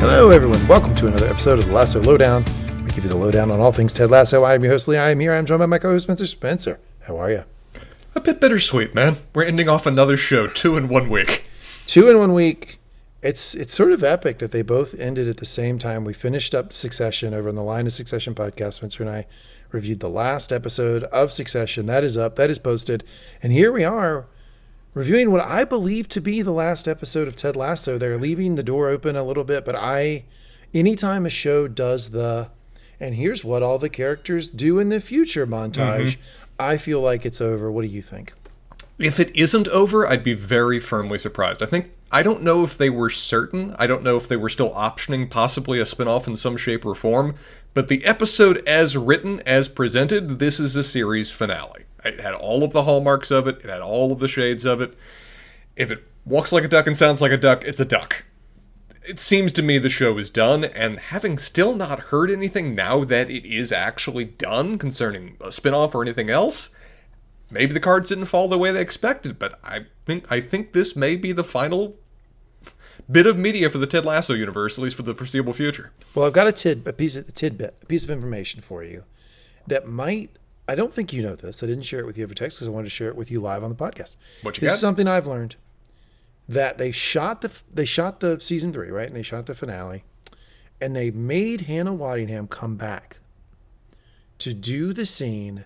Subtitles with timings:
[0.00, 0.66] Hello, everyone.
[0.66, 2.42] Welcome to another episode of the Lasso Lowdown.
[2.84, 4.42] We give you the lowdown on all things Ted Lasso.
[4.44, 4.96] I am your host, Lee.
[4.96, 5.34] I am here.
[5.34, 6.24] I am joined by my co-host, Spencer.
[6.24, 7.44] Spencer, how are you?
[8.14, 9.18] A bit bittersweet, man.
[9.34, 11.44] We're ending off another show two in one week.
[11.84, 12.78] Two in one week.
[13.22, 16.06] It's it's sort of epic that they both ended at the same time.
[16.06, 18.74] We finished up Succession over on the Line of Succession podcast.
[18.74, 19.26] Spencer and I
[19.70, 21.84] reviewed the last episode of Succession.
[21.84, 22.36] That is up.
[22.36, 23.04] That is posted.
[23.42, 24.26] And here we are
[24.94, 27.98] reviewing what I believe to be the last episode of Ted Lasso.
[27.98, 30.24] They're leaving the door open a little bit, but I
[30.74, 32.50] anytime a show does the
[32.98, 36.20] and here's what all the characters do in the future montage, mm-hmm.
[36.58, 37.72] I feel like it's over.
[37.72, 38.34] What do you think?
[38.98, 41.62] If it isn't over, I'd be very firmly surprised.
[41.62, 43.74] I think I don't know if they were certain.
[43.78, 46.94] I don't know if they were still optioning possibly a spin-off in some shape or
[46.94, 47.36] form,
[47.72, 51.84] but the episode as written, as presented, this is a series finale.
[52.04, 54.80] It had all of the hallmarks of it, it had all of the shades of
[54.80, 54.96] it.
[55.76, 58.24] If it walks like a duck and sounds like a duck, it's a duck.
[59.02, 63.04] It seems to me the show is done, and having still not heard anything now
[63.04, 66.70] that it is actually done concerning a spin-off or anything else,
[67.50, 70.94] maybe the cards didn't fall the way they expected, but I think I think this
[70.94, 71.96] may be the final
[73.10, 75.92] bit of media for the Ted Lasso universe, at least for the foreseeable future.
[76.14, 78.84] Well, I've got a tid a piece of a tidbit, a piece of information for
[78.84, 79.04] you
[79.66, 80.30] that might
[80.70, 81.64] I don't think you know this.
[81.64, 83.28] I didn't share it with you over text because I wanted to share it with
[83.28, 84.14] you live on the podcast.
[84.42, 84.74] What you this got?
[84.74, 85.56] is something I've learned
[86.48, 90.04] that they shot the they shot the season three right, and they shot the finale,
[90.80, 93.16] and they made Hannah Waddingham come back
[94.38, 95.64] to do the scene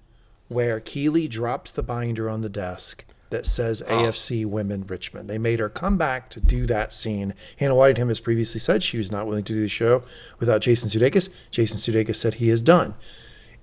[0.48, 3.90] where Keeley drops the binder on the desk that says ah.
[3.90, 5.28] AFC Women Richmond.
[5.28, 7.34] They made her come back to do that scene.
[7.58, 10.02] Hannah Waddingham has previously said she was not willing to do the show
[10.38, 11.28] without Jason Sudeikis.
[11.50, 12.94] Jason Sudeikis said he is done.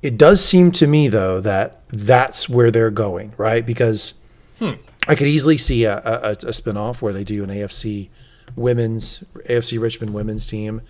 [0.02, 3.66] It does seem to me though that that's where they're going, right?
[3.66, 4.16] Because
[5.08, 8.10] I could easily see a, a, a spinoff where they do an AFC
[8.56, 10.82] women's AFC Richmond women's team.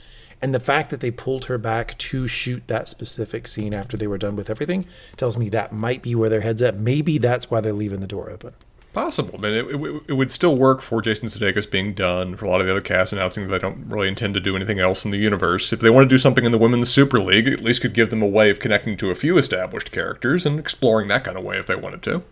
[0.42, 4.08] And the fact that they pulled her back to shoot that specific scene after they
[4.08, 6.78] were done with everything tells me that might be where their heads at.
[6.78, 8.54] Maybe that's why they're leaving the door open.
[8.94, 9.36] Possible.
[9.38, 12.50] I mean, it, it, it would still work for Jason Sudeikis being done, for a
[12.50, 15.06] lot of the other cast announcing that they don't really intend to do anything else
[15.06, 15.72] in the universe.
[15.72, 18.10] If they want to do something in the Women's Super League, at least could give
[18.10, 21.44] them a way of connecting to a few established characters and exploring that kind of
[21.46, 22.24] way if they wanted to.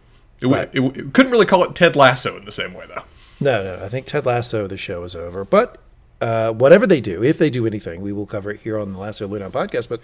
[0.42, 0.70] It, would Right.
[0.74, 3.04] it, w- it couldn't really call it Ted Lasso in the same way, though.
[3.40, 5.46] No, no, I think Ted Lasso, the show is over.
[5.46, 5.78] But
[6.20, 9.00] uh, whatever they do, if they do anything, we will cover it here on the
[9.00, 9.88] Lasso Lowdown podcast.
[9.88, 10.02] But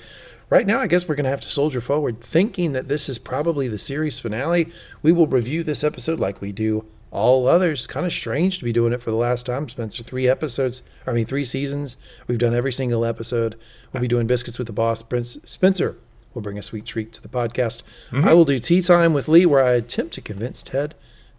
[0.49, 3.17] right now, I guess we're going to have to soldier forward, thinking that this is
[3.17, 4.69] probably the series finale.
[5.01, 7.87] We will review this episode like we do all others.
[7.87, 10.03] Kind of strange to be doing it for the last time, Spencer.
[10.03, 11.97] Three episodes, I mean, three seasons.
[12.27, 13.55] We've done every single episode.
[13.93, 15.01] We'll be doing Biscuits with the Boss.
[15.01, 15.97] Prince Spencer
[16.33, 17.83] will bring a sweet treat to the podcast.
[18.09, 18.27] Mm-hmm.
[18.27, 20.93] I will do Tea Time with Lee, where I attempt to convince Ted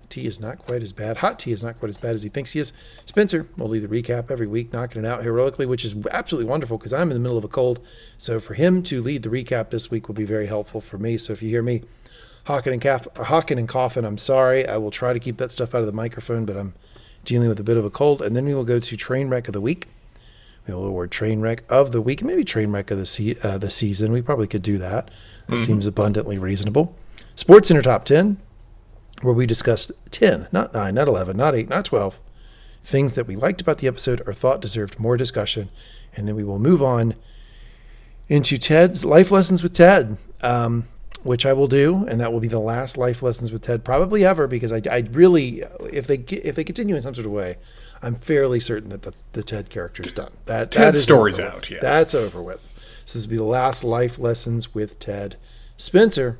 [0.09, 1.19] tea is not quite as bad.
[1.19, 2.72] Hot tea is not quite as bad as he thinks he is.
[3.05, 6.78] Spencer will lead the recap every week, knocking it out heroically, which is absolutely wonderful
[6.78, 7.81] because I'm in the middle of a cold.
[8.19, 11.17] So for him to lead the recap this week will be very helpful for me.
[11.17, 11.83] So if you hear me
[12.44, 14.67] hawking and, calf- hawking and coughing, I'm sorry.
[14.67, 16.75] I will try to keep that stuff out of the microphone, but I'm
[17.25, 18.23] dealing with a bit of a cold.
[18.23, 19.88] And then we will go to train wreck of the week.
[20.67, 23.59] We will award train wreck of the week, maybe train wreck of the se- uh,
[23.59, 24.11] the season.
[24.11, 25.11] We probably could do that.
[25.47, 26.97] That seems abundantly reasonable.
[27.37, 28.38] Sports Center top ten
[29.26, 32.20] where we discussed 10, not 9, not 11, not 8, not 12
[32.84, 35.69] things that we liked about the episode or thought deserved more discussion.
[36.14, 37.14] And then we will move on
[38.28, 40.87] into Ted's life lessons with Ted, um,
[41.25, 42.06] which I will do.
[42.06, 45.00] And that will be the last life lessons with Ted probably ever because I, I
[45.10, 47.56] really, if they if they continue in some sort of way,
[48.03, 50.31] I'm fairly certain that the, the Ted character is done.
[50.44, 51.78] That, that Ted's is story's out, yeah.
[51.82, 52.72] That's over with.
[53.04, 55.37] So this will be the last life lessons with Ted.
[55.76, 56.38] Spencer,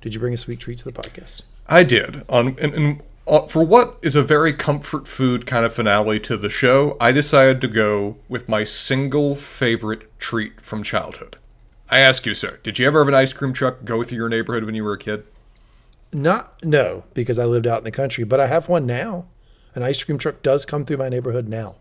[0.00, 1.42] did you bring a sweet treat to the podcast?
[1.68, 2.24] I did.
[2.28, 6.36] On and, and uh, for what is a very comfort food kind of finale to
[6.36, 11.36] the show, I decided to go with my single favorite treat from childhood.
[11.90, 14.28] I ask you, sir, did you ever have an ice cream truck go through your
[14.28, 15.24] neighborhood when you were a kid?
[16.12, 19.26] Not no, because I lived out in the country, but I have one now.
[19.74, 21.76] An ice cream truck does come through my neighborhood now.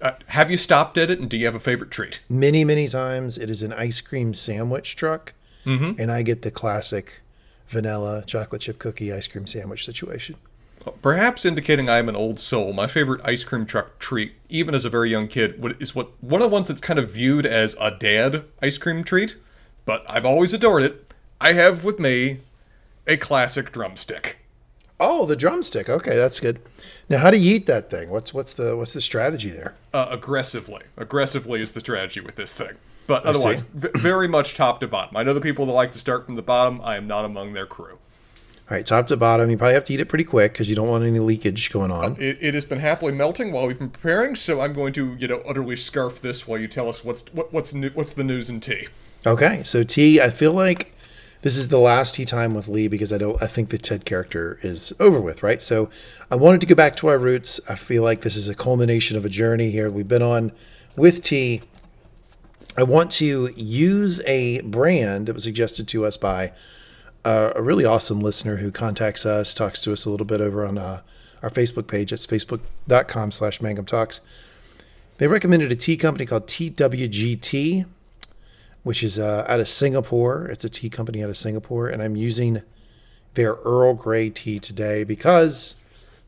[0.00, 2.20] Uh, have you stopped at it, and do you have a favorite treat?
[2.28, 5.34] Many, many times it is an ice cream sandwich truck,
[5.98, 7.22] and I get the classic
[7.68, 10.36] vanilla chocolate chip cookie ice cream sandwich situation.
[11.02, 14.84] Perhaps indicating I am an old soul, my favorite ice cream truck treat, even as
[14.84, 17.74] a very young kid, is what one of the ones that's kind of viewed as
[17.80, 19.36] a dad ice cream treat,
[19.84, 21.12] but I've always adored it.
[21.40, 22.38] I have with me
[23.06, 24.38] a classic drumstick.
[24.98, 25.88] Oh, the drumstick.
[25.88, 26.60] Okay, that's good.
[27.08, 28.08] Now, how do you eat that thing?
[28.08, 29.74] What's what's the what's the strategy there?
[29.92, 30.82] Uh, aggressively.
[30.96, 32.76] Aggressively is the strategy with this thing.
[33.06, 35.16] But I otherwise, v- very much top to bottom.
[35.16, 36.80] I know the people that like to start from the bottom.
[36.82, 37.98] I am not among their crew.
[38.68, 39.48] All right, top to bottom.
[39.48, 41.92] You probably have to eat it pretty quick because you don't want any leakage going
[41.92, 42.16] on.
[42.18, 45.28] It, it has been happily melting while we've been preparing, so I'm going to, you
[45.28, 48.50] know, utterly scarf this while you tell us what's what, what's new, what's the news
[48.50, 48.88] in tea.
[49.24, 50.20] Okay, so tea.
[50.20, 50.92] I feel like
[51.42, 53.40] this is the last tea time with Lee because I don't.
[53.40, 55.62] I think the Ted character is over with, right?
[55.62, 55.88] So
[56.28, 57.60] I wanted to go back to our roots.
[57.68, 60.50] I feel like this is a culmination of a journey here we've been on
[60.96, 61.62] with tea.
[62.78, 66.52] I want to use a brand that was suggested to us by
[67.24, 70.66] uh, a really awesome listener who contacts us, talks to us a little bit over
[70.66, 71.00] on uh,
[71.42, 72.12] our Facebook page.
[72.12, 74.20] It's facebook.com slash mangum talks.
[75.16, 77.86] They recommended a tea company called TWG Tea,
[78.82, 80.44] which is uh, out of Singapore.
[80.46, 81.88] It's a tea company out of Singapore.
[81.88, 82.60] And I'm using
[83.32, 85.76] their Earl Grey tea today because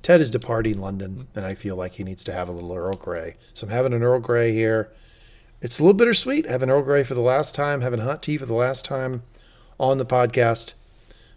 [0.00, 2.96] Ted is departing London and I feel like he needs to have a little Earl
[2.96, 3.36] Grey.
[3.52, 4.90] So I'm having an Earl Grey here.
[5.60, 8.46] It's a little bittersweet having Earl Grey for the last time, having hot tea for
[8.46, 9.25] the last time
[9.81, 10.75] on the podcast.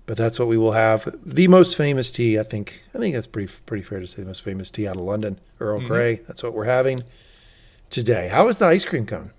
[0.06, 1.15] But that's what we will have.
[1.23, 2.83] The most famous tea, I think.
[2.94, 4.21] I think that's pretty pretty fair to say.
[4.21, 5.88] The most famous tea out of London, Earl mm-hmm.
[5.88, 6.15] Grey.
[6.27, 7.03] That's what we're having
[7.89, 8.27] today.
[8.27, 9.31] How is the ice cream cone?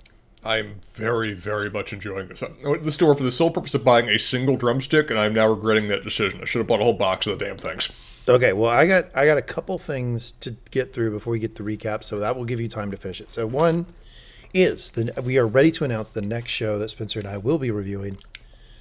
[0.44, 2.42] I'm very, very much enjoying this.
[2.42, 5.18] I went to the store for the sole purpose of buying a single drumstick, and
[5.18, 6.40] I'm now regretting that decision.
[6.42, 7.88] I should have bought a whole box of the damn things.
[8.28, 11.54] Okay, well, I got I got a couple things to get through before we get
[11.54, 13.30] the recap, so that will give you time to finish it.
[13.30, 13.86] So one
[14.54, 17.58] is the we are ready to announce the next show that Spencer and I will
[17.58, 18.18] be reviewing.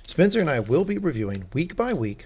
[0.07, 2.25] Spencer and I will be reviewing week by week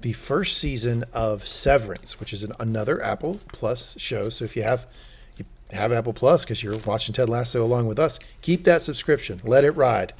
[0.00, 4.28] the first season of Severance, which is an, another Apple Plus show.
[4.30, 4.86] So if you have
[5.36, 9.40] you have Apple Plus because you're watching Ted Lasso along with us, keep that subscription.
[9.44, 10.14] Let it ride.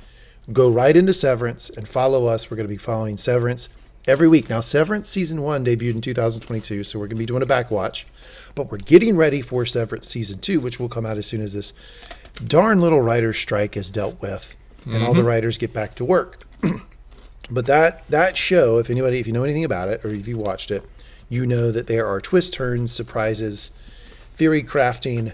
[0.52, 2.50] Go right into Severance and follow us.
[2.50, 3.68] We're going to be following Severance
[4.06, 4.50] every week.
[4.50, 8.04] Now, Severance season one debuted in 2022, so we're going to be doing a backwatch,
[8.54, 11.52] but we're getting ready for Severance season two, which will come out as soon as
[11.52, 11.72] this
[12.44, 15.04] darn little writer's strike is dealt with and mm-hmm.
[15.04, 15.28] all the mm-hmm.
[15.28, 16.46] writers get back to work.
[17.50, 20.38] but that that show, if anybody, if you know anything about it or if you
[20.38, 20.88] watched it,
[21.28, 23.72] you know that there are twists, turns, surprises,
[24.34, 25.32] theory crafting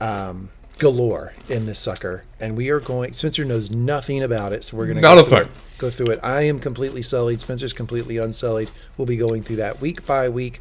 [0.00, 3.14] um, galore in this sucker, and we are going.
[3.14, 5.48] Spencer knows nothing about it, so we're going to not a thing.
[5.78, 6.20] Go through it.
[6.22, 7.40] I am completely sullied.
[7.40, 8.70] Spencer's completely unsullied.
[8.96, 10.60] We'll be going through that week by week.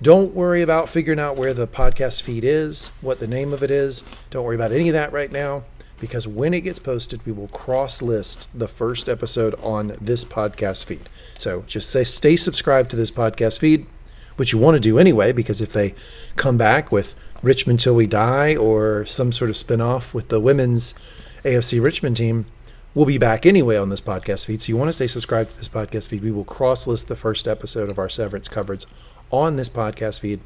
[0.00, 3.70] Don't worry about figuring out where the podcast feed is, what the name of it
[3.70, 4.04] is.
[4.30, 5.64] Don't worry about any of that right now
[6.00, 10.84] because when it gets posted, we will cross list the first episode on this podcast
[10.84, 11.08] feed.
[11.36, 13.86] So just say stay subscribed to this podcast feed,
[14.36, 15.94] which you want to do anyway, because if they
[16.36, 20.94] come back with Richmond Till We Die or some sort of spinoff with the women's
[21.42, 22.46] AFC Richmond team,
[22.94, 24.62] we'll be back anyway on this podcast feed.
[24.62, 26.22] So you want to stay subscribed to this podcast feed.
[26.22, 28.86] We will cross list the first episode of our Severance coverage
[29.30, 30.40] on this podcast feed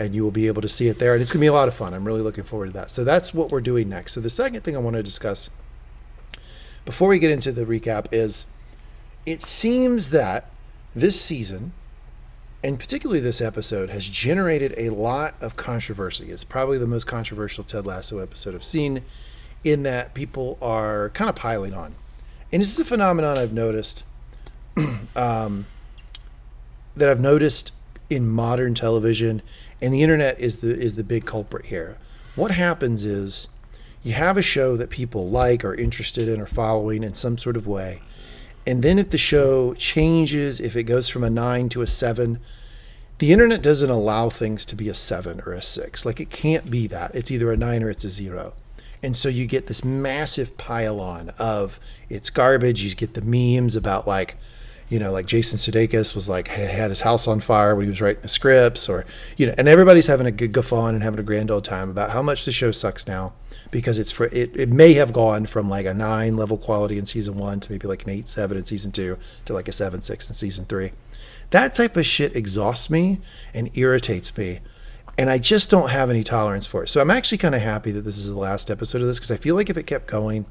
[0.00, 1.12] and you will be able to see it there.
[1.12, 1.92] And it's going to be a lot of fun.
[1.92, 2.90] I'm really looking forward to that.
[2.90, 4.12] So that's what we're doing next.
[4.12, 5.50] So the second thing I want to discuss
[6.86, 8.46] before we get into the recap is
[9.26, 10.50] it seems that
[10.94, 11.72] this season,
[12.64, 16.30] and particularly this episode, has generated a lot of controversy.
[16.30, 19.02] It's probably the most controversial Ted Lasso episode I've seen,
[19.62, 21.94] in that people are kind of piling on.
[22.50, 24.04] And this is a phenomenon I've noticed
[25.14, 25.66] um,
[26.96, 27.74] that I've noticed
[28.10, 29.40] in modern television
[29.80, 31.96] and the internet is the is the big culprit here.
[32.34, 33.48] What happens is
[34.02, 37.56] you have a show that people like or interested in or following in some sort
[37.56, 38.00] of way.
[38.66, 42.38] And then if the show changes, if it goes from a 9 to a 7,
[43.18, 46.06] the internet doesn't allow things to be a 7 or a 6.
[46.06, 47.14] Like it can't be that.
[47.14, 48.54] It's either a 9 or it's a 0.
[49.02, 52.82] And so you get this massive pile on of it's garbage.
[52.82, 54.36] You get the memes about like
[54.90, 58.00] you know, like Jason Sudeikis was like had his house on fire when he was
[58.00, 59.06] writing the scripts, or
[59.36, 62.10] you know, and everybody's having a good guffaw and having a grand old time about
[62.10, 63.32] how much the show sucks now
[63.70, 67.06] because it's for it, it may have gone from like a nine level quality in
[67.06, 70.00] season one to maybe like an eight seven in season two to like a seven
[70.00, 70.90] six in season three.
[71.50, 73.20] That type of shit exhausts me
[73.54, 74.60] and irritates me.
[75.16, 76.88] And I just don't have any tolerance for it.
[76.88, 79.30] So I'm actually kind of happy that this is the last episode of this because
[79.30, 80.46] I feel like if it kept going,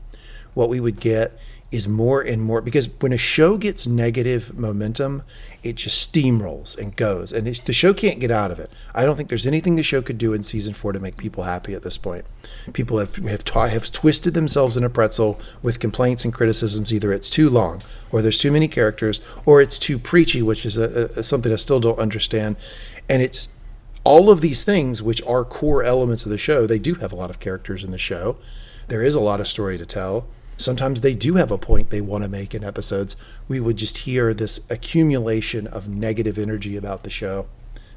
[0.53, 1.37] what we would get
[1.71, 5.21] is more and more because when a show gets negative momentum,
[5.61, 8.71] it just steamrolls and goes, and the show can't get out of it.
[8.95, 11.43] I don't think there's anything the show could do in season four to make people
[11.43, 12.25] happy at this point.
[12.73, 16.91] People have have, ta- have twisted themselves in a pretzel with complaints and criticisms.
[16.91, 20.77] Either it's too long, or there's too many characters, or it's too preachy, which is
[20.77, 22.55] a, a, something I still don't understand.
[23.07, 23.49] And it's
[24.03, 26.65] all of these things, which are core elements of the show.
[26.65, 28.37] They do have a lot of characters in the show.
[28.87, 30.25] There is a lot of story to tell
[30.59, 33.15] Sometimes they do have a point they want to make in episodes.
[33.47, 37.47] We would just hear this accumulation of negative energy about the show.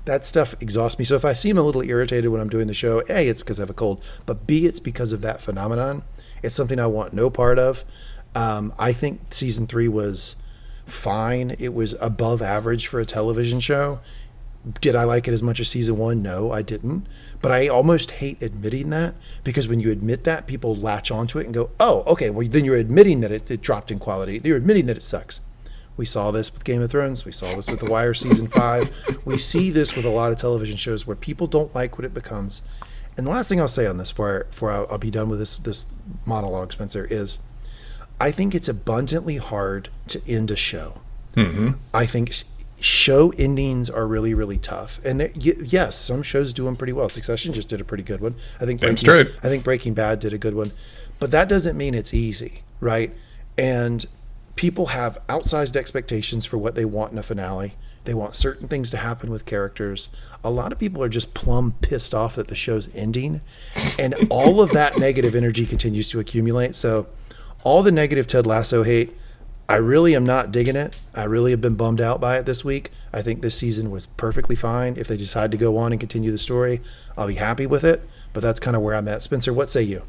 [0.04, 1.04] That stuff exhausts me.
[1.04, 3.58] So if I seem a little irritated when I'm doing the show, A, it's because
[3.58, 6.04] I have a cold, but B, it's because of that phenomenon.
[6.42, 7.84] It's something I want no part of.
[8.34, 10.36] Um, I think season three was
[10.86, 11.56] fine.
[11.58, 13.98] It was above average for a television show.
[14.80, 16.22] Did I like it as much as season one?
[16.22, 17.08] No, I didn't.
[17.42, 21.44] But I almost hate admitting that because when you admit that, people latch onto it
[21.44, 24.40] and go, oh, okay, well, then you're admitting that it, it dropped in quality.
[24.44, 25.40] You're admitting that it sucks.
[25.96, 27.24] We saw this with Game of Thrones.
[27.24, 28.90] We saw this with The Wire season five.
[29.24, 32.14] We see this with a lot of television shows where people don't like what it
[32.14, 32.62] becomes.
[33.16, 35.38] And the last thing I'll say on this, before, before I'll, I'll be done with
[35.38, 35.86] this this
[36.24, 37.38] monologue, Spencer, is
[38.18, 41.00] I think it's abundantly hard to end a show.
[41.34, 41.72] Mm-hmm.
[41.92, 42.32] I think
[42.82, 45.00] show endings are really, really tough.
[45.04, 45.30] And y-
[45.62, 47.08] yes, some shows do them pretty well.
[47.08, 48.34] Succession just did a pretty good one.
[48.60, 49.28] I think Damn Breaking, straight.
[49.42, 50.72] I think Breaking Bad did a good one,
[51.18, 53.14] but that doesn't mean it's easy, right?
[53.56, 54.04] And
[54.56, 57.74] people have outsized expectations for what they want in a finale.
[58.04, 60.10] They want certain things to happen with characters.
[60.42, 63.42] A lot of people are just plumb pissed off that the show's ending,
[63.96, 66.74] and all of that negative energy continues to accumulate.
[66.74, 67.06] So,
[67.62, 69.16] all the negative Ted Lasso hate,
[69.68, 71.00] I really am not digging it.
[71.14, 72.90] I really have been bummed out by it this week.
[73.12, 74.96] I think this season was perfectly fine.
[74.96, 76.80] If they decide to go on and continue the story,
[77.16, 78.06] I'll be happy with it.
[78.32, 79.22] But that's kind of where I'm at.
[79.22, 80.02] Spencer, what say you?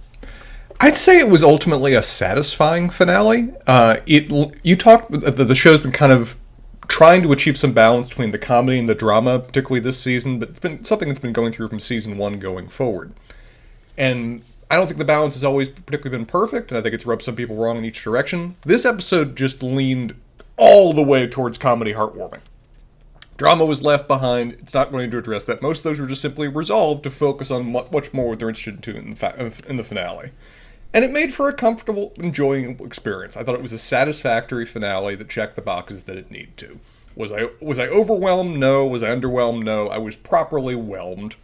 [0.79, 3.53] I'd say it was ultimately a satisfying finale.
[3.67, 4.29] Uh, it
[4.63, 6.35] you talked the, the show's been kind of
[6.87, 10.49] trying to achieve some balance between the comedy and the drama, particularly this season, but
[10.49, 13.13] it's been something that's been going through from season one going forward.
[13.97, 17.05] And I don't think the balance has always particularly been perfect, and I think it's
[17.05, 18.55] rubbed some people wrong in each direction.
[18.65, 20.15] This episode just leaned
[20.57, 22.39] all the way towards comedy heartwarming.
[23.37, 24.53] Drama was left behind.
[24.53, 25.61] It's not going to address that.
[25.61, 28.87] Most of those were just simply resolved to focus on much more what they're interested
[28.87, 30.31] in in the, fa- in the finale.
[30.91, 33.37] And it made for a comfortable, enjoyable experience.
[33.37, 36.79] I thought it was a satisfactory finale that checked the boxes that it needed to.
[37.15, 38.57] Was I was I overwhelmed?
[38.57, 38.87] No.
[38.87, 39.63] Was I underwhelmed?
[39.63, 39.89] No.
[39.89, 41.35] I was properly whelmed,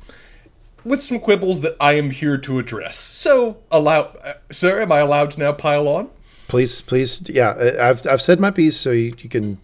[0.83, 2.97] with some quibbles that I am here to address.
[2.97, 6.09] So, allow, uh, sir, am I allowed to now pile on?
[6.47, 7.51] Please, please, yeah.
[7.51, 9.59] I- I've I've said my piece, so you, you can,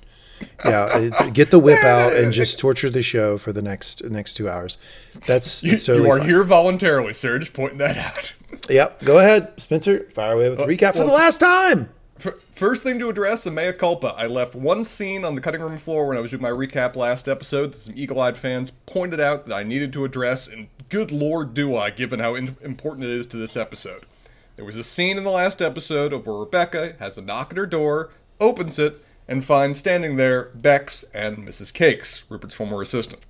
[0.64, 4.36] yeah, uh, get the whip out and just torture the show for the next next
[4.36, 4.78] two hours.
[5.26, 6.28] That's You, you are fine.
[6.28, 7.40] here voluntarily, sir.
[7.40, 8.34] Just pointing that out.
[8.70, 10.08] Yep, go ahead, Spencer.
[10.14, 11.90] Fire away with the recap for the last time.
[12.54, 14.14] First thing to address, a mea culpa.
[14.18, 16.96] I left one scene on the cutting room floor when I was doing my recap
[16.96, 21.12] last episode that some eagle-eyed fans pointed out that I needed to address, and good
[21.12, 24.06] lord do I, given how in- important it is to this episode.
[24.56, 27.58] There was a scene in the last episode of where Rebecca has a knock at
[27.58, 31.74] her door, opens it, and finds standing there Bex and Mrs.
[31.74, 33.22] Cakes, Rupert's former assistant.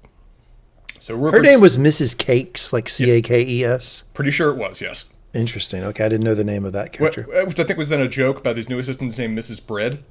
[1.00, 2.18] So Her name was Mrs.
[2.18, 4.04] Cakes, like C A K E S.
[4.14, 5.06] pretty sure it was, yes.
[5.34, 5.84] Interesting.
[5.84, 7.24] Okay, I didn't know the name of that character.
[7.46, 9.66] Which I think was then a joke about his new assistant's name, Mrs.
[9.66, 10.04] Bread.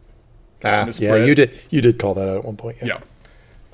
[0.63, 1.29] Ah, yeah, Brett.
[1.29, 1.59] you did.
[1.71, 2.77] You did call that out at one point.
[2.83, 2.99] Yeah.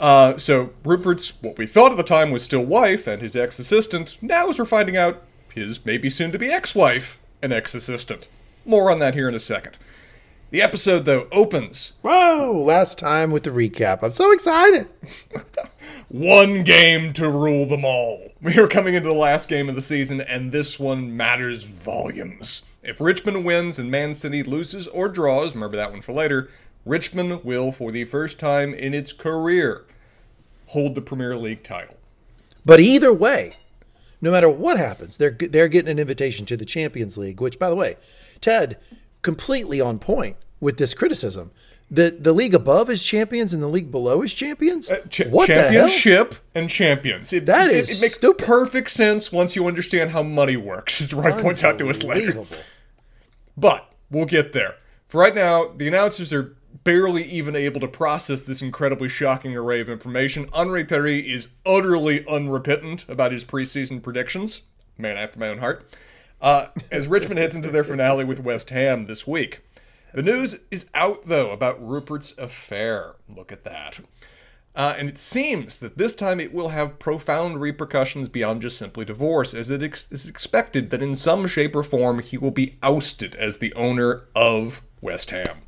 [0.01, 4.17] Uh, so Rupert's what we thought at the time was still wife and his ex-assistant.
[4.23, 5.23] Now, as we're finding out,
[5.55, 8.27] his maybe soon-to-be ex-wife and ex-assistant.
[8.65, 9.77] More on that here in a second.
[10.51, 12.61] The episode though opens Whoa!
[12.65, 14.03] Last time with the recap.
[14.03, 14.89] I'm so excited.
[16.09, 18.33] one game to rule them all.
[18.41, 22.63] We are coming into the last game of the season, and this one matters volumes.
[22.83, 26.51] If Richmond wins and Man City loses or draws, remember that one for later,
[26.87, 29.85] Richmond will, for the first time in its career,
[30.71, 31.97] hold the Premier League title.
[32.65, 33.55] But either way,
[34.21, 37.41] no matter what happens, they're they're getting an invitation to the Champions League.
[37.41, 37.97] Which, by the way,
[38.41, 38.79] Ted
[39.23, 41.51] completely on point with this criticism.
[41.91, 44.91] The the league above is champions and the league below is champions.
[44.91, 47.33] Uh, Ch- what championship and champions.
[47.33, 48.47] It, That it- is it, makes stupid.
[48.47, 51.01] perfect sense once you understand how money works.
[51.03, 52.45] As Wright points out to us later.
[53.57, 54.77] But we'll get there.
[55.09, 59.81] For right now, the announcers are barely even able to process this incredibly shocking array
[59.81, 60.49] of information.
[60.53, 64.63] Henri Terry is utterly unrepentant about his preseason predictions.
[64.97, 65.91] Man after my own heart.
[66.41, 69.61] Uh, as Richmond heads into their finale with West Ham this week.
[70.15, 73.15] The news is out, though, about Rupert's affair.
[73.29, 74.01] Look at that.
[74.75, 79.05] Uh, and it seems that this time it will have profound repercussions beyond just simply
[79.05, 82.79] divorce, as it ex- is expected that in some shape or form he will be
[82.83, 85.63] ousted as the owner of West Ham.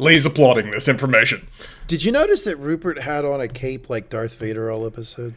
[0.00, 1.46] Lee's applauding this information.
[1.86, 5.34] Did you notice that Rupert had on a cape like Darth Vader all episode?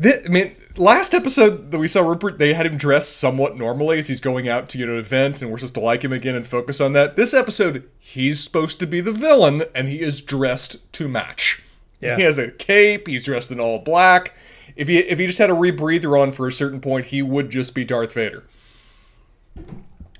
[0.00, 3.98] Thi- I mean, last episode that we saw Rupert, they had him dressed somewhat normally
[3.98, 6.12] as he's going out to you know, an event, and we're supposed to like him
[6.12, 7.16] again and focus on that.
[7.16, 11.62] This episode, he's supposed to be the villain, and he is dressed to match.
[12.00, 12.16] Yeah.
[12.16, 13.08] He has a cape.
[13.08, 14.34] He's dressed in all black.
[14.76, 17.48] If he if he just had a rebreather on for a certain point, he would
[17.50, 18.44] just be Darth Vader.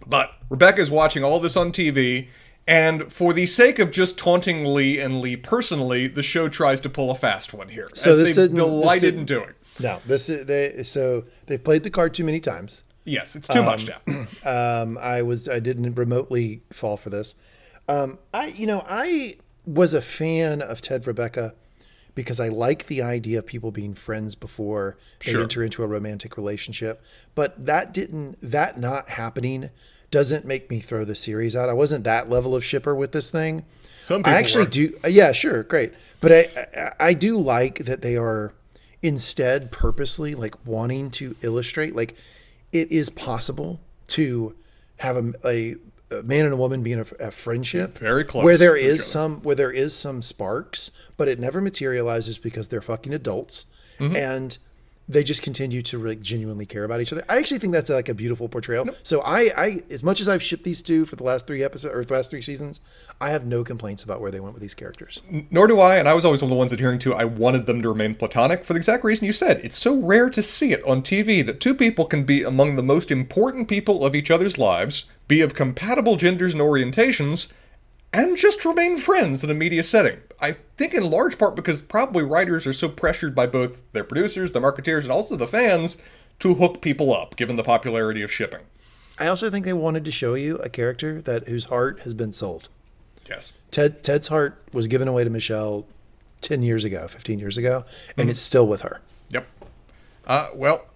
[0.07, 2.29] But Rebecca is watching all this on TV,
[2.67, 6.89] and for the sake of just taunting Lee and Lee personally, the show tries to
[6.89, 7.89] pull a fast one here.
[7.95, 9.53] So this they isn't- this delighted in doing.
[9.79, 10.83] No, this is they.
[10.85, 12.85] So they've played the card too many times.
[13.05, 14.01] Yes, it's too much now.
[14.45, 17.35] Um, I was I didn't remotely fall for this.
[17.89, 21.55] Um, I, you know, I was a fan of Ted Rebecca
[22.15, 25.43] because I like the idea of people being friends before they Sure.
[25.43, 27.03] enter into a romantic relationship.
[27.35, 29.71] But that didn't, that not happening
[30.11, 31.69] doesn't make me throw the series out.
[31.69, 33.65] I wasn't that level of shipper with this thing.
[34.03, 34.95] Some I people actually do.
[35.09, 35.93] Yeah, sure, great.
[36.21, 36.49] But I,
[37.01, 38.55] I, I do like that they are
[39.03, 42.17] instead purposely like wanting to illustrate like
[42.73, 44.55] it is possible to
[44.99, 45.77] have a, a,
[46.11, 49.43] a man and a woman being a, a friendship Very close where there is some
[49.43, 53.67] where there is some sparks, but it never materializes because they're fucking adults
[53.99, 54.15] Mm-hmm.
[54.15, 54.59] and
[55.09, 57.25] they just continue to like genuinely care about each other.
[57.29, 58.89] I actually think that's like a beautiful portrayal.
[59.03, 61.95] So I, I, as much as I've shipped these two for the last three episodes
[61.95, 62.81] or the last three seasons,
[63.21, 65.23] I have no complaints about where they went with these characters.
[65.51, 67.67] Nor do I, and I was always one of the ones adhering to I wanted
[67.67, 69.61] them to remain platonic for the exact reason you said.
[69.63, 72.83] It's so rare to see it on TV that two people can be among the
[72.83, 77.53] most important people of each other's lives, be of compatible genders and orientations,
[78.13, 80.19] and just remain friends in a media setting.
[80.41, 84.53] I think in large part because probably writers are so pressured by both their producers,
[84.53, 85.97] the marketeers, and also the fans
[86.41, 88.61] to hook people up, given the popularity of shipping.
[89.19, 92.33] I also think they wanted to show you a character that whose heart has been
[92.33, 92.69] sold.
[93.29, 93.53] Yes.
[93.71, 95.87] Ted Ted's heart was given away to Michelle
[96.41, 97.85] ten years ago, fifteen years ago,
[98.17, 99.01] and it's still with her.
[99.31, 99.47] Yep.
[100.27, 100.87] Uh, well,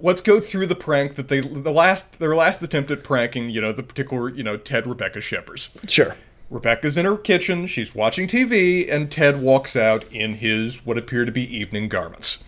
[0.00, 3.50] let's go through the prank that they the last their last attempt at pranking.
[3.50, 5.70] You know the particular you know Ted Rebecca shippers.
[5.86, 6.16] Sure.
[6.52, 7.66] Rebecca's in her kitchen.
[7.66, 12.44] She's watching TV, and Ted walks out in his what appear to be evening garments.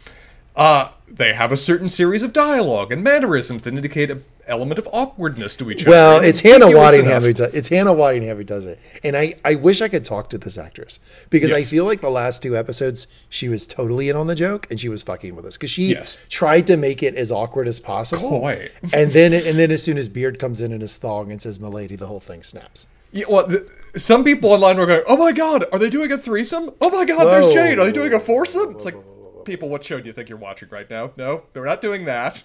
[0.54, 4.86] Uh, they have a certain series of dialogue and mannerisms that indicate an element of
[4.92, 5.90] awkwardness to each other.
[5.90, 7.52] Well, it's Hannah Waddingham who does.
[7.54, 10.56] It's Hannah Waddingham who does it, and I, I wish I could talk to this
[10.58, 14.34] actress because I feel like the last two episodes she was totally in on the
[14.36, 16.24] joke and she was fucking with us because she Yes.
[16.28, 18.38] tried to make it as awkward as possible.
[18.40, 18.70] Quite.
[18.92, 21.58] And then and then as soon as Beard comes in in his thong and says
[21.58, 22.86] "Milady," the whole thing snaps.
[23.10, 23.48] Yeah, well,
[23.96, 26.70] some people online were going, "Oh my god, are they doing a threesome?
[26.80, 27.30] Oh my god, Whoa.
[27.30, 27.78] there's Jade.
[27.78, 28.96] Are they doing a foursome?" It's like,
[29.44, 31.12] people, what show do you think you're watching right now?
[31.16, 32.42] No, they're not doing that.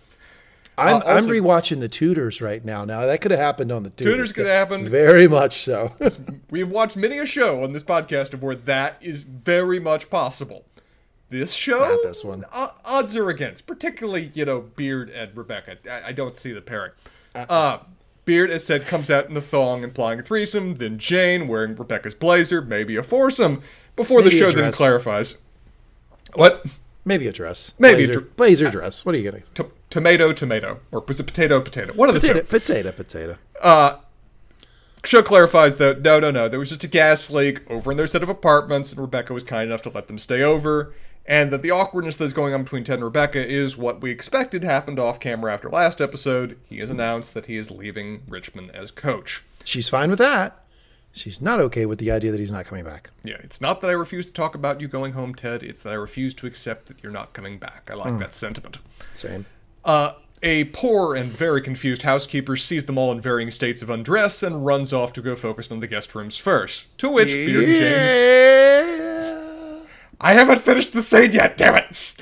[0.78, 2.86] I'm Uh, I'm rewatching the Tudors right now.
[2.86, 4.14] Now that could have happened on the Tudors.
[4.14, 4.90] Tudors could have happened.
[4.90, 5.94] Very much so.
[6.50, 10.10] We have watched many a show on this podcast of where that is very much
[10.10, 10.66] possible.
[11.30, 12.44] This show, Not this one.
[12.54, 15.78] o- odds are against, particularly you know Beard and Rebecca.
[15.90, 16.92] I, I don't see the pairing.
[17.36, 17.80] Uh,
[18.30, 20.76] Beard, as said, comes out in a thong implying a threesome.
[20.76, 23.63] Then Jane wearing Rebecca's blazer, maybe a foursome.
[23.96, 25.39] Before Maybe the show then clarifies.
[26.36, 26.63] What?
[27.04, 27.74] Maybe a dress.
[27.80, 29.04] Maybe a blazer, dr- blazer uh, dress.
[29.04, 29.42] What are you getting?
[29.56, 31.92] T- tomato, tomato, or was it potato, potato?
[31.94, 32.46] One of the Potato, two.
[32.46, 33.38] potato, potato.
[33.60, 33.98] Uh,
[35.04, 36.48] show clarifies that no, no, no.
[36.48, 39.44] There was just a gas leak over in their set of apartments, and Rebecca was
[39.44, 40.94] kind enough to let them stay over.
[41.26, 44.64] And that the awkwardness that's going on between Ted and Rebecca is what we expected
[44.64, 46.58] happened off camera after last episode.
[46.66, 49.44] He has announced that he is leaving Richmond as coach.
[49.64, 50.64] She's fine with that.
[51.12, 53.10] She's not okay with the idea that he's not coming back.
[53.24, 55.62] Yeah, it's not that I refuse to talk about you going home, Ted.
[55.64, 57.90] It's that I refuse to accept that you're not coming back.
[57.92, 58.78] I like that sentiment.
[59.14, 59.46] Same.
[59.84, 64.42] Uh, a poor and very confused housekeeper sees them all in varying states of undress
[64.42, 66.86] and runs off to go focus on the guest rooms first.
[67.00, 69.09] To which Beard and Yeah.
[70.22, 72.14] I haven't finished the scene yet, damn it!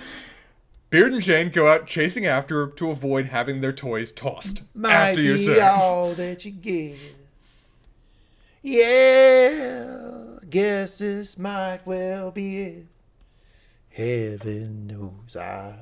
[0.89, 4.63] Beard and Jane go out chasing after her to avoid having their toys tossed.
[4.73, 5.59] Might after you be say.
[5.59, 6.97] all that you get.
[8.61, 12.85] Yeah, guess this might well be it.
[13.89, 15.75] Heaven knows I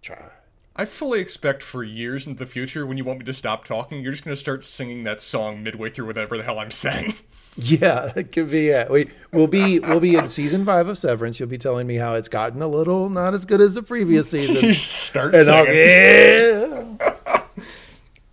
[0.00, 0.30] tried.
[0.78, 4.02] I fully expect for years into the future, when you want me to stop talking,
[4.02, 7.14] you're just going to start singing that song midway through whatever the hell I'm saying.
[7.58, 8.64] Yeah, it could be.
[8.66, 11.40] Yeah, we we'll be we'll be in season five of Severance.
[11.40, 14.30] You'll be telling me how it's gotten a little not as good as the previous
[14.34, 16.98] you start and singing.
[17.00, 17.44] yeah.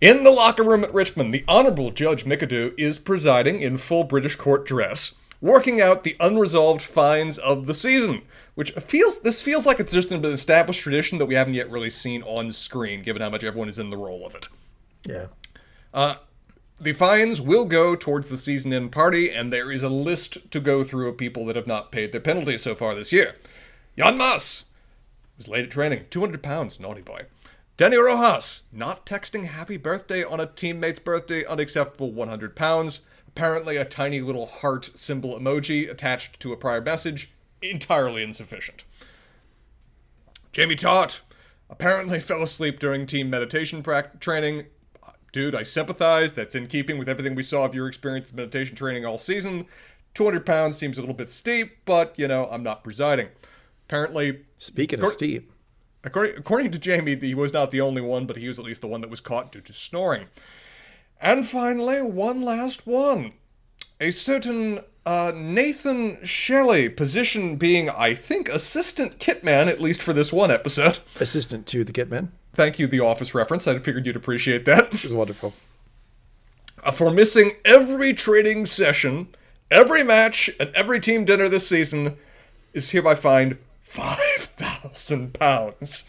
[0.02, 4.36] In the locker room at Richmond, the Honorable Judge McAdoo is presiding in full British
[4.36, 8.20] court dress, working out the unresolved fines of the season.
[8.54, 11.90] Which feels this feels like it's just an established tradition that we haven't yet really
[11.90, 14.48] seen on screen, given how much everyone is in the role of it.
[15.04, 15.26] Yeah.
[15.92, 16.16] Uh,
[16.80, 20.60] the fines will go towards the season end party, and there is a list to
[20.60, 23.36] go through of people that have not paid their penalties so far this year.
[23.96, 24.64] Jan Maas
[25.36, 27.22] was late at training, 200 pounds, naughty boy.
[27.76, 33.00] Danny Rojas, not texting happy birthday on a teammate's birthday, unacceptable 100 pounds.
[33.26, 37.32] Apparently, a tiny little heart symbol emoji attached to a prior message,
[37.70, 38.84] entirely insufficient.
[40.52, 41.20] Jamie Tartt
[41.68, 44.66] apparently fell asleep during team meditation prac- training.
[45.32, 46.34] Dude, I sympathize.
[46.34, 49.66] That's in keeping with everything we saw of your experience with meditation training all season.
[50.14, 53.28] 200 pounds seems a little bit steep, but, you know, I'm not presiding.
[53.88, 55.50] Apparently, Speaking of steep.
[56.04, 58.80] According, according to Jamie, he was not the only one, but he was at least
[58.80, 60.26] the one that was caught due to snoring.
[61.20, 63.32] And finally, one last one.
[64.00, 70.32] a certain uh, Nathan Shelley, position being, I think, assistant kitman, at least for this
[70.32, 70.98] one episode.
[71.20, 72.28] Assistant to the Kitman.
[72.54, 73.66] Thank you, the office reference.
[73.66, 74.94] I figured you'd appreciate that.
[74.94, 75.52] It was wonderful.
[76.82, 79.28] Uh, for missing every training session,
[79.70, 82.16] every match, and every team dinner this season,
[82.72, 84.18] is hereby fined five
[84.56, 86.04] thousand pounds.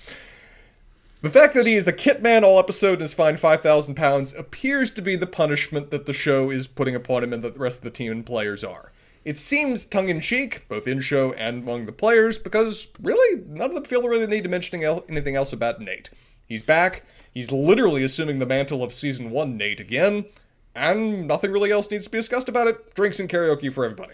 [1.25, 3.95] The fact that he is a kit man all episode and is fined five thousand
[3.95, 7.55] pounds appears to be the punishment that the show is putting upon him and that
[7.55, 8.91] the rest of the team and players are.
[9.23, 13.71] It seems tongue in cheek, both in show and among the players, because really none
[13.71, 16.11] of them feel really the need to mention anything else about Nate.
[16.45, 17.03] He's back.
[17.33, 20.25] He's literally assuming the mantle of season one Nate again,
[20.75, 22.93] and nothing really else needs to be discussed about it.
[22.93, 24.13] Drinks and karaoke for everybody.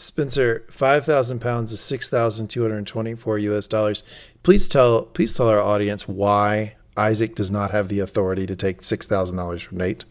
[0.00, 3.68] Spencer, five thousand pounds is six thousand two hundred twenty-four U.S.
[3.68, 4.02] dollars.
[4.42, 8.82] Please tell, please tell our audience why Isaac does not have the authority to take
[8.82, 10.04] six thousand dollars from Nate.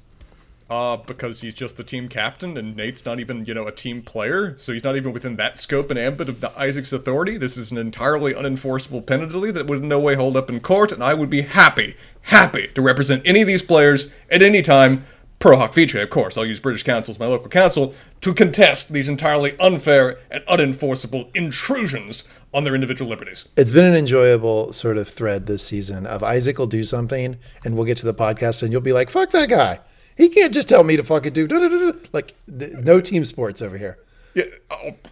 [0.69, 4.03] Uh, because he's just the team captain, and Nate's not even, you know, a team
[4.03, 7.37] player, so he's not even within that scope and ambit of the Isaac's authority.
[7.37, 10.91] This is an entirely unenforceable penalty that would in no way hold up in court,
[10.91, 15.07] and I would be happy, happy to represent any of these players at any time.
[15.39, 18.91] Pro Hac Vice, of course, I'll use British Council as my local counsel to contest
[18.91, 23.47] these entirely unfair and unenforceable intrusions on their individual liberties.
[23.55, 27.75] It's been an enjoyable sort of thread this season of Isaac will do something, and
[27.75, 29.79] we'll get to the podcast, and you'll be like, "Fuck that guy!
[30.17, 33.97] He can't just tell me to fucking do." da-da-da-da." Like no team sports over here.
[34.35, 34.43] Yeah,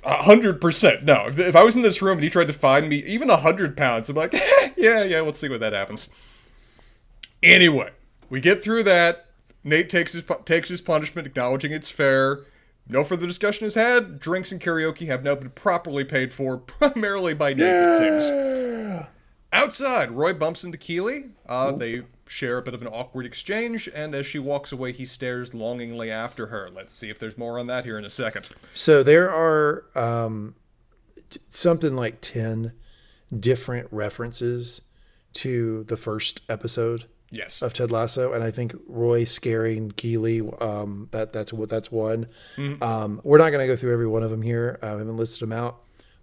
[0.03, 1.05] a hundred percent.
[1.05, 3.29] No, if, if I was in this room and he tried to find me even
[3.29, 4.33] a hundred pounds, I'm like,
[4.75, 6.09] yeah, yeah, let's see what that happens.
[7.41, 7.91] Anyway,
[8.29, 9.26] we get through that.
[9.67, 12.45] Nate takes his takes his punishment, acknowledging it's fair.
[12.87, 14.17] No further discussion is had.
[14.17, 17.67] Drinks and karaoke have now been properly paid for, primarily by Nate.
[17.67, 19.11] It seems.
[19.51, 21.31] Outside, Roy bumps into Keeley.
[21.45, 25.05] Uh, they share a bit of an awkward exchange, and as she walks away, he
[25.05, 26.69] stares longingly after her.
[26.73, 28.47] Let's see if there's more on that here in a second.
[28.73, 30.55] So there are um,
[31.29, 32.71] t- something like ten
[33.37, 34.81] different references
[35.33, 37.61] to the first episode Yes.
[37.61, 40.41] of Ted Lasso, and I think Roy scaring Keeley.
[40.61, 42.27] Um, that that's what that's one.
[42.81, 44.79] Um, we're not going to go through every one of them here.
[44.81, 45.77] Uh, I haven't listed them out,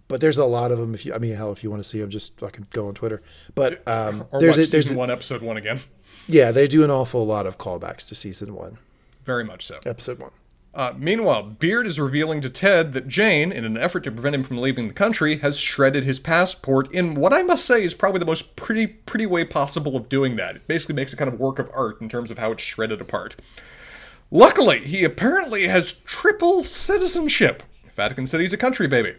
[0.07, 0.93] but there's a lot of them.
[0.95, 2.95] If you, I mean, hell, if you want to see them, just fucking go on
[2.95, 3.21] Twitter.
[3.53, 5.81] But um, Or there's watch a, there's season a, one, episode one again.
[6.27, 8.79] yeah, they do an awful lot of callbacks to season one,
[9.23, 9.79] Very much so.
[9.85, 10.31] episode one.
[10.75, 14.43] Uh, meanwhile, Beard is revealing to Ted that Jane, in an effort to prevent him
[14.43, 18.19] from leaving the country, has shredded his passport in what I must say is probably
[18.19, 20.57] the most pretty, pretty way possible of doing that.
[20.57, 22.99] It basically makes a kind of work of art in terms of how it's shredded
[22.99, 23.37] apart.
[24.31, 27.63] Luckily, he apparently has triple citizenship.
[27.95, 29.13] Vatican City's a country, baby.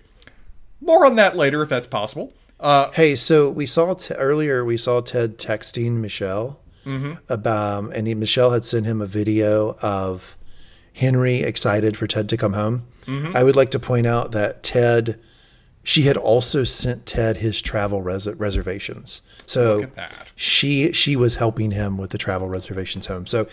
[0.78, 2.34] More on that later, if that's possible.
[2.60, 4.62] Uh, Hey, so we saw t- earlier.
[4.62, 6.60] We saw Ted texting Michelle
[7.30, 10.36] about, and he, Michelle had sent him a video of
[10.96, 12.86] Henry excited for Ted to come home.
[13.34, 15.20] I would like to point out that Ted,
[15.84, 19.22] she had also sent Ted his travel res- reservations.
[19.46, 20.28] So Look at that.
[20.34, 23.26] she she was helping him with the travel reservations home.
[23.26, 23.46] So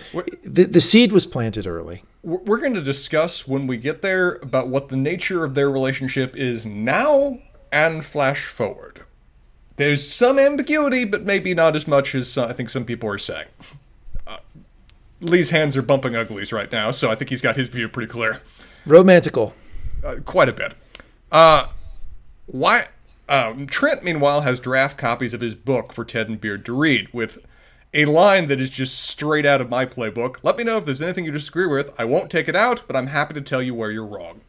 [0.43, 2.01] the the seed was planted early.
[2.23, 6.35] We're going to discuss when we get there about what the nature of their relationship
[6.35, 7.37] is now
[7.71, 9.01] and flash forward.
[9.75, 13.47] There's some ambiguity, but maybe not as much as I think some people are saying.
[14.25, 14.37] Uh,
[15.23, 18.11] Lee's hands are bumping uglies right now, so I think he's got his view pretty
[18.11, 18.41] clear.
[18.85, 19.53] Romantical.
[20.03, 20.73] Uh, quite a bit.
[21.31, 21.67] Uh,
[22.45, 22.85] why?
[23.29, 27.07] Um, Trent, meanwhile, has draft copies of his book for Ted and Beard to read,
[27.13, 27.39] with
[27.93, 30.37] a line that is just straight out of my playbook.
[30.43, 31.91] Let me know if there's anything you disagree with.
[31.97, 34.41] I won't take it out, but I'm happy to tell you where you're wrong.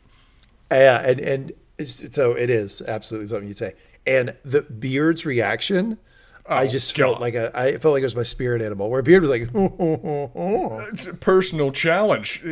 [0.70, 1.52] Yeah, and and
[1.84, 3.74] so it is absolutely something you'd say.
[4.06, 5.98] And the Beard's reaction,
[6.46, 7.20] I just felt God.
[7.22, 8.90] like a, I felt like it was my spirit animal.
[8.90, 9.48] Where Beard was like,
[10.92, 12.44] It's a personal challenge.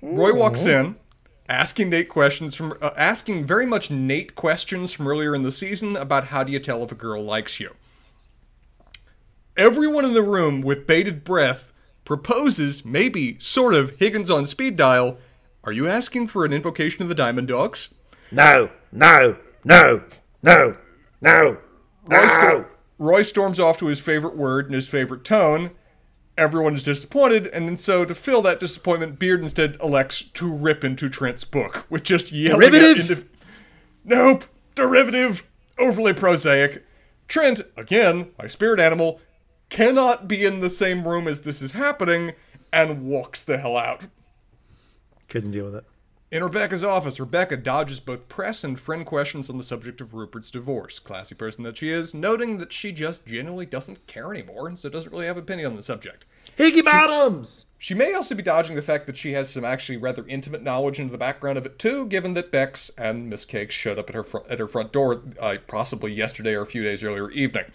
[0.00, 0.96] Roy walks in,
[1.48, 5.96] asking Nate questions from, uh, asking very much Nate questions from earlier in the season
[5.96, 7.74] about how do you tell if a girl likes you.
[9.56, 11.72] Everyone in the room with bated breath
[12.04, 15.18] proposes, maybe, sort of, Higgins on speed dial.
[15.62, 17.94] Are you asking for an invocation of the Diamond Dogs?
[18.30, 20.02] no, no, no,
[20.42, 20.76] no,
[21.20, 21.58] no,
[22.06, 22.66] Roy, no.
[22.98, 25.72] Roy storms off to his favorite word in his favorite tone.
[26.36, 30.82] Everyone is disappointed, and then so to fill that disappointment, Beard instead elects to rip
[30.84, 33.10] into Trent's book with just yelling Derivative?
[33.10, 33.28] at indiv-
[34.04, 35.46] Nope, derivative,
[35.78, 36.84] overly prosaic.
[37.28, 39.20] Trent, again, my spirit animal,
[39.70, 42.32] cannot be in the same room as this is happening,
[42.72, 44.02] and walks the hell out.
[45.28, 45.84] Couldn't deal with it.
[46.34, 50.50] In Rebecca's office, Rebecca dodges both press and friend questions on the subject of Rupert's
[50.50, 50.98] divorce.
[50.98, 54.88] Classy person that she is, noting that she just genuinely doesn't care anymore and so
[54.88, 56.24] doesn't really have an opinion on the subject.
[56.58, 57.66] Higgy Bottoms!
[57.78, 60.98] She may also be dodging the fact that she has some actually rather intimate knowledge
[60.98, 64.16] into the background of it too, given that Bex and Miss Cakes showed up at
[64.16, 67.66] her front, at her front door uh, possibly yesterday or a few days earlier evening.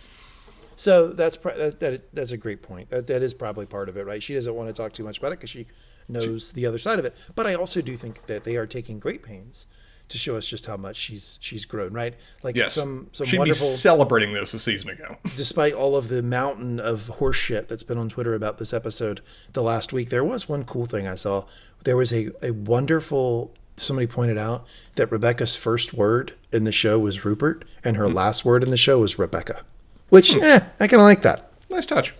[0.75, 2.89] So that's pr- that, that that's a great point.
[2.89, 4.21] That that is probably part of it, right?
[4.21, 5.67] She doesn't want to talk too much about it because she
[6.09, 7.15] knows the other side of it.
[7.35, 9.65] But I also do think that they are taking great pains
[10.09, 12.15] to show us just how much she's she's grown, right?
[12.43, 15.17] Like Yes, some some she'd wonderful celebrating this a season ago.
[15.35, 19.21] despite all of the mountain of horseshit that's been on Twitter about this episode
[19.53, 21.45] the last week, there was one cool thing I saw.
[21.83, 26.99] There was a, a wonderful somebody pointed out that Rebecca's first word in the show
[26.99, 29.61] was Rupert and her last word in the show was Rebecca.
[30.09, 31.51] Which eh, I kinda like that.
[31.69, 32.13] Nice touch.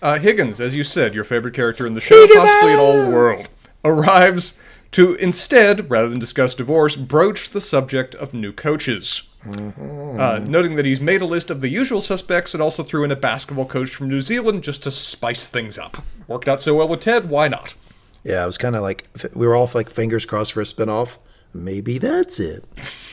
[0.00, 2.38] Uh, Higgins, as you said, your favorite character in the show, Higgins!
[2.38, 3.48] possibly in all the world,
[3.84, 4.58] arrives
[4.92, 9.22] to instead, rather than discuss divorce, broach the subject of new coaches.
[9.46, 13.10] Uh, noting that he's made a list of the usual suspects and also threw in
[13.10, 16.02] a basketball coach from New Zealand just to spice things up.
[16.26, 17.74] Worked out so well with Ted, why not?
[18.24, 21.18] Yeah, it was kind of like we were all like fingers crossed for a spinoff.
[21.54, 22.64] Maybe that's it.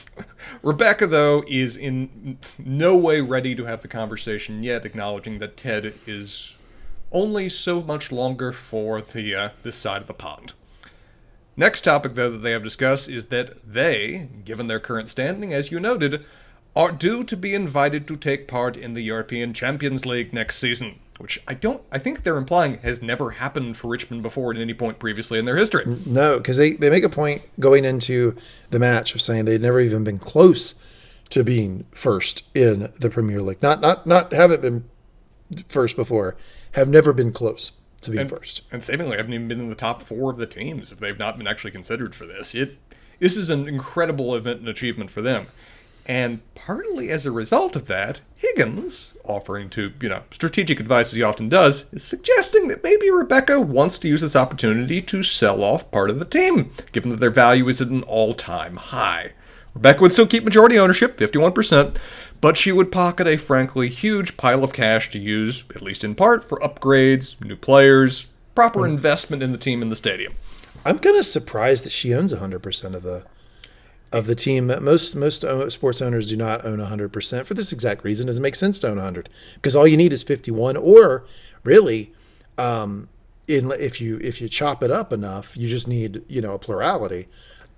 [0.63, 5.93] Rebecca, though, is in no way ready to have the conversation yet, acknowledging that Ted
[6.08, 6.56] is
[7.12, 10.54] only so much longer for the uh, this side of the pond.
[11.58, 15.72] Next topic, though, that they have discussed is that they, given their current standing, as
[15.72, 16.26] you noted,
[16.76, 21.00] are due to be invited to take part in the European Champions League next season,
[21.18, 24.74] which I don't, I think they're implying has never happened for Richmond before at any
[24.74, 25.86] point previously in their history.
[26.06, 28.36] No, because they, they make a point going into
[28.70, 30.76] the match of saying they'd never even been close
[31.30, 33.62] to being first in the Premier League.
[33.62, 34.84] Not not not haven't been
[35.70, 36.36] first before,
[36.76, 38.62] have never been close to being and, first.
[38.72, 41.38] And seemingly haven't even been in the top four of the teams if they've not
[41.38, 42.54] been actually considered for this.
[42.54, 42.78] It
[43.20, 45.48] this is an incredible event and achievement for them.
[46.06, 51.14] And partly as a result of that, Higgins, offering to, you know, strategic advice as
[51.14, 55.64] he often does, is suggesting that maybe Rebecca wants to use this opportunity to sell
[55.64, 59.32] off part of the team, given that their value is at an all-time high.
[59.74, 61.98] Rebecca would still keep majority ownership, 51%,
[62.45, 66.13] but she would pocket a frankly huge pile of cash to use, at least in
[66.13, 70.31] part, for upgrades, new players, proper investment in the team and the stadium.
[70.86, 73.23] I'm kind of surprised that she owns 100% of the
[74.12, 74.67] of the team.
[74.67, 78.27] Most most sports owners do not own 100% for this exact reason.
[78.27, 81.25] It doesn't make sense to own 100 because all you need is 51 or
[81.63, 82.13] really
[82.60, 83.10] um,
[83.47, 86.60] in if you if you chop it up enough, you just need, you know, a
[86.60, 87.27] plurality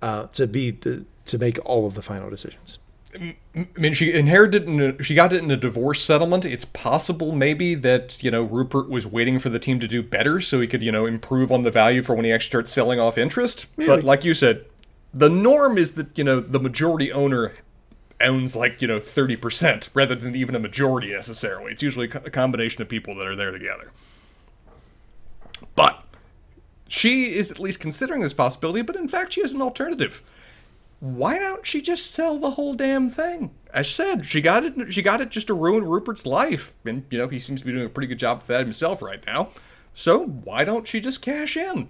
[0.02, 2.78] uh, to be the, to make all of the final decisions.
[3.14, 3.36] I
[3.76, 6.44] mean, she inherited, in a, she got it in a divorce settlement.
[6.44, 10.40] It's possible, maybe, that, you know, Rupert was waiting for the team to do better
[10.40, 13.00] so he could, you know, improve on the value for when he actually starts selling
[13.00, 13.66] off interest.
[13.76, 14.66] But like you said,
[15.14, 17.54] the norm is that, you know, the majority owner
[18.20, 21.72] owns like, you know, 30% rather than even a majority necessarily.
[21.72, 23.90] It's usually a combination of people that are there together.
[25.74, 26.04] But
[26.88, 30.22] she is at least considering this possibility, but in fact, she has an alternative
[31.00, 33.52] why don't she just sell the whole damn thing?
[33.72, 34.92] As I said, she got it.
[34.92, 37.72] She got it just to ruin Rupert's life, and you know he seems to be
[37.72, 39.50] doing a pretty good job of that himself right now.
[39.94, 41.88] So why don't she just cash in?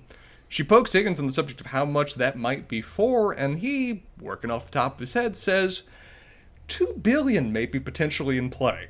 [0.49, 4.03] She pokes Higgins on the subject of how much that might be for, and he,
[4.21, 5.83] working off the top of his head, says
[6.68, 8.88] two billion may be potentially in play.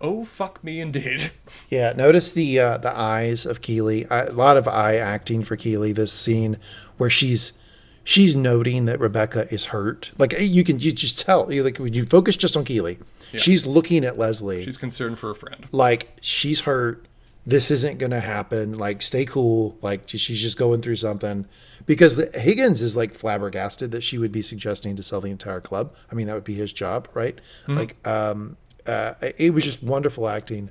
[0.00, 1.32] Oh fuck me indeed.
[1.68, 4.06] Yeah, notice the uh, the eyes of Keeley.
[4.10, 5.92] A lot of eye acting for Keeley.
[5.92, 6.58] This scene
[6.96, 7.58] where she's
[8.06, 10.12] she's noting that Rebecca is hurt.
[10.16, 11.52] Like you can you just tell.
[11.52, 12.98] You like when you focus just on Keeley,
[13.36, 15.66] she's looking at Leslie She's concerned for a friend.
[15.72, 17.04] like she's hurt.
[17.44, 18.78] This isn't gonna happen.
[18.78, 19.76] Like stay cool.
[19.82, 21.46] Like she's just going through something.
[21.84, 25.60] Because the, Higgins is like flabbergasted that she would be suggesting to sell the entire
[25.60, 25.94] club.
[26.10, 27.38] I mean that would be his job, right?
[27.68, 30.70] Like um, uh, it was just wonderful acting.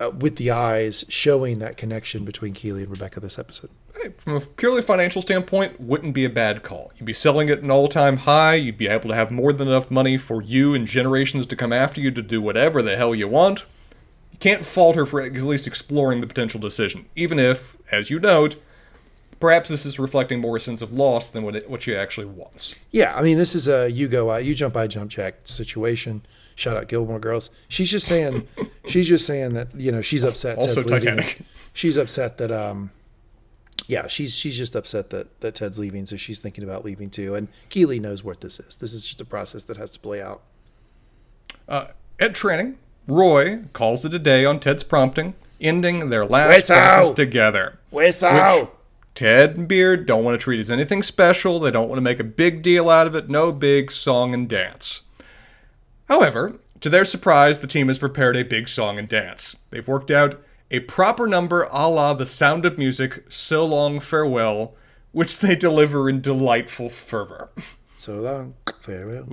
[0.00, 3.70] Uh, with the eyes showing that connection between Keeley and Rebecca this episode.
[4.16, 6.92] From a purely financial standpoint, wouldn't be a bad call.
[6.96, 8.54] You'd be selling at an all-time high.
[8.54, 11.72] You'd be able to have more than enough money for you and generations to come
[11.72, 13.64] after you to do whatever the hell you want.
[14.32, 18.20] You can't fault her for at least exploring the potential decision, even if, as you
[18.20, 18.56] note,
[19.40, 22.26] perhaps this is reflecting more a sense of loss than what it, what she actually
[22.26, 22.74] wants.
[22.90, 26.22] Yeah, I mean, this is a you go, I, you jump, I jump Jack situation.
[26.54, 27.50] Shout out Gilmore Girls.
[27.68, 28.48] She's just saying,
[28.86, 30.58] she's just saying that you know she's upset.
[30.58, 31.16] Also Ted's leaving.
[31.16, 31.42] Titanic.
[31.72, 32.90] She's upset that um,
[33.88, 37.34] yeah, she's she's just upset that that Ted's leaving, so she's thinking about leaving too.
[37.34, 38.76] And Keeley knows what this is.
[38.76, 40.42] This is just a process that has to play out.
[41.66, 41.88] Uh,
[42.20, 47.78] at training, Roy calls it a day on Ted's prompting, ending their last practice together.
[47.90, 48.28] Whistle.
[49.14, 51.58] Ted and Beard don't want to treat it as anything special.
[51.58, 53.28] They don't want to make a big deal out of it.
[53.30, 55.00] No big song and dance.
[56.08, 59.56] However, to their surprise, the team has prepared a big song and dance.
[59.70, 60.40] They've worked out
[60.70, 64.74] a proper number a la The Sound of Music, So Long Farewell,
[65.12, 67.50] which they deliver in delightful fervor.
[67.96, 69.26] So long, farewell.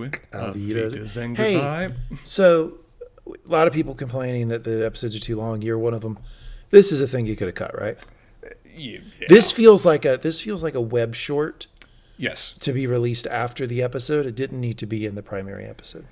[1.36, 1.90] Hey,
[2.24, 2.80] so
[3.28, 5.62] a lot of people complaining that the episodes are too long.
[5.62, 6.18] You're one of them.
[6.72, 7.98] This is a thing you could have cut, right?
[8.76, 9.00] Yeah.
[9.30, 11.68] This feels like a this feels like a web short
[12.18, 12.56] Yes.
[12.60, 14.26] to be released after the episode.
[14.26, 16.06] It didn't need to be in the primary episode.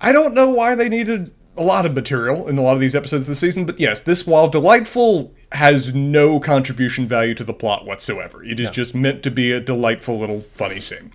[0.00, 2.94] I don't know why they needed a lot of material in a lot of these
[2.94, 7.84] episodes this season, but yes, this, while delightful, has no contribution value to the plot
[7.86, 8.44] whatsoever.
[8.44, 11.12] It is just meant to be a delightful little funny scene.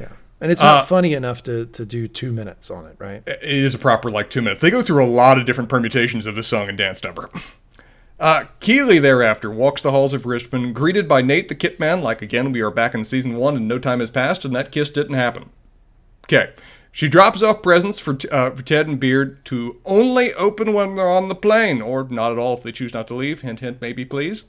[0.00, 3.22] Yeah, and it's not Uh, funny enough to to do two minutes on it, right?
[3.26, 4.60] It is a proper, like, two minutes.
[4.62, 7.30] They go through a lot of different permutations of the song and dance number.
[8.20, 12.20] Uh, Keeley thereafter walks the halls of Richmond, greeted by Nate the Kit Man, like
[12.20, 14.90] again, we are back in season one and no time has passed, and that kiss
[14.90, 15.50] didn't happen.
[16.24, 16.50] Okay.
[16.92, 21.08] She drops off presents for, uh, for Ted and Beard to only open when they're
[21.08, 23.42] on the plane, or not at all if they choose not to leave.
[23.42, 24.44] Hint, hint, maybe, please.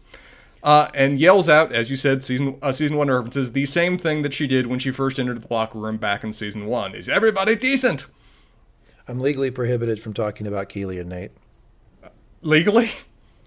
[0.64, 4.24] Uh, and yells out, as you said, season uh, season one references the same thing
[4.24, 7.08] that she did when she first entered the locker room back in season one: "Is
[7.08, 8.06] everybody decent?"
[9.08, 11.32] I'm legally prohibited from talking about Keeley and Nate.
[12.42, 12.92] Legally,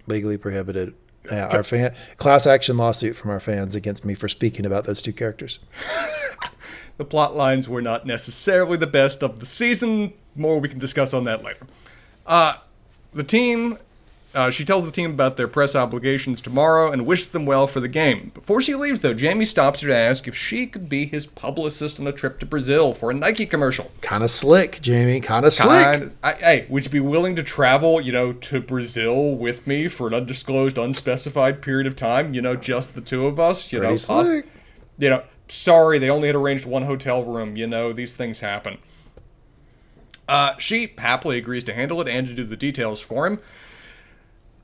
[0.07, 0.95] Legally prohibited.
[1.31, 5.01] Yeah, our fan class action lawsuit from our fans against me for speaking about those
[5.03, 5.61] two characters.
[6.97, 10.13] the plot lines were not necessarily the best of the season.
[10.35, 11.67] More we can discuss on that later.
[12.27, 12.55] Uh,
[13.13, 13.77] the team,
[14.35, 17.81] uh, she tells the team about their press obligations tomorrow and wishes them well for
[17.81, 18.31] the game.
[18.33, 22.01] Before she leaves, though, Jamie stops her to ask if she could be his publicist
[22.01, 23.91] on a trip to Brazil for a Nike commercial.
[24.01, 25.21] Kind of slick, Jamie.
[25.21, 26.13] Kind of slick.
[26.23, 30.07] I, hey, would you be willing to travel, you know, to Brazil with me for
[30.07, 32.33] an undisclosed, unspecified period of time?
[32.33, 33.71] You know, just the two of us.
[33.71, 34.47] You Pretty know, slick.
[34.99, 37.57] you know, sorry, they only had arranged one hotel room.
[37.57, 38.79] You know, these things happen.
[40.29, 43.41] Uh, she happily agrees to handle it and to do the details for him.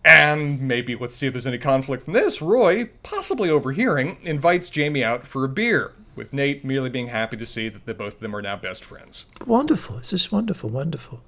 [0.05, 2.41] And maybe let's see if there's any conflict from this.
[2.41, 7.45] Roy, possibly overhearing, invites Jamie out for a beer, with Nate merely being happy to
[7.45, 9.27] see that the both of them are now best friends.
[9.45, 9.99] Wonderful.
[9.99, 11.23] It's just wonderful, wonderful.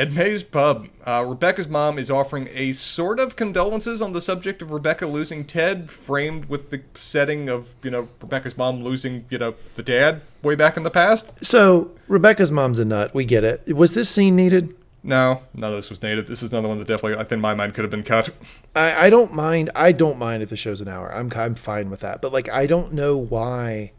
[0.00, 4.62] At Mae's pub, uh, Rebecca's mom is offering a sort of condolences on the subject
[4.62, 9.36] of Rebecca losing Ted, framed with the setting of, you know, Rebecca's mom losing, you
[9.36, 11.28] know, the dad way back in the past.
[11.42, 13.12] So Rebecca's mom's a nut.
[13.12, 13.76] We get it.
[13.76, 14.74] Was this scene needed?
[15.02, 16.28] No, none of this was needed.
[16.28, 18.30] This is another one that definitely, I think, my mind could have been cut.
[18.74, 19.68] I, I don't mind.
[19.74, 21.14] I don't mind if the show's an hour.
[21.14, 22.22] I'm I'm fine with that.
[22.22, 23.92] But like, I don't know why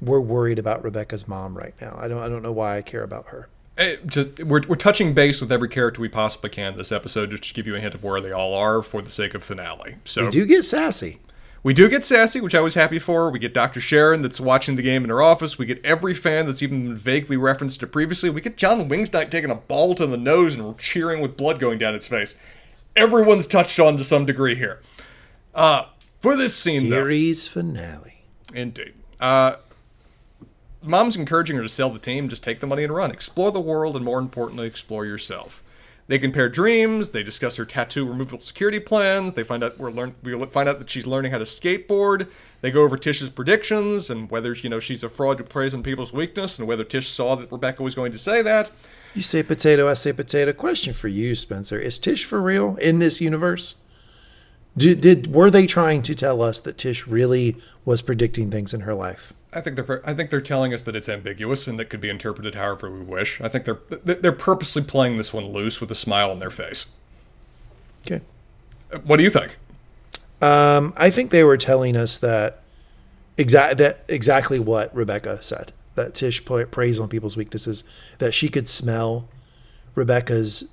[0.00, 1.96] we're worried about Rebecca's mom right now.
[1.96, 3.48] I don't I don't know why I care about her.
[4.06, 7.54] Just, we're, we're touching base with every character we possibly can this episode, just to
[7.54, 9.96] give you a hint of where they all are for the sake of finale.
[10.04, 11.18] So We do get sassy.
[11.64, 13.30] We do get Sassy, which I was happy for.
[13.30, 13.80] We get Dr.
[13.80, 15.56] Sharon that's watching the game in her office.
[15.56, 18.28] We get every fan that's even vaguely referenced to previously.
[18.28, 21.78] We get John Wingstight taking a ball to the nose and cheering with blood going
[21.78, 22.34] down its face.
[22.94, 24.82] Everyone's touched on to some degree here.
[25.54, 25.86] Uh,
[26.20, 28.26] for this scene, though, Series finale.
[28.52, 28.92] Indeed.
[29.18, 29.56] Uh,
[30.84, 33.10] mom's encouraging her to sell the team, just take the money and run.
[33.10, 35.62] Explore the world, and more importantly, explore yourself.
[36.06, 37.10] They compare dreams.
[37.10, 39.34] They discuss her tattoo removal security plans.
[39.34, 42.28] They find out we're learn we find out that she's learning how to skateboard.
[42.60, 45.82] They go over Tish's predictions and whether you know she's a fraud who preys on
[45.82, 48.70] people's weakness, and whether Tish saw that Rebecca was going to say that.
[49.14, 50.52] You say potato, I say potato.
[50.52, 53.76] Question for you, Spencer: Is Tish for real in this universe?
[54.76, 58.80] Did, did were they trying to tell us that Tish really was predicting things in
[58.80, 59.32] her life?
[59.52, 62.08] I think they're I think they're telling us that it's ambiguous and that could be
[62.08, 63.40] interpreted however we wish.
[63.40, 66.86] I think they're they're purposely playing this one loose with a smile on their face.
[68.04, 68.20] Okay.
[69.04, 69.58] What do you think?
[70.42, 72.62] Um, I think they were telling us that
[73.38, 75.72] exact that exactly what Rebecca said.
[75.94, 77.84] That Tish preys on people's weaknesses.
[78.18, 79.28] That she could smell
[79.94, 80.68] Rebecca's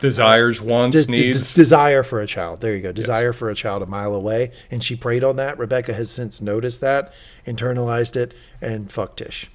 [0.00, 1.54] Desires, wants, des- des- needs.
[1.54, 2.60] desire for a child.
[2.60, 2.92] There you go.
[2.92, 5.58] Desire for a child a mile away, and she preyed on that.
[5.58, 7.12] Rebecca has since noticed that,
[7.46, 9.50] internalized it, and fuck Tish.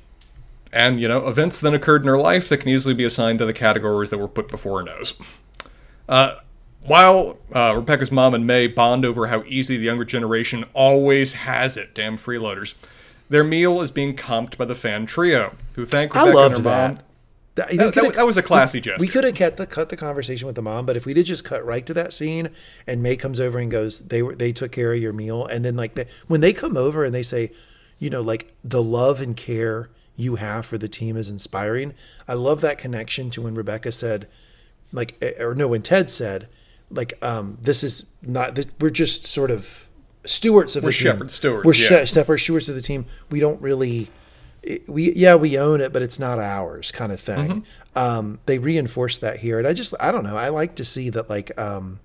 [0.74, 3.46] and you know events then occurred in her life that can easily be assigned to
[3.46, 5.14] the categories that were put before her nose.
[6.08, 6.36] Uh,
[6.84, 11.78] while uh, Rebecca's mom and Mae bond over how easy the younger generation always has
[11.78, 12.74] it, damn freeloaders,
[13.30, 16.66] their meal is being comped by the fan trio, who thank Rebecca I loved and
[16.66, 16.94] her that.
[16.96, 17.04] mom.
[17.56, 19.02] That, That, that- that was a classy gesture.
[19.02, 21.26] We could have cut the cut the conversation with the mom, but if we did
[21.26, 22.50] just cut right to that scene,
[22.88, 25.66] and Mae comes over and goes, "They were they took care of your meal," and
[25.66, 27.52] then like the, when they come over and they say,
[28.00, 31.94] you know, like the love and care you have for the team is inspiring.
[32.28, 34.28] I love that connection to when Rebecca said,
[34.94, 36.48] like, eh, or no, when Ted said,
[36.90, 39.88] like, um, this is not this, we're just sort of
[40.26, 41.04] stewards of We're the team.
[41.12, 42.06] shepherd stewards, We're yeah.
[42.06, 43.06] shepherd stewards of the team.
[43.30, 44.10] We don't really.
[44.64, 47.50] It- We yeah we own it, but it's not ours, kind of thing.
[47.50, 47.98] Mm-hmm.
[47.98, 50.38] Um, they reinforce that here, and I just I don't know.
[50.38, 52.00] I like to see that like um,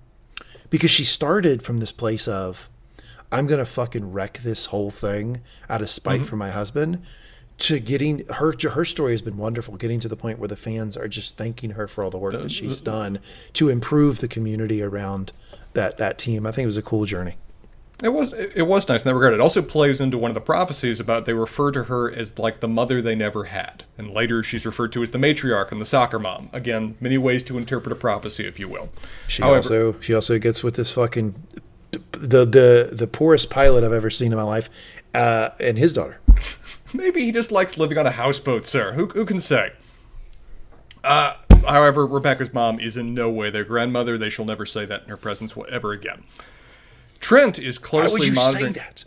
[0.71, 2.69] because she started from this place of
[3.33, 6.29] I'm gonna fucking wreck this whole thing out of spite Mm-hmm.
[6.29, 7.03] for my husband.
[7.61, 9.77] To getting her, her story has been wonderful.
[9.77, 12.35] Getting to the point where the fans are just thanking her for all the work
[12.35, 13.19] that she's done
[13.55, 15.33] to improve the community around
[15.73, 16.45] that that team.
[16.47, 17.37] I think it was a cool journey.
[18.03, 19.33] It was it was nice in that regard.
[19.33, 22.61] It also plays into one of the prophecies about they refer to her as like
[22.61, 25.87] the mother they never had, and later she's referred to as the matriarch and the
[25.87, 26.51] soccer mom.
[26.53, 28.91] Again, many ways to interpret a prophecy, if you will.
[29.29, 31.43] She However, also she also gets with this fucking
[32.13, 34.69] the the the poorest pilot I've ever seen in my life,
[35.15, 36.21] uh, and his daughter.
[36.93, 38.93] maybe he just likes living on a houseboat, sir.
[38.93, 39.73] Who who can say?
[41.03, 41.37] Uh,
[41.67, 44.19] however, Rebecca's mom is in no way their grandmother.
[44.19, 46.25] They shall never say that in her presence ever again.
[47.21, 48.75] Trent is closely would you monitoring.
[48.75, 49.05] say that?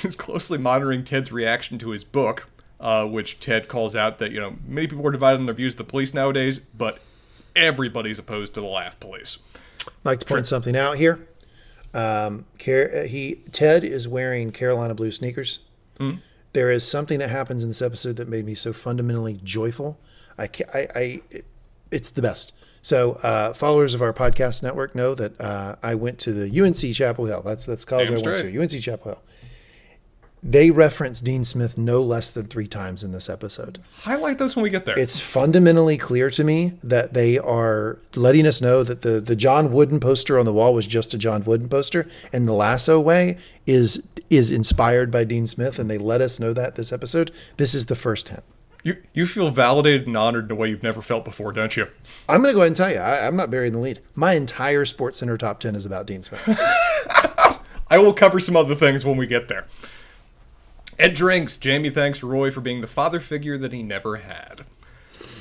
[0.04, 2.48] is closely monitoring Ted's reaction to his book,
[2.80, 5.74] uh, which Ted calls out that you know many people are divided on their views
[5.74, 6.98] of the police nowadays, but
[7.54, 9.38] everybody's opposed to the laugh police.
[9.86, 11.26] I'd like to point something out here.
[11.94, 15.60] Um, Car- uh, he Ted is wearing Carolina blue sneakers.
[16.54, 19.98] There is something that happens in this episode that made me so fundamentally joyful.
[20.36, 21.44] I, I, I it-
[21.90, 22.52] it's the best.
[22.82, 26.94] So, uh, followers of our podcast network know that uh, I went to the UNC
[26.94, 27.42] Chapel Hill.
[27.42, 28.52] That's that's college Damn I went straight.
[28.52, 28.60] to.
[28.60, 29.22] UNC Chapel Hill.
[30.44, 33.78] They reference Dean Smith no less than three times in this episode.
[34.00, 34.98] Highlight those when we get there.
[34.98, 39.70] It's fundamentally clear to me that they are letting us know that the, the John
[39.70, 43.38] Wooden poster on the wall was just a John Wooden poster, and the lasso way
[43.66, 47.30] is is inspired by Dean Smith, and they let us know that this episode.
[47.58, 48.42] This is the first hint.
[48.82, 51.86] You you feel validated and honored in a way you've never felt before, don't you?
[52.28, 54.00] I'm going to go ahead and tell you, I, I'm not burying the lead.
[54.14, 56.42] My entire Sports Center top ten is about Dean Smith.
[57.88, 59.66] I will cover some other things when we get there.
[60.98, 64.64] At drinks, Jamie thanks Roy for being the father figure that he never had.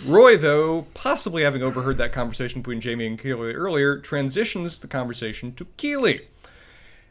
[0.06, 5.54] Roy, though, possibly having overheard that conversation between Jamie and Keeley earlier, transitions the conversation
[5.54, 6.28] to Keeley,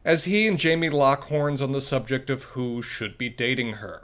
[0.04, 4.02] as he and Jamie lock horns on the subject of who should be dating her.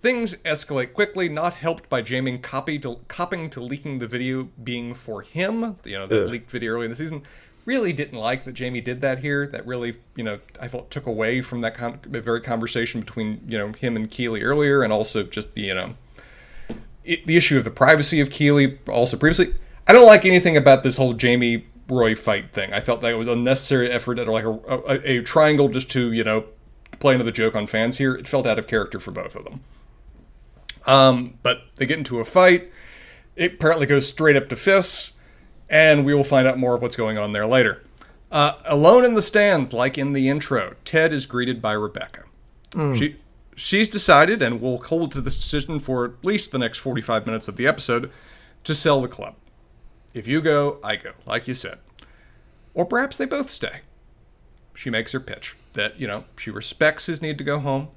[0.00, 4.94] Things escalate quickly, not helped by Jamie copy to, copying to leaking the video being
[4.94, 5.76] for him.
[5.84, 7.22] You know, the leaked video early in the season.
[7.64, 9.46] Really didn't like that Jamie did that here.
[9.46, 13.58] That really, you know, I felt took away from that con- very conversation between, you
[13.58, 15.94] know, him and Keeley earlier, and also just the, you know,
[16.70, 19.54] i the issue of the privacy of Keeley also previously.
[19.86, 22.72] I don't like anything about this whole Jamie Roy fight thing.
[22.72, 26.12] I felt that it was unnecessary effort at like a, a, a triangle just to
[26.12, 26.44] you know
[27.00, 28.14] play another joke on fans here.
[28.14, 29.64] It felt out of character for both of them.
[30.88, 32.70] Um, but they get into a fight.
[33.36, 35.12] It apparently goes straight up to fists,
[35.68, 37.84] and we will find out more of what's going on there later.
[38.32, 42.24] Uh, alone in the stands, like in the intro, Ted is greeted by Rebecca.
[42.96, 43.16] She
[43.54, 47.48] she's decided, and will hold to this decision for at least the next 45 minutes
[47.48, 48.10] of the episode,
[48.64, 49.34] to sell the club.
[50.14, 51.78] If you go, I go, like you said.
[52.74, 53.80] Or perhaps they both stay.
[54.74, 57.88] She makes her pitch that, you know, she respects his need to go home,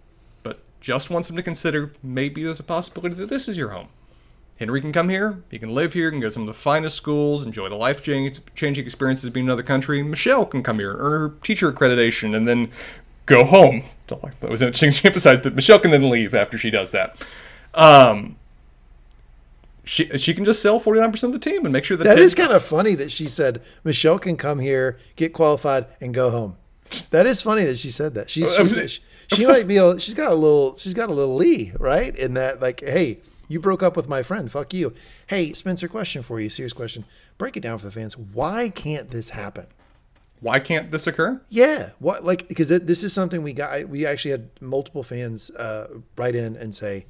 [0.82, 3.88] just wants them to consider maybe there's a possibility that this is your home.
[4.58, 6.54] Henry can come here, he can live here, he can go to some of the
[6.54, 10.04] finest schools, enjoy the life changing experiences of being in another country.
[10.04, 12.70] Michelle can come here, earn her teacher accreditation, and then
[13.26, 13.84] go home.
[14.08, 17.16] That was interesting She emphasized that Michelle can then leave after she does that.
[17.74, 18.36] Um,
[19.84, 22.36] she she can just sell 49% of the team and make sure that that is
[22.36, 26.58] kind of funny that she said Michelle can come here, get qualified, and go home.
[27.12, 28.30] That is funny that she said that.
[28.30, 31.36] She's, she's she, she might be a, she's got a little she's got a little
[31.36, 32.16] Lee right?
[32.16, 34.52] In that like hey you broke up with my friend.
[34.52, 34.94] Fuck you.
[35.28, 37.06] Hey Spencer question for you serious question.
[37.38, 38.18] Break it down for the fans.
[38.18, 39.68] Why can't this happen?
[40.40, 41.42] Why can't this occur?
[41.50, 41.92] yeah.
[42.00, 45.88] What like because this is something we got we actually had multiple fans uh,
[46.18, 47.06] write in and say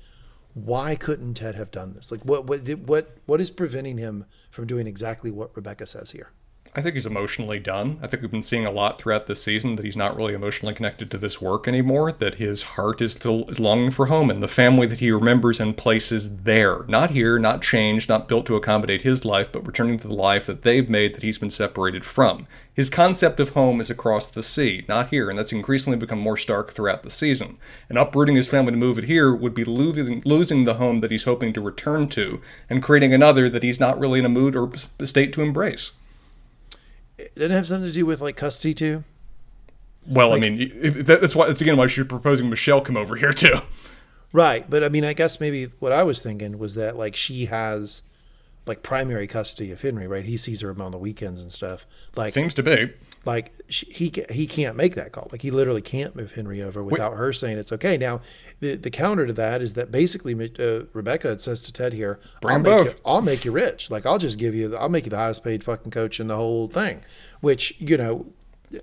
[0.54, 2.12] why couldn't Ted have done this?
[2.12, 6.12] Like what what did, what what is preventing him from doing exactly what Rebecca says
[6.12, 6.32] here
[6.74, 8.00] I think he's emotionally done.
[8.02, 10.74] I think we've been seeing a lot throughout this season that he's not really emotionally
[10.74, 14.42] connected to this work anymore, that his heart is still is longing for home and
[14.42, 16.86] the family that he remembers and places there.
[16.88, 20.46] Not here, not changed, not built to accommodate his life, but returning to the life
[20.46, 22.48] that they've made that he's been separated from.
[22.74, 26.38] His concept of home is across the sea, not here, and that's increasingly become more
[26.38, 27.58] stark throughout the season.
[27.90, 31.12] And uprooting his family to move it here would be losing, losing the home that
[31.12, 34.56] he's hoping to return to and creating another that he's not really in a mood
[34.56, 34.72] or
[35.04, 35.92] state to embrace.
[37.18, 39.03] It didn't have something to do with like custody too
[40.07, 41.47] Well, I mean, that's why.
[41.47, 43.59] That's again why she's proposing Michelle come over here too.
[44.34, 47.45] Right, but I mean, I guess maybe what I was thinking was that like she
[47.45, 48.01] has
[48.66, 50.26] like primary custody of Henry, right?
[50.26, 51.86] He sees her on the weekends and stuff.
[52.16, 52.93] Like, Seems to be.
[53.26, 55.28] Like she, he he can't make that call.
[55.32, 57.98] Like he literally can't move Henry over without her saying it's okay.
[57.98, 58.22] Now,
[58.60, 62.56] the the counter to that is that basically uh, Rebecca says to Ted here, Bring
[62.56, 63.92] "I'll make you, I'll make you rich.
[63.92, 66.36] Like I'll just give you, I'll make you the highest paid fucking coach in the
[66.36, 67.04] whole thing."
[67.42, 68.26] Which you know,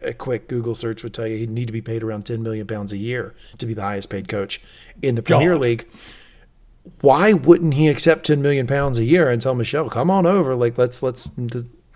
[0.03, 2.67] a quick Google search would tell you he'd need to be paid around ten million
[2.67, 4.61] pounds a year to be the highest paid coach
[5.03, 5.61] in the Premier God.
[5.63, 5.89] League.
[7.01, 10.55] Why wouldn't he accept ten million pounds a year and tell Michelle, "Come on over,
[10.55, 11.37] like let's let's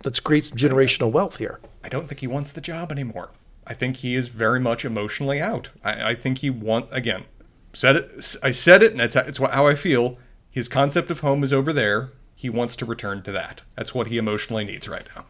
[0.05, 3.31] let's create some generational wealth here." I don't think he wants the job anymore.
[3.67, 5.71] I think he is very much emotionally out.
[5.85, 7.25] I, I think he want again.
[7.73, 8.37] Said it.
[8.43, 10.19] I said it, and it's it's how I feel.
[10.51, 12.11] His concept of home is over there.
[12.35, 13.63] He wants to return to that.
[13.77, 15.25] That's what he emotionally needs right now.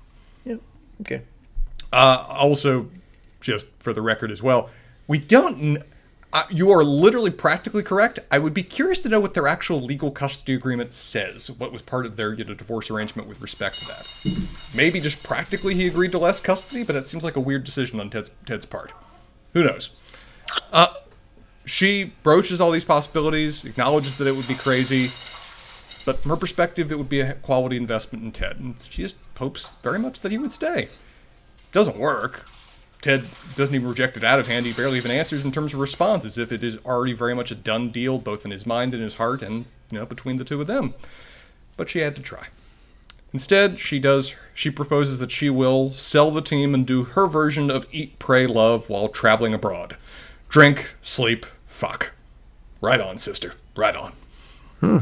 [0.44, 0.56] Yeah.
[1.02, 1.22] Okay.
[1.92, 2.88] Uh, also,
[3.40, 4.70] just for the record as well,
[5.06, 5.82] we don't.
[6.50, 8.18] You are literally practically correct.
[8.30, 11.50] I would be curious to know what their actual legal custody agreement says.
[11.50, 14.08] What was part of their you know, divorce arrangement with respect to that?
[14.74, 18.00] Maybe just practically he agreed to less custody, but it seems like a weird decision
[18.00, 18.92] on Ted's, Ted's part.
[19.52, 19.90] Who knows?
[20.72, 20.94] Uh,
[21.66, 25.08] she broaches all these possibilities, acknowledges that it would be crazy,
[26.06, 29.16] but from her perspective, it would be a quality investment in Ted, and she just
[29.36, 30.88] hopes very much that he would stay
[31.72, 32.46] doesn't work.
[33.02, 33.24] Ted
[33.56, 34.64] doesn't even reject it out of hand.
[34.64, 37.50] He barely even answers in terms of response, as if it is already very much
[37.50, 40.44] a done deal, both in his mind and his heart, and you know between the
[40.44, 40.94] two of them.
[41.76, 42.46] But she had to try.
[43.32, 44.34] Instead, she does.
[44.54, 48.46] She proposes that she will sell the team and do her version of eat, pray,
[48.46, 49.96] love while traveling abroad.
[50.48, 52.12] Drink, sleep, fuck.
[52.80, 53.54] Right on, sister.
[53.74, 54.12] Right on.
[54.80, 54.98] Hmm.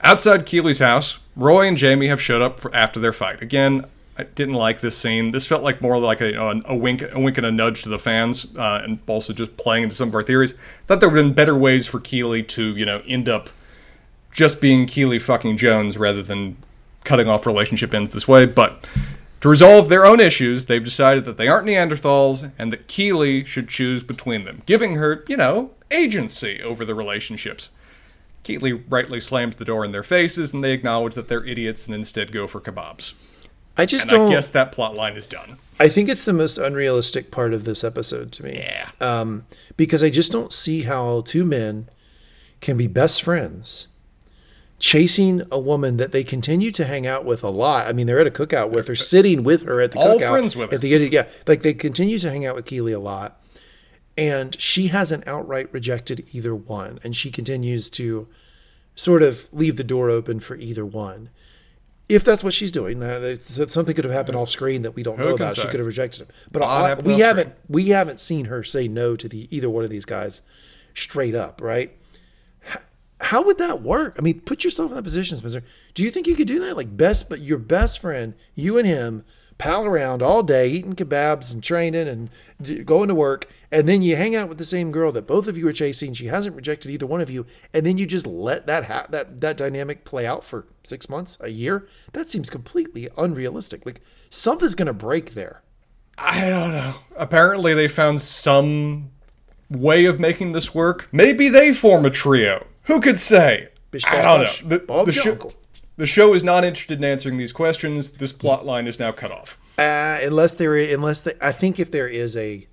[0.00, 3.42] Outside Keeley's house, Roy and Jamie have showed up for after their fight.
[3.42, 3.86] Again,
[4.18, 5.32] I didn't like this scene.
[5.32, 7.88] This felt like more like a, know, a wink, a wink and a nudge to
[7.88, 10.54] the fans, uh, and also just playing into some of our theories.
[10.54, 13.50] I thought there would have been better ways for Keeley to, you know, end up
[14.32, 16.56] just being Keeley fucking Jones rather than
[17.04, 18.46] cutting off relationship ends this way.
[18.46, 18.86] But
[19.40, 23.68] to resolve their own issues, they've decided that they aren't Neanderthals and that Keeley should
[23.68, 27.70] choose between them, giving her, you know, agency over the relationships.
[28.42, 31.94] Keeley rightly slams the door in their faces, and they acknowledge that they're idiots and
[31.94, 33.14] instead go for kebabs.
[33.78, 34.28] I just And don't.
[34.32, 35.58] I guess that plot line is done.
[35.78, 38.58] I think it's the most unrealistic part of this episode to me.
[38.58, 38.90] Yeah.
[39.00, 39.44] Um,
[39.76, 41.90] because I just don't see how two men
[42.62, 43.88] can be best friends,
[44.78, 47.86] chasing a woman that they continue to hang out with a lot.
[47.86, 50.30] I mean, they're at a cookout with her, sitting with her at the All cookout.
[50.30, 50.76] friends with her.
[50.76, 53.38] At the yeah, like they continue to hang out with Keeley a lot,
[54.16, 58.26] and she hasn't outright rejected either one, and she continues to
[58.94, 61.28] sort of leave the door open for either one.
[62.08, 65.18] If that's what she's doing, uh, something could have happened off screen that we don't
[65.18, 65.56] Who know about.
[65.56, 67.56] She could have rejected him, but I- we haven't screen.
[67.68, 70.42] we haven't seen her say no to the either one of these guys
[70.94, 71.96] straight up, right?
[72.70, 72.78] H-
[73.20, 74.14] How would that work?
[74.18, 75.64] I mean, put yourself in that position, Spencer.
[75.94, 76.76] Do you think you could do that?
[76.76, 79.24] Like best, but your best friend, you and him,
[79.58, 84.16] pal around all day, eating kebabs and training and going to work, and then you
[84.16, 86.12] hang out with the same girl that both of you are chasing.
[86.12, 89.40] She hasn't rejected either one of you, and then you just let that ha- that
[89.40, 91.86] that dynamic play out for six months, a year.
[92.12, 93.84] That seems completely unrealistic.
[93.86, 94.00] Like
[94.30, 95.62] something's gonna break there.
[96.18, 96.94] I don't know.
[97.16, 99.10] Apparently, they found some
[99.70, 101.08] way of making this work.
[101.12, 102.66] Maybe they form a trio.
[102.84, 103.68] Who could say?
[103.90, 104.68] Bish, I don't know.
[104.68, 105.52] The, Bob's the your sho- uncle.
[105.96, 108.10] The show is not interested in answering these questions.
[108.10, 109.58] This plot line is now cut off.
[109.78, 112.66] Uh, unless there, unless the, I think if there is a,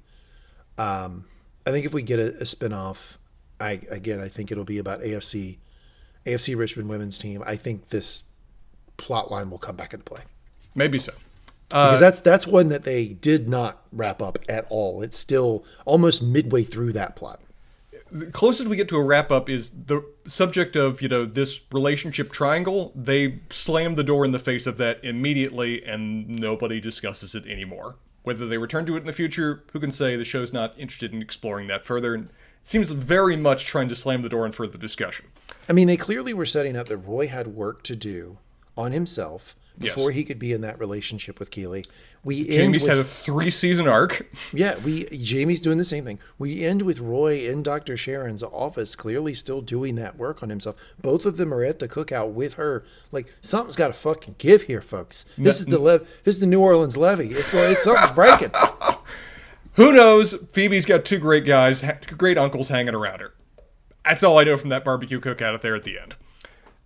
[0.78, 1.26] um,
[1.66, 3.18] I think if we get a, a spinoff,
[3.60, 5.58] I again I think it'll be about AFC,
[6.26, 7.44] AFC Richmond women's team.
[7.46, 8.24] I think this
[8.98, 10.22] plot line will come back into play
[10.76, 11.14] Maybe so.
[11.70, 15.02] because that's that's one that they did not wrap up at all.
[15.02, 17.40] It's still almost midway through that plot.
[18.14, 21.62] The closest we get to a wrap up is the subject of you know this
[21.72, 22.92] relationship triangle.
[22.96, 27.96] They slam the door in the face of that immediately and nobody discusses it anymore.
[28.22, 30.16] Whether they return to it in the future who can say?
[30.16, 33.96] The show's not interested in exploring that further and it seems very much trying to
[33.96, 35.26] slam the door in further discussion.
[35.68, 38.38] I mean, they clearly were setting up that Roy had work to do
[38.78, 39.96] on himself Yes.
[39.96, 41.84] before he could be in that relationship with Keeley.
[42.24, 46.20] We jamie's with, had a three season arc Yeah, we Jamie's doing the same thing.
[46.38, 47.98] We end with Roy in Dr.
[47.98, 50.76] Sharon's office, clearly still doing that work on himself.
[51.02, 52.86] Both of them are at the cookout with her.
[53.12, 55.26] Like something's got to fucking give here, folks.
[55.38, 57.34] This is the lev- This is the New Orleans levee.
[57.34, 57.72] It's going.
[57.72, 58.52] It's something's breaking.
[59.76, 63.34] who knows phoebe's got two great guys two great uncles hanging around her
[64.06, 66.16] that's all i know from that barbecue cookout out there at the end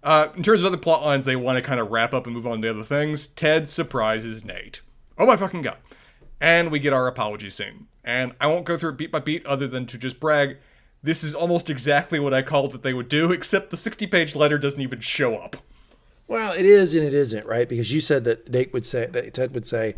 [0.04, 2.36] Uh, in terms of other plot lines, they want to kind of wrap up and
[2.36, 3.28] move on to other things.
[3.28, 4.82] Ted surprises Nate.
[5.18, 5.78] Oh my fucking god.
[6.40, 7.88] And we get our apology scene.
[8.04, 10.58] And I won't go through it beat by beat other than to just brag.
[11.04, 14.36] This is almost exactly what I called that they would do, except the 60 page
[14.36, 15.58] letter doesn't even show up.
[16.28, 17.68] Well, it is and it isn't, right?
[17.68, 19.96] Because you said that Nate would say that Ted would say,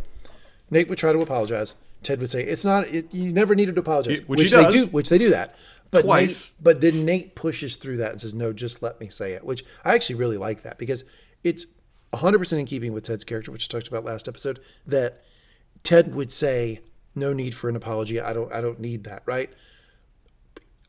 [0.69, 1.75] Nate would try to apologize.
[2.03, 2.87] Ted would say, "It's not.
[2.87, 4.85] It, you never needed to apologize," Which he they do.
[4.87, 5.55] Which they do that.
[5.91, 6.51] But Twice.
[6.51, 9.43] Nate, but then Nate pushes through that and says, "No, just let me say it."
[9.43, 11.03] Which I actually really like that because
[11.43, 11.65] it's
[12.11, 14.59] 100 percent in keeping with Ted's character, which I talked about last episode.
[14.85, 15.23] That
[15.83, 16.79] Ted would say,
[17.15, 18.19] "No need for an apology.
[18.19, 18.51] I don't.
[18.53, 19.49] I don't need that." Right.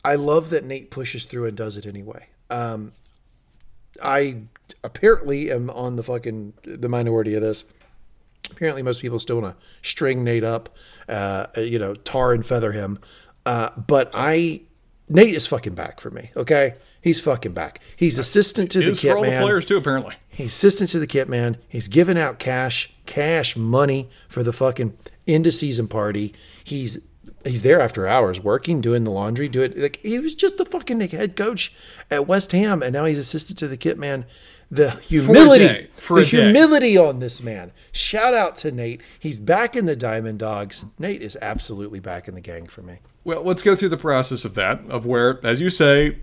[0.05, 2.29] I love that Nate pushes through and does it anyway.
[2.49, 2.93] Um,
[4.03, 4.43] I
[4.83, 7.65] apparently am on the fucking the minority of this.
[8.51, 10.77] Apparently, most people still want to string Nate up,
[11.09, 12.99] uh, you know, tar and feather him.
[13.47, 14.63] Uh, but I,
[15.09, 16.31] Nate is fucking back for me.
[16.37, 17.81] Okay, he's fucking back.
[17.97, 19.43] He's assistant to the kit for all the man.
[19.43, 20.17] players too, apparently.
[20.29, 21.59] He's assistant to the kit man.
[21.69, 26.35] He's giving out cash, cash money for the fucking end of season party.
[26.63, 27.07] He's
[27.45, 31.01] he's there after hours working, doing the laundry, doing like he was just the fucking
[31.01, 31.75] head coach
[32.11, 34.27] at West Ham, and now he's assistant to the kit man.
[34.71, 35.89] The humility, day.
[35.97, 37.73] For the humility on this man.
[37.91, 39.01] Shout out to Nate.
[39.19, 40.85] He's back in the Diamond Dogs.
[40.99, 42.99] Nate is absolutely back in the gang for me.
[43.25, 46.19] Well, let's go through the process of that, of where, as you say,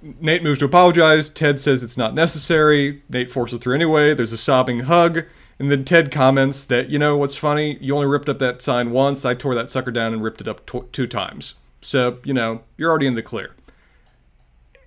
[0.00, 1.28] Nate moves to apologize.
[1.28, 3.02] Ted says it's not necessary.
[3.08, 4.14] Nate forces through anyway.
[4.14, 5.24] There's a sobbing hug.
[5.58, 7.78] And then Ted comments that, you know, what's funny?
[7.80, 9.24] You only ripped up that sign once.
[9.24, 11.54] I tore that sucker down and ripped it up tw- two times.
[11.80, 13.56] So, you know, you're already in the clear.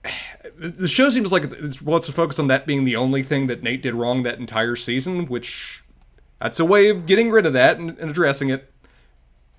[0.57, 3.63] The show seems like it wants to focus on that being the only thing that
[3.63, 5.83] Nate did wrong that entire season, which
[6.39, 8.71] that's a way of getting rid of that and, and addressing it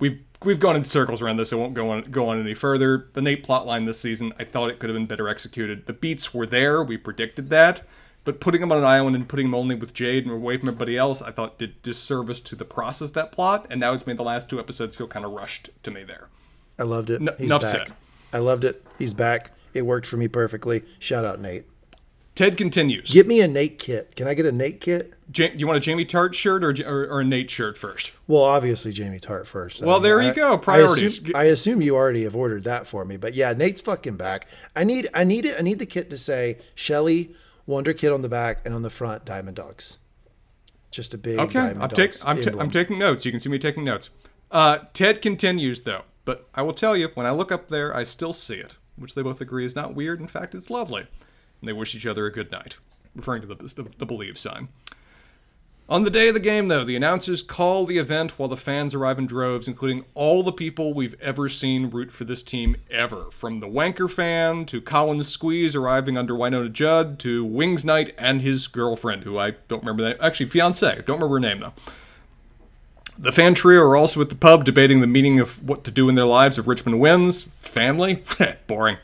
[0.03, 1.53] we've we've gone in circles around this.
[1.53, 3.09] I won't go on go on any further.
[3.15, 5.87] The Nate plotline this season, I thought it could have been better executed.
[5.87, 6.83] The beats were there.
[6.83, 7.83] We predicted that.
[8.25, 10.69] But putting him on an island and putting him only with Jade and away from
[10.69, 13.67] everybody else, I thought did disservice to the process of that plot.
[13.69, 16.29] And now it's made the last two episodes feel kind of rushed to me there.
[16.79, 17.21] I loved it.
[17.21, 17.63] N- He's back.
[17.63, 17.93] said.
[18.33, 18.85] I loved it.
[18.97, 19.51] He's back.
[19.75, 20.83] It worked for me perfectly.
[20.99, 21.65] Shout out Nate.
[22.35, 23.11] Ted continues.
[23.13, 24.17] Get me a Nate kit.
[24.17, 25.13] Can I get a Nate kit?
[25.37, 28.13] Ja- you want a Jamie Tartt shirt or, or, or a Nate shirt first?
[28.27, 29.83] Well, obviously Jamie Tartt first.
[29.83, 30.55] I Well, there you I- go.
[30.55, 31.19] I Priorities.
[31.19, 34.49] assume, I assume you already have ordered that for me, but yeah, Nate's fucking back.
[34.75, 35.57] I need, I need it.
[35.59, 37.35] I need the kit to say Shelly
[37.67, 39.99] Wonder Kid on the back and on the front Diamond Dogs.
[40.91, 42.61] Just a big Okay, Diamond I'm, take, I'm, emblem.
[42.61, 43.27] I'm taking notes.
[43.27, 44.09] You can see me taking notes.
[44.51, 48.05] Uh, Ted continues, though, but I will tell you, when I look up there, I
[48.05, 50.21] still see it, which they both agree is not weird.
[50.21, 51.03] In fact, it's lovely.
[51.61, 52.77] And they wish each other a good night,
[53.15, 54.69] referring to the, the, the believe sign.
[55.89, 58.95] On the day of the game, though, the announcers call the event while the fans
[58.95, 63.31] arrive in droves, including all the people we've ever seen root for this team ever.
[63.31, 68.41] From the Wanker fan to Colin Squeeze arriving under Winona Judd to Wings Knight and
[68.41, 70.19] his girlfriend, who I don't remember the name.
[70.21, 71.03] Actually, fiance.
[71.05, 71.75] Don't remember her name, though.
[73.23, 76.09] The fan trio are also at the pub debating the meaning of what to do
[76.09, 77.45] in their lives if Richmond wins.
[77.45, 78.25] Family?
[78.67, 78.97] Boring.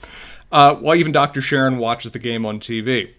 [0.50, 1.40] Uh, while even Dr.
[1.40, 3.12] Sharon watches the game on TV.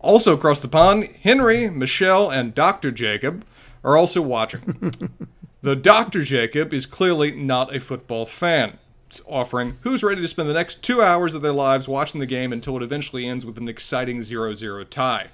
[0.00, 2.90] Also across the pond, Henry, Michelle, and Dr.
[2.90, 3.44] Jacob
[3.84, 5.10] are also watching.
[5.60, 6.22] the Dr.
[6.22, 10.82] Jacob is clearly not a football fan, It's offering who's ready to spend the next
[10.82, 14.22] two hours of their lives watching the game until it eventually ends with an exciting
[14.22, 15.26] 0 0 tie.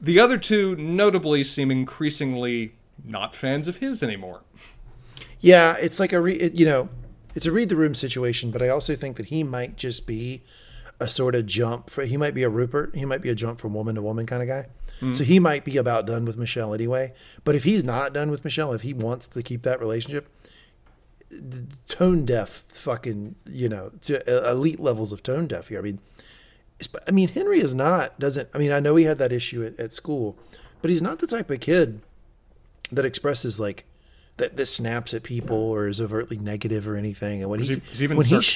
[0.00, 2.72] The other two notably seem increasingly
[3.04, 4.42] not fans of his anymore.
[5.40, 6.88] Yeah, it's like a re, it, you know,
[7.34, 10.42] it's a read the room situation, but I also think that he might just be
[10.98, 13.58] a sort of jump for he might be a Rupert, he might be a jump
[13.58, 14.66] from woman to woman kind of guy.
[15.14, 17.14] So he might be about done with Michelle anyway.
[17.44, 20.28] But if he's not done with Michelle, if he wants to keep that relationship,
[21.86, 25.78] tone deaf, fucking, you know, to uh, elite levels of tone deaf here.
[25.78, 26.00] I mean,
[27.08, 28.48] I mean, Henry is not doesn't.
[28.54, 30.38] I mean, I know he had that issue at, at school,
[30.82, 32.02] but he's not the type of kid
[32.92, 33.84] that expresses like
[34.36, 37.42] that that snaps at people or is overtly negative or anything.
[37.42, 38.54] And when he, he- he's even when he sh-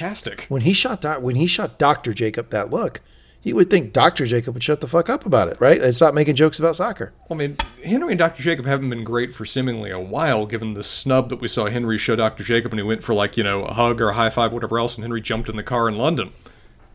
[0.49, 3.01] when he shot doc, when he shot Doctor Jacob that look,
[3.43, 5.79] you would think Doctor Jacob would shut the fuck up about it, right?
[5.79, 7.13] And stop making jokes about soccer.
[7.29, 8.41] Well, I mean, Henry and Dr.
[8.41, 11.99] Jacob haven't been great for seemingly a while, given the snub that we saw Henry
[11.99, 12.43] show Dr.
[12.43, 14.79] Jacob when he went for, like, you know, a hug or a high five, whatever
[14.79, 16.31] else, and Henry jumped in the car in London.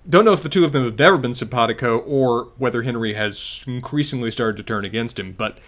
[0.09, 3.63] Don't know if the two of them have ever been simpatico or whether Henry has
[3.69, 5.59] increasingly started to turn against him, but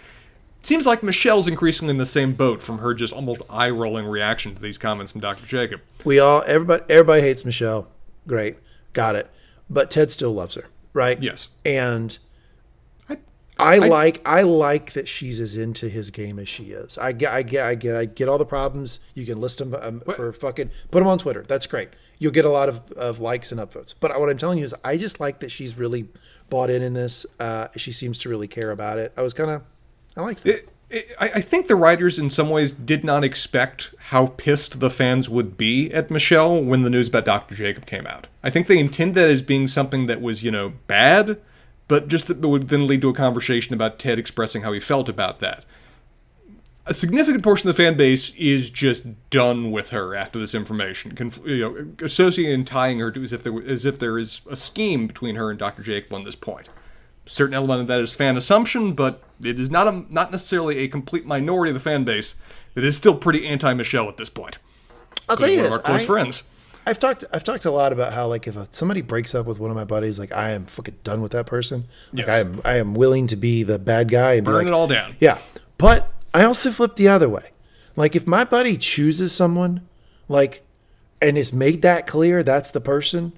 [0.63, 4.55] seems like Michelle's increasingly in the same boat from her just almost eye rolling reaction
[4.55, 5.45] to these comments from Dr.
[5.45, 5.81] Jacob.
[6.03, 7.87] We all everybody everybody hates Michelle.
[8.27, 8.57] Great,
[8.93, 9.29] got it.
[9.69, 11.21] But Ted still loves her, right?
[11.21, 11.49] Yes.
[11.65, 12.17] And
[13.09, 13.17] I-
[13.59, 16.97] I like I like that she's as into his game as she is.
[16.97, 18.99] I get I get I get I get all the problems.
[19.13, 21.43] You can list them um, for fucking put them on Twitter.
[21.47, 21.89] That's great.
[22.17, 23.93] You'll get a lot of, of likes and upvotes.
[23.99, 26.07] But what I'm telling you is, I just like that she's really
[26.49, 27.25] bought in in this.
[27.39, 29.11] Uh, she seems to really care about it.
[29.17, 29.61] I was kind of
[30.15, 30.49] I liked that.
[30.49, 34.79] It, it, I I think the writers, in some ways, did not expect how pissed
[34.79, 37.55] the fans would be at Michelle when the news about Dr.
[37.55, 38.27] Jacob came out.
[38.43, 41.39] I think they intended that as being something that was, you know, bad,
[41.87, 45.09] but just that would then lead to a conversation about Ted expressing how he felt
[45.09, 45.65] about that.
[46.85, 51.15] a significant portion of the fan base is just done with her after this information,
[51.15, 54.41] conf- you know, associating and tying her to as if there as if there is
[54.49, 55.81] a scheme between her and Dr.
[55.81, 56.67] Jacob on this point.
[57.25, 60.87] Certain element of that is fan assumption, but it is not a not necessarily a
[60.87, 62.35] complete minority of the fan base
[62.73, 64.57] that is still pretty anti Michelle at this point.
[65.29, 65.77] I'll tell you One of this.
[65.79, 66.43] our close I, friends.
[66.85, 69.57] I've talked I've talked a lot about how like if a, somebody breaks up with
[69.57, 71.85] one of my buddies, like I am fucking done with that person.
[72.11, 72.29] Like Yes.
[72.29, 74.73] I am I am willing to be the bad guy and be Burn like, it
[74.73, 75.15] all down.
[75.21, 75.37] Yeah,
[75.77, 77.51] but I also flip the other way.
[77.95, 79.87] Like if my buddy chooses someone,
[80.27, 80.61] like,
[81.21, 83.31] and it's made that clear that's the person.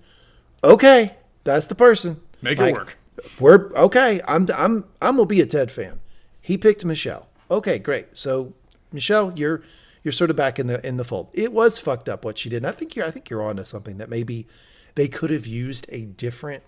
[0.63, 1.13] Okay,
[1.43, 2.19] that's the person.
[2.41, 2.97] Make Like, it work.
[3.39, 4.21] We're okay.
[4.27, 5.99] I'm I'm I'm gonna be a Ted fan.
[6.41, 7.27] He picked Michelle.
[7.49, 8.17] Okay, great.
[8.17, 8.53] So
[8.91, 9.61] Michelle, you're
[10.03, 11.29] you're sort of back in the in the fold.
[11.33, 12.57] It was fucked up what she did.
[12.57, 14.47] And I think you're I think you're onto something that maybe
[14.95, 16.63] they could have used a different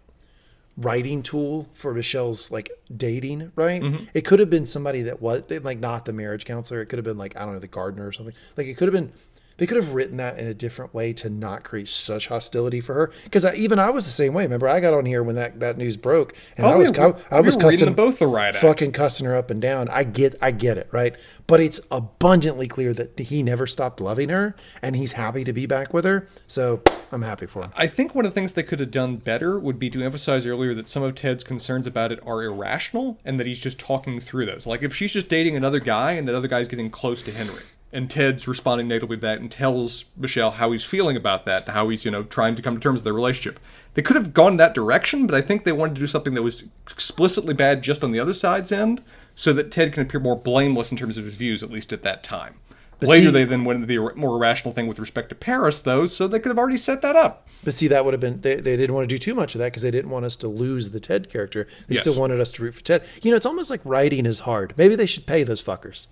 [0.77, 3.81] writing tool for Michelle's like dating, right?
[3.81, 4.05] Mm-hmm.
[4.13, 6.81] It could have been somebody that was like not the marriage counselor.
[6.81, 8.35] It could have been like I don't know the gardener or something.
[8.55, 9.11] Like it could have been
[9.57, 12.93] they could have written that in a different way to not create such hostility for
[12.93, 13.11] her.
[13.23, 14.43] Because even I was the same way.
[14.43, 17.11] Remember, I got on here when that, that news broke, and Oh, I was yeah,
[17.31, 18.57] I we was cussing both the act.
[18.57, 19.89] fucking cussing her up and down.
[19.89, 21.15] I get I get it, right?
[21.47, 25.65] But it's abundantly clear that he never stopped loving her, and he's happy to be
[25.65, 26.27] back with her.
[26.47, 26.81] So
[27.11, 27.71] I'm happy for him.
[27.75, 30.45] I think one of the things they could have done better would be to emphasize
[30.45, 34.19] earlier that some of Ted's concerns about it are irrational and that he's just talking
[34.19, 34.67] through those.
[34.67, 37.63] Like if she's just dating another guy and that other guy's getting close to Henry,
[37.93, 41.87] and Ted's responding negatively to that and tells Michelle how he's feeling about that, how
[41.89, 43.59] he's, you know, trying to come to terms with their relationship.
[43.93, 46.43] They could have gone that direction, but I think they wanted to do something that
[46.43, 49.01] was explicitly bad just on the other side's end,
[49.35, 52.03] so that Ted can appear more blameless in terms of his views, at least at
[52.03, 52.55] that time.
[52.99, 55.81] But Later, see- they then went into the more irrational thing with respect to Paris,
[55.81, 57.47] though, so they could have already set that up.
[57.63, 59.59] But see, that would have been they, they didn't want to do too much of
[59.59, 61.67] that because they didn't want us to lose the Ted character.
[61.87, 62.01] They Yes.
[62.01, 63.03] still wanted us to root for Ted.
[63.21, 64.73] You know, it's almost like writing is hard.
[64.77, 66.07] Maybe they should pay those fuckers.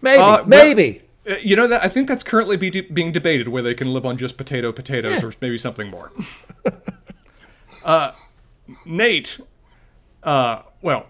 [0.00, 0.98] Maybe, Uh, maybe.
[1.00, 1.02] Uh,
[1.42, 4.06] You know that I think that's currently be de- being debated where they can live
[4.06, 5.28] on just potato potatoes Yeah.
[5.28, 6.10] or maybe something more.
[7.84, 8.12] uh,
[8.86, 9.38] Nate,
[10.22, 11.06] uh, well,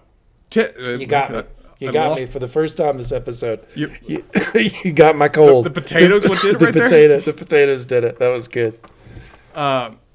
[0.50, 1.36] t- uh, You got me.
[1.38, 1.42] uh,
[1.78, 3.60] You I got lost- me for the first time this episode.
[3.74, 4.24] You- You,
[4.84, 5.66] you got my cold.
[5.66, 7.20] The- the potatoes what did it the right there?
[7.20, 8.18] The potatoes did it.
[8.18, 8.78] That was good.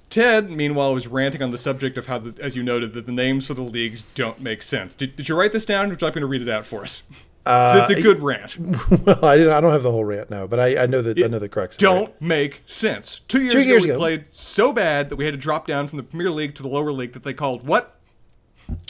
[0.09, 3.11] Ted, meanwhile, was ranting on the subject of how, the, as you noted, that the
[3.11, 4.95] names for the leagues don't make sense.
[4.95, 5.87] Did, did you write this down?
[5.87, 7.03] Or would you going to read it out for us?
[7.45, 8.57] Uh, it's a good rant.
[9.05, 9.53] Well, I didn't.
[9.53, 11.47] I don't have the whole rant now, but I, I know that I know the
[11.49, 11.75] crux.
[11.75, 11.79] it.
[11.79, 13.21] Don't make sense.
[13.27, 15.87] Two years, Two ago, years we played so bad that we had to drop down
[15.87, 17.91] from the Premier League to the lower league that they called what?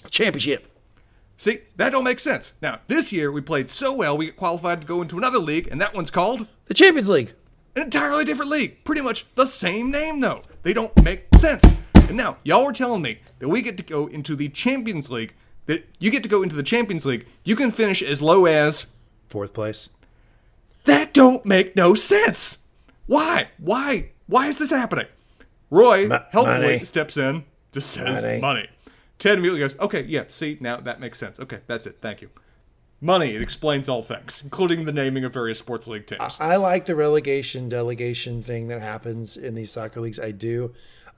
[0.10, 0.68] championship.
[1.38, 2.54] See, that don't make sense.
[2.62, 5.68] Now, this year we played so well we get qualified to go into another league,
[5.70, 7.34] and that one's called The Champions League.
[7.76, 8.84] an entirely different league.
[8.86, 10.44] Pretty much the same name, though.
[10.64, 11.66] They don't make sense.
[11.94, 15.36] And now, y'all were telling me that we get to go into the Champions League,
[15.66, 18.88] that you get to go into the Champions League, you can finish as low as.
[19.28, 19.90] Fourth place.
[20.86, 22.60] That don't make no sense.
[23.08, 23.50] Why?
[23.58, 24.12] Why?
[24.28, 25.08] Why is this happening?
[25.72, 26.86] Roy Mo- helpfully money.
[26.86, 28.40] steps in, just says Money.
[28.40, 28.68] money.
[29.18, 31.40] Ted immediately goes, okay, yeah, see, now that makes sense.
[31.40, 31.98] Okay, that's it.
[32.02, 32.30] Thank you.
[33.02, 36.38] Money, it explains all things, including the naming of various sports league teams.
[36.40, 40.20] I like the relegation delegation thing that happens in these soccer leagues.
[40.20, 40.74] I do.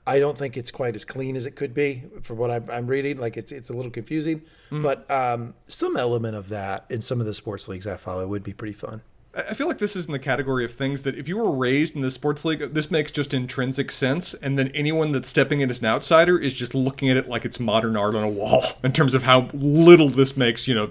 [0.08, 2.86] I don't think it's quite as clean as it could be for what I'm, I'm
[2.86, 3.18] reading.
[3.18, 4.82] Like it's it's a little confusing, Mm.
[4.82, 8.42] but um, some element of that in some of the sports leagues I follow would
[8.42, 9.02] be pretty fun.
[9.34, 11.50] I I feel like this is in the category of things that if you were
[11.50, 15.60] raised in the sports league, this makes just intrinsic sense, and then anyone that's stepping
[15.60, 18.28] in as an outsider is just looking at it like it's modern art on a
[18.40, 20.90] wall in terms of how little this makes, you know,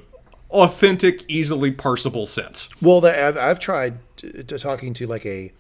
[0.51, 2.69] authentic, easily parsable sense.
[2.81, 5.51] Well, that I've, I've tried to, to talking to like a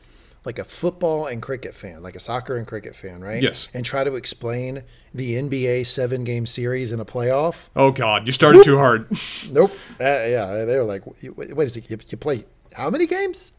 [0.47, 3.43] like a football and cricket fan, like a soccer and cricket fan, right?
[3.43, 3.67] Yes.
[3.73, 4.81] And try to explain
[5.13, 7.67] the NBA seven game series in a playoff.
[7.75, 9.07] Oh God, you started too hard.
[9.51, 9.71] Nope.
[10.01, 11.03] Uh, yeah, they were like,
[11.37, 13.51] wait, wait a second, you, you play how many games?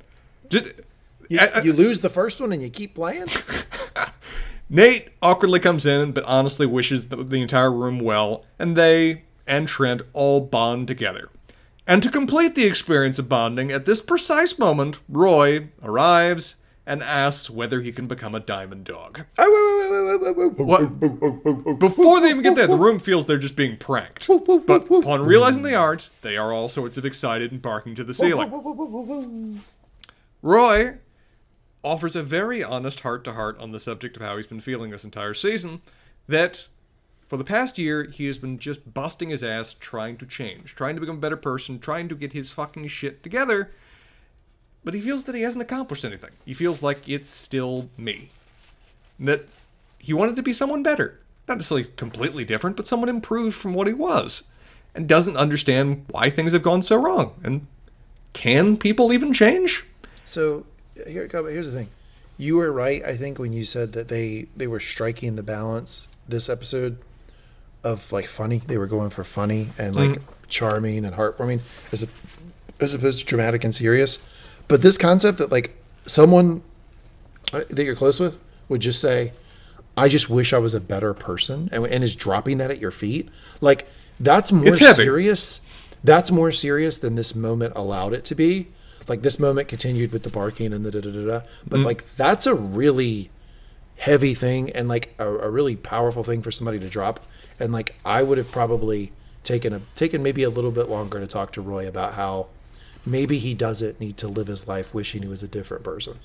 [0.50, 0.84] Did,
[1.30, 3.28] You, I- I- you lose the first one and you keep playing.
[4.68, 9.68] Nate awkwardly comes in, but honestly wishes the, the entire room well, and they and
[9.68, 11.28] Trent all bond together.
[11.86, 16.56] And to complete the experience of bonding, at this precise moment, Roy arrives
[16.86, 19.24] and asks whether he can become a diamond dog.
[19.36, 20.98] What?
[21.78, 24.26] Before they even get there, the room feels they're just being pranked.
[24.28, 28.14] But upon realizing they aren't, they are all sorts of excited and barking to the
[28.14, 29.60] ceiling.
[30.40, 30.98] Roy
[31.84, 34.90] offers a very honest heart to heart on the subject of how he's been feeling
[34.90, 35.82] this entire season.
[36.28, 36.68] That
[37.32, 40.96] for the past year, he has been just busting his ass trying to change, trying
[40.96, 43.72] to become a better person, trying to get his fucking shit together.
[44.84, 46.32] But he feels that he hasn't accomplished anything.
[46.44, 48.28] He feels like it's still me.
[49.18, 49.48] And That
[49.98, 51.20] he wanted to be someone better.
[51.48, 54.42] Not necessarily completely different, but someone improved from what he was.
[54.94, 57.32] And doesn't understand why things have gone so wrong.
[57.42, 57.66] And
[58.34, 59.86] can people even change?
[60.26, 60.66] So
[61.06, 61.88] here, here's the thing.
[62.36, 66.08] You were right, I think, when you said that they they were striking the balance
[66.28, 66.98] this episode
[67.84, 68.62] of like funny.
[68.66, 70.18] They were going for funny and like
[70.48, 71.60] charming and heartwarming
[71.92, 72.08] as a,
[72.80, 74.24] as opposed to dramatic and serious.
[74.68, 75.76] But this concept that like
[76.06, 76.62] someone
[77.52, 79.32] uh, that you're close with would just say,
[79.96, 82.90] "I just wish I was a better person," and, and is dropping that at your
[82.90, 83.28] feet,
[83.60, 83.88] like
[84.20, 85.60] that's more serious.
[86.04, 88.68] That's more serious than this moment allowed it to be.
[89.08, 91.46] Like this moment continued with the barking and the da da da da.
[91.66, 93.30] But like that's a really
[94.02, 97.20] heavy thing and like a, a really powerful thing for somebody to drop.
[97.60, 99.12] And like I would have probably
[99.44, 102.48] taken a taken maybe a little bit longer to talk to Roy about how
[103.06, 106.18] maybe he doesn't need to live his life wishing he was a different person.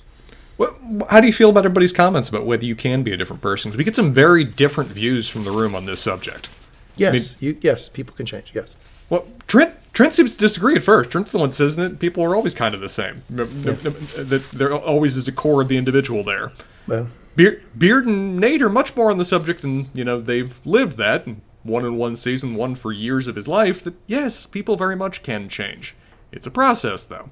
[0.56, 0.74] What,
[1.10, 3.70] how do you feel about everybody's comments about whether you can be a different person?
[3.70, 6.48] 'Cause we get some very different views from the room on this subject.
[6.96, 8.50] Yes, you yes, people can change.
[8.56, 8.76] Yes.
[9.08, 11.10] Well, Trent Trent seems to disagree at first.
[11.10, 13.22] Trent's the one that says that people are always kind of the same.
[13.30, 16.50] That there always is a core of the individual there.
[16.88, 17.06] Well,
[17.38, 20.96] Beard, Beard and Nate are much more on the subject, and you know they've lived
[20.96, 21.24] that
[21.62, 23.84] one in one season, one for years of his life.
[23.84, 25.94] That yes, people very much can change.
[26.32, 27.30] It's a process, though.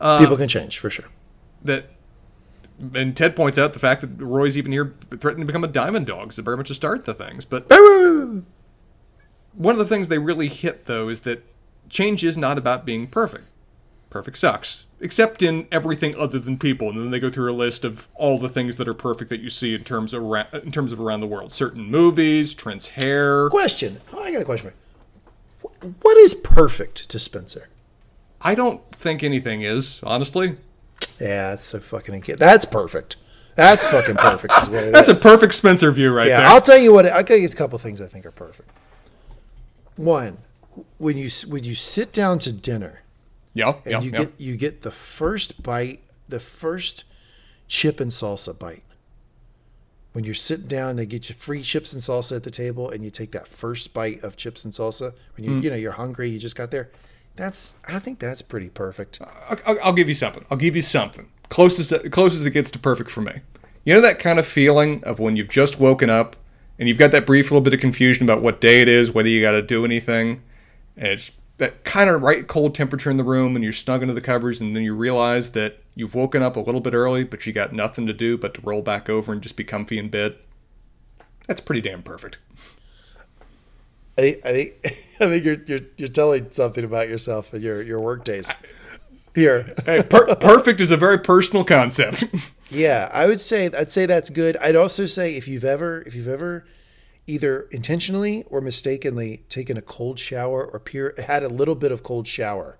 [0.00, 1.06] Uh, people can change for sure.
[1.64, 1.90] That
[2.94, 6.06] and Ted points out the fact that Roy's even here threatening to become a diamond
[6.06, 7.44] dog is very much a start to things.
[7.44, 8.44] But one
[9.72, 11.44] of the things they really hit though is that
[11.88, 13.48] change is not about being perfect.
[14.10, 16.88] Perfect sucks, except in everything other than people.
[16.88, 19.40] And then they go through a list of all the things that are perfect that
[19.40, 21.52] you see in terms of ra- in terms of around the world.
[21.52, 23.50] Certain movies, Trent's hair.
[23.50, 24.00] Question.
[24.14, 24.72] Oh, I got a question
[25.60, 25.94] for you.
[26.00, 27.68] What is perfect to Spencer?
[28.40, 30.56] I don't think anything is honestly.
[31.20, 33.16] Yeah, that's so fucking inca- That's perfect.
[33.56, 34.54] That's fucking perfect.
[34.62, 36.40] Is That's a perfect Spencer view right yeah.
[36.40, 36.48] there.
[36.48, 37.06] I'll tell you what.
[37.06, 38.70] I'll tell you a couple things I think are perfect.
[39.96, 40.38] One,
[40.96, 43.03] when you when you sit down to dinner
[43.54, 44.18] yeah, and yeah, you yeah.
[44.18, 47.04] get you get the first bite, the first
[47.68, 48.82] chip and salsa bite.
[50.12, 53.02] When you're sitting down, they get you free chips and salsa at the table, and
[53.04, 55.12] you take that first bite of chips and salsa.
[55.36, 55.62] When you Mm.
[55.64, 56.90] you know you're hungry, you just got there.
[57.36, 59.20] That's I think that's pretty perfect.
[59.48, 60.44] I'll, I'll- I'll give you something.
[60.50, 61.30] I'll give you something.
[61.48, 63.40] Closest closest it gets to perfect for me.
[63.84, 66.36] You know that kind of feeling of when you've just woken up
[66.78, 69.28] and you've got that brief little bit of confusion about what day it is, whether
[69.28, 70.42] you got to do anything,
[70.96, 74.14] and it's that kind of right cold temperature in the room, and you're snug under
[74.14, 77.46] the covers, and then you realize that you've woken up a little bit early, but
[77.46, 80.08] you got nothing to do but to roll back over and just be comfy in
[80.08, 80.36] bed.
[81.46, 82.38] That's pretty damn perfect.
[84.16, 87.82] I think I think I think you're you're you're telling something about yourself and your
[87.82, 88.54] your work days.
[89.34, 92.24] Here, Hey, per- perfect is a very personal concept.
[92.70, 94.56] yeah, I would say I'd say that's good.
[94.58, 96.64] I'd also say if you've ever if you've ever
[97.26, 102.02] either intentionally or mistakenly taken a cold shower or pure had a little bit of
[102.02, 102.78] cold shower,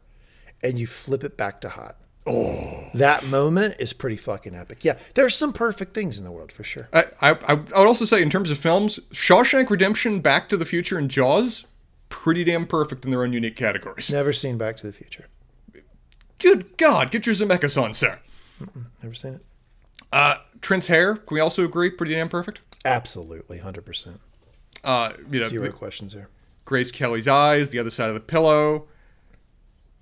[0.63, 1.97] and you flip it back to hot.
[2.27, 4.85] Oh, that moment is pretty fucking epic.
[4.85, 6.89] Yeah, there's some perfect things in the world for sure.
[6.93, 10.65] I, I, I would also say, in terms of films, Shawshank Redemption, Back to the
[10.65, 11.67] Future, and Jaws,
[12.09, 14.11] pretty damn perfect in their own unique categories.
[14.11, 15.27] Never seen Back to the Future.
[16.39, 18.21] Good God, get your Zemeckis on, sir.
[19.03, 19.45] Never seen it.
[20.11, 22.61] Uh, Trent's hair, can we also agree, pretty damn perfect?
[22.87, 24.21] Absolutely, hundred percent.
[24.85, 26.29] Uh, you know, Zero questions there.
[26.65, 28.87] Grace Kelly's eyes, the other side of the pillow,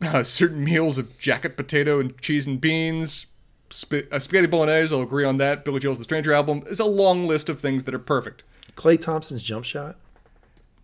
[0.00, 3.26] uh, certain meals of jacket potato and cheese and beans,
[3.70, 5.64] sp- uh, spaghetti bolognese, I'll agree on that.
[5.64, 8.42] Billy Joel's The Stranger album is a long list of things that are perfect.
[8.76, 9.96] Klay Thompson's jump shot.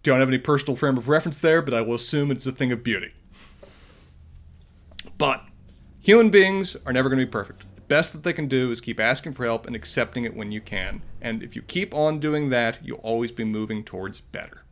[0.02, 2.70] Don't have any personal frame of reference there, but I will assume it's a thing
[2.72, 3.12] of beauty.
[5.16, 5.44] But
[6.00, 7.64] human beings are never going to be perfect.
[7.88, 10.60] Best that they can do is keep asking for help and accepting it when you
[10.60, 11.02] can.
[11.20, 14.62] And if you keep on doing that, you'll always be moving towards better.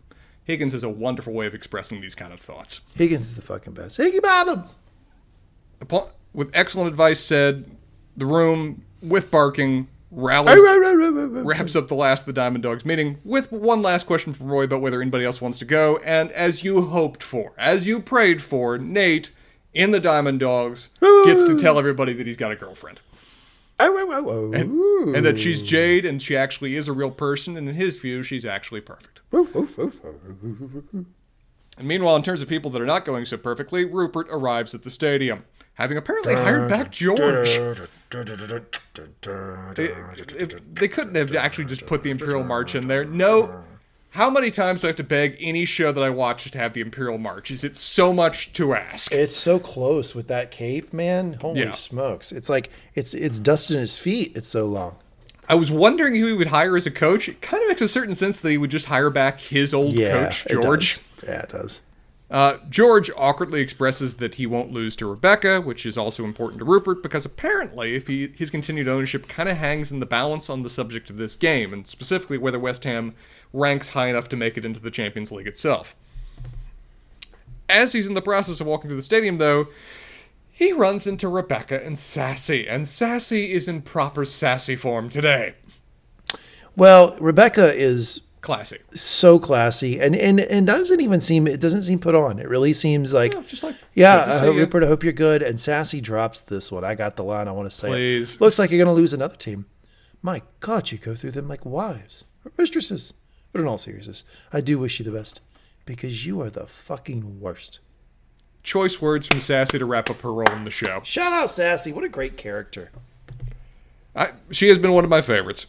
[0.44, 2.82] Higgins is a wonderful way of expressing these kind of thoughts.
[2.94, 3.98] Higgins is the fucking best.
[3.98, 4.76] Higgy Bottoms.
[5.80, 7.70] Upon, with excellent advice said,
[8.16, 10.62] the room with barking rallies
[11.44, 14.64] wraps up the last of the Diamond Dogs meeting with one last question from Roy
[14.64, 15.98] about whether anybody else wants to go.
[15.98, 19.30] And as you hoped for, as you prayed for, Nate
[19.74, 23.00] in the Diamond Dogs gets to tell everybody that he's got a girlfriend.
[24.54, 27.56] And, and that she's Jade and she actually is a real person.
[27.56, 29.20] And in his view, she's actually perfect.
[31.78, 34.82] And meanwhile, in terms of people that are not going so perfectly, Rupert arrives at
[34.82, 37.18] the stadium, having apparently hired back George.
[39.76, 39.88] They,
[40.72, 43.04] they couldn't have actually just put the Imperial March in there.
[43.04, 43.62] No.
[44.16, 46.72] How many times do I have to beg any show that I watch to have
[46.72, 47.50] the Imperial March?
[47.50, 49.12] Is it so much to ask?
[49.12, 51.34] It's so close with that cape, man.
[51.42, 51.72] Holy Yeah.
[51.72, 52.32] smokes!
[52.32, 54.32] It's like it's it's dust in his feet.
[54.34, 54.96] It's so long.
[55.50, 57.28] I was wondering who he would hire as a coach.
[57.28, 59.92] It kind of makes a certain sense that he would just hire back his old
[59.92, 60.94] Yeah, coach, George.
[61.20, 61.28] does.
[61.28, 61.82] Yeah, it does.
[62.28, 66.64] Uh, George awkwardly expresses that he won't lose to Rebecca, which is also important to
[66.64, 70.62] Rupert because apparently, if he, his continued ownership kind of hangs in the balance on
[70.62, 73.14] the subject of this game, and specifically whether West Ham
[73.52, 75.94] ranks high enough to make it into the Champions League itself.
[77.68, 79.68] As he's in the process of walking through the stadium, though,
[80.50, 85.54] he runs into Rebecca and Sassy, and Sassy is in proper Sassy form today.
[86.74, 88.78] Well, Rebecca is Classy.
[88.94, 92.38] so classy and and and doesn't even seem it doesn't seem put on.
[92.38, 94.54] It really seems like Yeah, just like, yeah, I hope.
[94.54, 94.84] Rupert.
[94.84, 95.42] I hope you're good.
[95.42, 96.84] And Sassy drops this one.
[96.84, 97.48] I got the line.
[97.48, 97.88] I want to say.
[97.88, 97.90] it.
[97.90, 98.40] Please.
[98.40, 99.66] Looks like you're going to lose another team.
[100.22, 103.14] My God, you go through them like wives or mistresses.
[103.50, 105.40] But in all seriousness, I do wish you the best
[105.84, 107.80] because you are the fucking worst.
[108.62, 111.00] Choice words from Sassy to wrap up her role in the show.
[111.02, 111.92] Shout out Sassy.
[111.92, 112.92] What a great character.
[114.14, 115.66] I, she has been one of my favorites.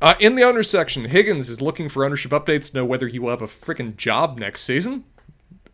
[0.00, 3.18] Uh, in the owners section, Higgins is looking for ownership updates to know whether he
[3.18, 5.04] will have a freaking job next season.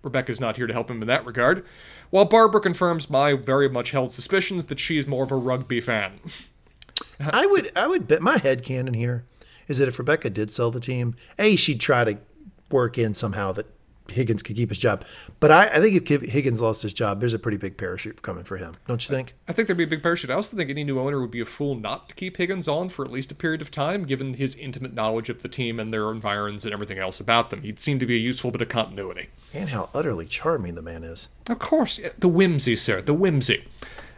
[0.02, 1.64] Rebecca's not here to help him in that regard.
[2.10, 6.20] While Barbara confirms my very much held suspicions that she's more of a rugby fan.
[7.20, 9.24] I would I would bet my head canon here
[9.66, 12.18] is that if Rebecca did sell the team, A, she'd try to
[12.70, 13.66] work in somehow that
[14.08, 15.04] Higgins could keep his job.
[15.40, 18.44] But I, I think if Higgins lost his job, there's a pretty big parachute coming
[18.44, 18.74] for him.
[18.86, 19.34] Don't you think?
[19.48, 20.30] I think there'd be a big parachute.
[20.30, 22.88] I also think any new owner would be a fool not to keep Higgins on
[22.88, 25.92] for at least a period of time, given his intimate knowledge of the team and
[25.92, 27.62] their environs and everything else about them.
[27.62, 29.28] He'd seem to be a useful bit of continuity.
[29.52, 31.28] And how utterly charming the man is.
[31.48, 33.64] Of course, the whimsy, sir, the whimsy.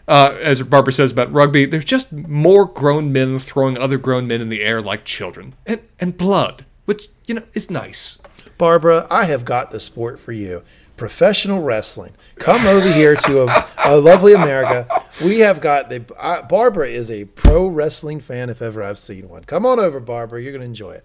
[0.08, 4.40] Uh, as Barbara says about rugby, there's just more grown men throwing other grown men
[4.40, 8.18] in the air like children, and and blood, which you know is nice.
[8.58, 10.62] Barbara, I have got the sport for you.
[10.96, 12.14] Professional wrestling.
[12.36, 14.86] Come over here to a, a lovely America.
[15.22, 16.04] We have got the.
[16.18, 19.44] I, Barbara is a pro wrestling fan if ever I've seen one.
[19.44, 20.40] Come on over, Barbara.
[20.40, 21.04] You're going to enjoy it.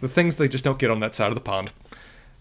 [0.00, 1.72] The things they just don't get on that side of the pond.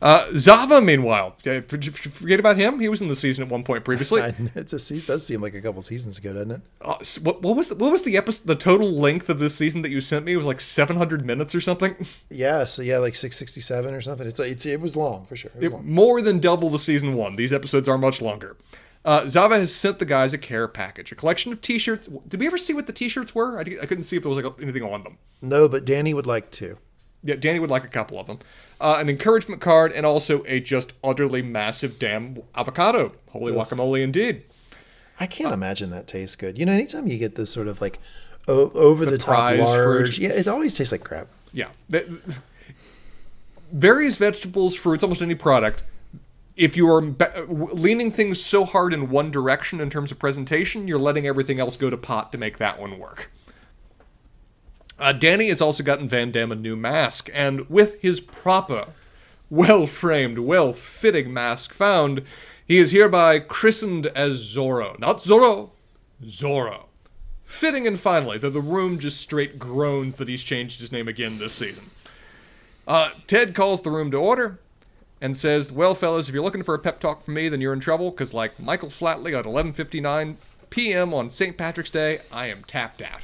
[0.02, 2.80] Uh, Zava, meanwhile, for- for- forget about him.
[2.80, 4.22] He was in the season at one point previously.
[4.24, 6.62] I, it it does seem like a couple seasons ago, doesn't it?
[6.82, 8.48] Uh, s- what, what was the, what was the episode?
[8.48, 11.62] The total length of this season that you sent me was like 700 minutes or
[11.62, 11.96] something.
[12.30, 14.26] Yeah, so yeah, like six sixty seven or something.
[14.26, 15.52] It's, it's it was long for sure.
[15.60, 15.86] It It- long.
[15.88, 17.36] more than double the season one.
[17.36, 18.58] These episodes are much longer.
[19.04, 22.08] Uh, Zava has sent the guys a care package, a collection of T-shirts.
[22.28, 23.58] Did we ever see what the T-shirts were?
[23.58, 25.18] I, I couldn't see if there was like anything on them.
[25.42, 26.78] No, but Danny would like to.
[27.24, 28.40] Yeah, Danny would like a couple of them.
[28.80, 33.14] Uh, an encouragement card and also a just utterly massive damn avocado.
[33.30, 34.44] Holy guacamole indeed.
[35.20, 36.58] I can't imagine that tastes good.
[36.58, 38.00] You know, anytime you get this sort of like
[38.48, 40.18] o- over the, top large, fruit.
[40.18, 41.28] yeah, it always tastes like crap.
[41.54, 41.68] Yeah.
[43.72, 45.84] Various vegetables, fruits, almost any product.
[46.58, 50.88] If you are ba- leaning things so hard in one direction in terms of presentation,
[50.88, 53.32] you're letting everything else go to pot to make that one work.
[55.02, 58.90] Uh, Danny has also gotten Van Damme a new mask, and with his proper,
[59.50, 62.22] well framed, well fitting mask found,
[62.68, 65.00] he is hereby christened as Zorro.
[65.00, 65.72] Not Zorro,
[66.24, 66.84] Zorro.
[67.44, 71.40] Fitting and finally, though the room just straight groans that he's changed his name again
[71.40, 71.86] this season.
[72.88, 74.60] Uh, Ted calls the room to order
[75.20, 77.74] and says, "Well, fellas, if you're looking for a pep talk from me, then you're
[77.74, 78.12] in trouble.
[78.12, 80.36] Because like Michael Flatley at 11:59
[80.70, 81.12] p.m.
[81.12, 81.58] on St.
[81.58, 83.22] Patrick's Day, I am tapped out."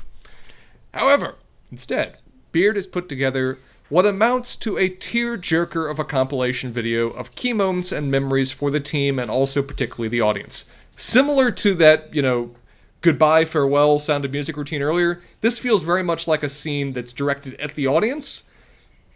[0.92, 1.36] However,
[1.72, 2.18] instead,
[2.52, 3.60] Beard has put together
[3.90, 8.70] what amounts to a tear-jerker of a compilation video of key moments and memories for
[8.70, 10.66] the team and also particularly the audience.
[10.96, 12.56] Similar to that, you know,
[13.02, 17.14] goodbye, farewell sound of music routine earlier, this feels very much like a scene that's
[17.14, 18.44] directed at the audience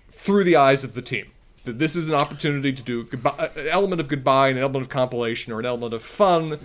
[0.09, 1.31] through the eyes of the team.
[1.65, 4.89] That this is an opportunity to do goodbye, an element of goodbye, an element of
[4.89, 6.57] compilation, or an element of fun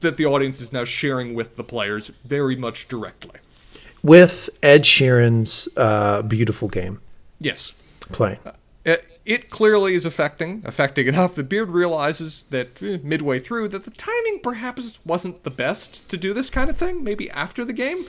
[0.00, 3.38] that the audience is now sharing with the players very much directly.
[4.02, 7.00] With Ed Sheeran's uh, beautiful game
[7.38, 7.72] Yes.
[8.10, 8.38] playing.
[8.84, 13.84] It, it clearly is affecting, affecting enough that Beard realizes that eh, midway through that
[13.84, 17.04] the timing perhaps wasn't the best to do this kind of thing.
[17.04, 18.04] Maybe after the game,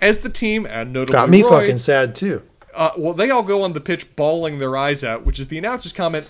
[0.00, 2.42] as the team and notably Got me Roy, fucking sad too.
[2.74, 5.58] Uh, well, they all go on the pitch bawling their eyes out, which is the
[5.58, 6.26] announcer's comment.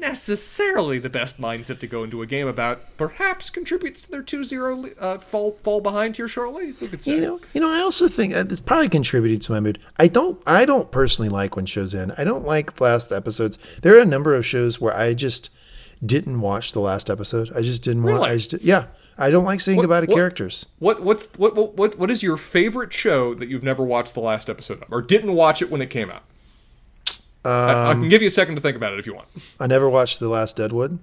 [0.00, 2.80] Necessarily the best mindset to go into a game about.
[2.96, 6.72] Perhaps contributes to their 2-0 uh, fall fall behind here shortly.
[6.72, 7.14] Say?
[7.14, 7.70] You know, you know.
[7.70, 9.78] I also think uh, this probably contributed to my mood.
[9.98, 12.12] I don't, I don't personally like when shows end.
[12.18, 13.58] I don't like last episodes.
[13.82, 15.50] There are a number of shows where I just
[16.04, 17.50] didn't watch the last episode.
[17.54, 18.16] I just didn't want.
[18.16, 18.30] Really?
[18.30, 18.86] I just, yeah.
[19.18, 20.66] I don't like saying What- goodbye to what- characters.
[20.78, 24.20] What what's what, what what what is your favorite show that you've never watched the
[24.20, 26.22] last episode of, or didn't watch it when it came out?
[27.44, 29.28] I, I can um, give you a second to think about it if you want.
[29.58, 30.98] I never watched the last Deadwood.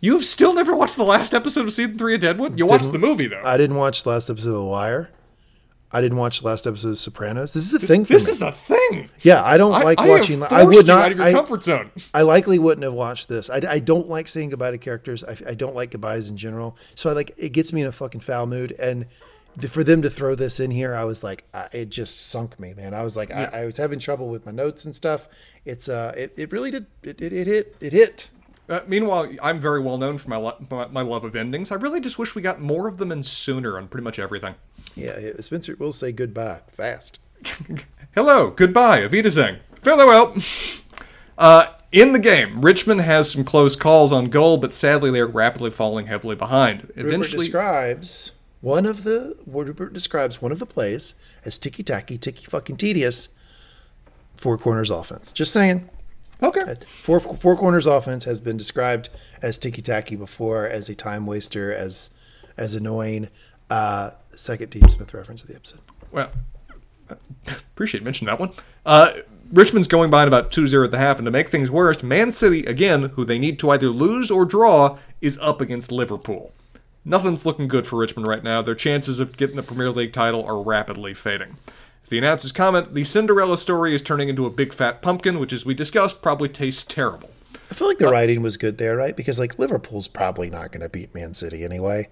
[0.00, 2.58] You've still never watched the last episode of season three of Deadwood.
[2.58, 3.40] You watched the movie though.
[3.44, 5.10] I didn't watch the last episode of The Wire.
[5.94, 7.54] I didn't watch the last episode of Sopranos.
[7.54, 8.18] This is a thing for you.
[8.18, 8.32] This me.
[8.32, 9.08] is a thing.
[9.20, 10.42] yeah, I don't like I, watching.
[10.42, 11.04] I, I would not.
[11.04, 11.92] out of your I, comfort zone.
[12.12, 13.48] I likely wouldn't have watched this.
[13.48, 15.22] I, I don't like saying goodbye to characters.
[15.22, 16.76] I, I don't like goodbyes in general.
[16.96, 18.72] So I like it gets me in a fucking foul mood.
[18.72, 19.06] And
[19.68, 22.74] for them to throw this in here, I was like, I, it just sunk me,
[22.74, 22.94] man.
[22.94, 25.28] I was like, I, I was having trouble with my notes and stuff.
[25.64, 26.86] It's uh, it, it really did.
[27.02, 27.76] It, it, it hit.
[27.80, 28.28] It hit.
[28.68, 31.70] Uh, meanwhile, I'm very well known for my, lo- my my love of endings.
[31.70, 34.54] I really just wish we got more of them and sooner on pretty much everything.
[34.96, 37.18] Yeah, yeah, Spencer will say goodbye fast.
[38.14, 39.60] Hello, goodbye, auf Wiedersehen.
[39.82, 40.36] Farewell.
[41.36, 45.26] Uh, in the game, Richmond has some close calls on goal, but sadly they are
[45.26, 46.82] rapidly falling heavily behind.
[46.82, 48.32] Rupert Eventually, describes
[48.64, 51.12] one of the Rupert describes one of the plays
[51.44, 53.28] as ticky tacky, ticky fucking tedious.
[54.36, 55.32] Four corners offense.
[55.32, 55.90] Just saying.
[56.42, 56.74] okay.
[56.86, 59.10] Four four corners offense has been described
[59.42, 62.08] as ticky tacky before, as a time waster, as
[62.56, 63.28] as annoying.
[63.68, 65.80] Uh, second Dean Smith reference of the episode.
[66.10, 66.30] Well,
[67.46, 68.52] appreciate you mentioning that one.
[68.86, 69.12] Uh,
[69.52, 72.32] Richmond's going by in about 2-0 at the half, and to make things worse, Man
[72.32, 76.54] City, again, who they need to either lose or draw, is up against Liverpool.
[77.04, 78.62] Nothing's looking good for Richmond right now.
[78.62, 81.58] Their chances of getting the Premier League title are rapidly fading.
[82.02, 85.52] As the announcers comment, the Cinderella story is turning into a big fat pumpkin, which,
[85.52, 87.30] as we discussed, probably tastes terrible.
[87.70, 89.16] I feel like the uh, writing was good there, right?
[89.16, 92.08] Because like Liverpool's probably not going to beat Man City anyway.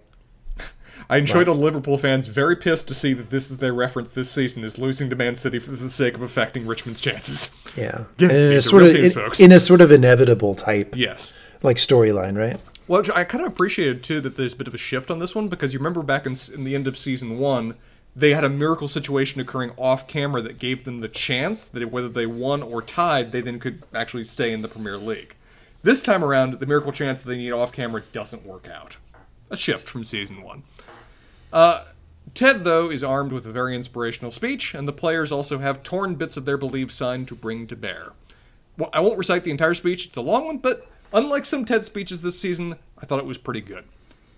[1.11, 4.11] I enjoyed all the Liverpool fans very pissed to see that this is their reference
[4.11, 7.51] this season is losing to Man City for the sake of affecting Richmond's chances.
[7.77, 11.33] Yeah, in a sort of teams, in, in a sort of inevitable type Yes.
[11.63, 12.59] like storyline, right?
[12.93, 15.35] Well, I kind of appreciated too that there's a bit of a shift on this
[15.35, 17.77] one because you remember back in, in the end of season one,
[18.15, 22.11] they had a miracle situation occurring off camera that gave them the chance that whether
[22.11, 25.37] they won or tied, they then could actually stay in the Premier League.
[25.83, 28.99] This time around, the miracle chance that they need off camera doesn't work out.
[29.49, 30.63] A shift from season one.
[31.51, 31.85] Uh,
[32.35, 36.17] Ted, though, is armed with a very inspirational speech, and the players also have torn
[36.17, 38.13] bits of their belief sign to bring to bear.
[38.77, 41.85] Well, I won't recite the entire speech, it's a long one, but unlike some TED
[41.85, 43.85] speeches this season, I thought it was pretty good.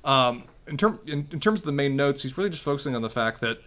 [0.04, 3.02] Um, in, term, in, in terms of the main notes, he's really just focusing on
[3.02, 3.58] the fact that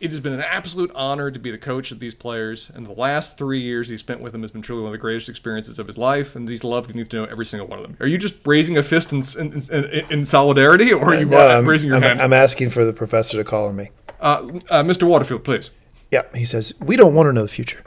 [0.00, 2.92] it has been an absolute honor to be the coach of these players, and the
[2.92, 5.78] last three years he spent with them has been truly one of the greatest experiences
[5.78, 7.98] of his life, and he's loved getting to know every single one of them.
[8.00, 11.38] Are you just raising a fist in, in, in, in solidarity, or are you No,
[11.38, 12.22] uh, I'm, raising your I'm, hand?
[12.22, 13.90] I'm asking for the professor to call on me.
[14.20, 15.06] Uh, uh, Mr.
[15.06, 15.70] Waterfield, please.
[16.10, 17.84] Yeah, he says we don't want to know the future.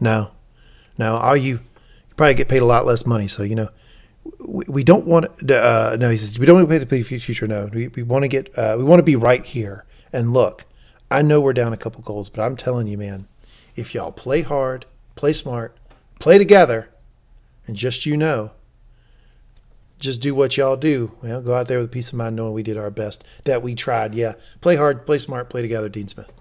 [0.00, 0.32] No,
[0.98, 1.14] no.
[1.14, 1.60] Are you?
[2.16, 3.68] Probably get paid a lot less money, so you know.
[4.40, 5.26] We, we don't want.
[5.48, 7.46] Uh, no, he says we don't want to pay the future.
[7.46, 8.56] No, we, we want to get.
[8.58, 9.84] Uh, we want to be right here.
[10.12, 10.64] And look,
[11.10, 13.28] I know we're down a couple goals, but I'm telling you, man,
[13.76, 15.76] if y'all play hard, play smart,
[16.18, 16.88] play together,
[17.66, 18.52] and just you know,
[19.98, 21.12] just do what y'all do.
[21.22, 23.62] Well, go out there with a peace of mind, knowing we did our best, that
[23.62, 24.14] we tried.
[24.14, 26.32] Yeah, play hard, play smart, play together, Dean Smith.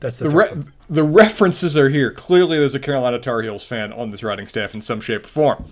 [0.00, 2.10] That's the, The, re- the references are here.
[2.10, 5.28] Clearly, there's a Carolina Tar Heels fan on this writing staff in some shape or
[5.28, 5.64] form.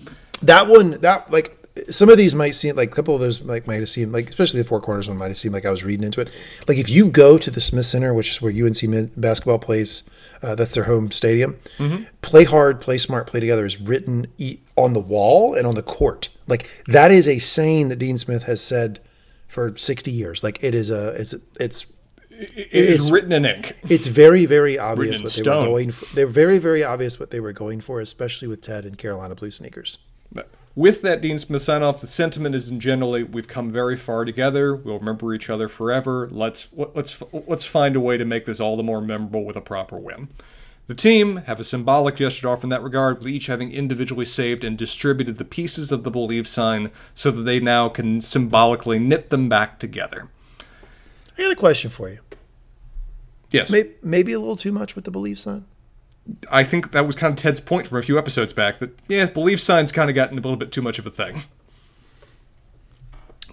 [0.43, 1.55] that one that like
[1.91, 4.29] some of these might seem like a couple of those like might have seemed like
[4.29, 6.29] especially the four corners one might have seemed like I was reading into it.
[6.67, 10.03] Like if you go to the Smith Center, which is where UNC basketball plays,
[10.43, 11.57] uh, that's their home stadium.
[12.21, 15.83] Play hard, play smart, play together is written e- on the wall and on the
[15.83, 16.29] court.
[16.49, 18.99] Like that is a saying that Dean Smith has said
[19.47, 20.43] for sixty years.
[20.45, 21.87] Like it is a it's it's
[22.39, 23.77] It is It's- written in ink.
[23.89, 25.63] it's very very obvious what they stone.
[25.65, 26.15] were going for.
[26.15, 29.51] They're very very obvious what they were going for, especially with Ted and Carolina Blue
[29.51, 29.99] sneakers.
[30.77, 34.25] With that Dean Smith sign off, the sentiment is in generally we've come very far
[34.25, 34.77] together.
[34.77, 36.29] We'll remember each other forever.
[36.31, 39.61] Let's let's let's find a way to make this all the more memorable with a
[39.61, 40.29] proper win.
[40.87, 44.25] The team have a symbolic gesture to offer in that regard, with each having individually
[44.25, 49.01] saved and distributed the pieces of the believe sign so that they now can symbolically
[49.01, 50.29] knit them back together.
[51.37, 52.19] I got a question for you.
[53.51, 55.65] Yes, Maybe, maybe a little too much with the belief sign.
[56.51, 59.25] I think that was kind of Ted's point from a few episodes back that yeah,
[59.27, 61.43] belief signs kind of gotten a little bit too much of a thing.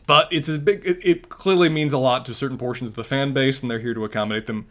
[0.08, 0.86] But it's a big.
[0.86, 3.80] It, it clearly means a lot to certain portions of the fan base, and they're
[3.80, 4.68] here to accommodate them.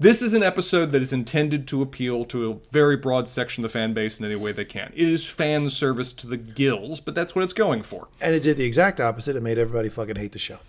[0.00, 3.70] This is an episode that is intended to appeal to a very broad section of
[3.70, 4.94] the fan base in any way they can.
[4.96, 8.08] It is fan service to the gills, but that's what it's going for.
[8.18, 9.36] And it did the exact opposite.
[9.36, 10.60] It made everybody fucking hate the show.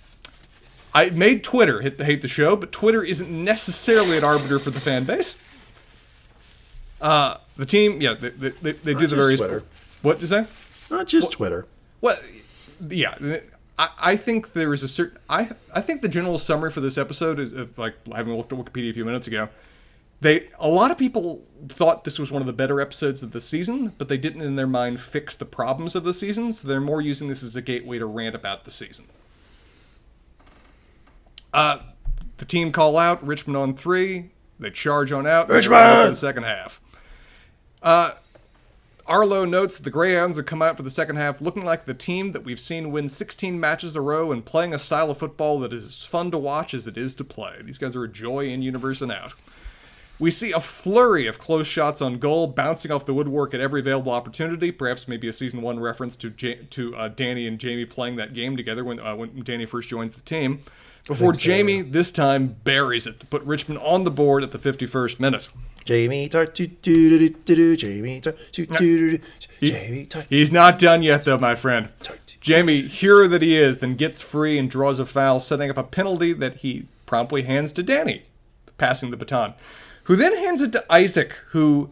[0.93, 4.79] I made Twitter hit hate the show, but Twitter isn't necessarily an arbiter for the
[4.79, 5.35] fan base.
[6.99, 9.39] Uh, the team, yeah, they, they, they, do the various.
[9.39, 9.63] Twitter.
[10.01, 10.45] What did you say?
[10.89, 11.65] Not just Twitter.
[12.01, 12.17] Well,
[12.89, 13.15] yeah,
[13.79, 15.17] I, I think there is a certain.
[15.29, 18.59] I I think the general summary for this episode is of like having looked at
[18.59, 19.49] Wikipedia a few minutes ago.
[20.19, 23.41] They a lot of people thought this was one of the better episodes of the
[23.41, 26.79] season, but they didn't in their mind fix the problems of the season, so they're
[26.81, 29.05] more using this as a gateway to rant about the season.
[31.53, 31.79] Uh,
[32.37, 34.31] The team call out, Richmond on three.
[34.59, 35.49] They charge on out.
[35.49, 36.01] Richmond!
[36.07, 36.81] In the second half.
[37.83, 38.13] Uh,
[39.07, 41.93] Arlo notes that the Greyhounds have come out for the second half looking like the
[41.93, 45.17] team that we've seen win 16 matches in a row and playing a style of
[45.17, 47.55] football that is as fun to watch as it is to play.
[47.63, 49.33] These guys are a joy in universe and out.
[50.19, 53.81] We see a flurry of close shots on goal, bouncing off the woodwork at every
[53.81, 54.71] available opportunity.
[54.71, 58.33] Perhaps maybe a season one reference to J- to uh, Danny and Jamie playing that
[58.33, 60.61] game together when uh, when Danny first joins the team.
[61.07, 65.19] Before Jamie this time buries it to put Richmond on the board at the 51st
[65.19, 65.49] minute.
[65.83, 67.75] Jamie Tartt, do do do do do.
[67.75, 69.23] Jamie Tartt, do do do do.
[69.61, 71.89] Jamie Tartt, He's not done yet, though, my friend.
[72.39, 75.83] Jamie, hero that he is, then gets free and draws a foul, setting up a
[75.83, 78.23] penalty that he promptly hands to Danny,
[78.77, 79.53] passing the baton,
[80.03, 81.89] who then hands it to Isaac, who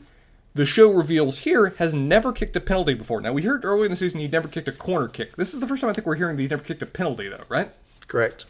[0.54, 3.22] the show reveals here has never kicked a penalty before.
[3.22, 5.36] Now, we heard earlier in the season he'd never kicked a corner kick.
[5.36, 7.28] This is the first time I think we're hearing that he never kicked a penalty,
[7.28, 7.72] though, right?
[8.08, 8.46] Correct.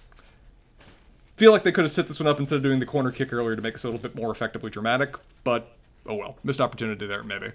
[1.40, 3.32] Feel like they could have set this one up instead of doing the corner kick
[3.32, 5.72] earlier to make this a little bit more effectively dramatic, but
[6.06, 7.54] oh well, missed opportunity there maybe.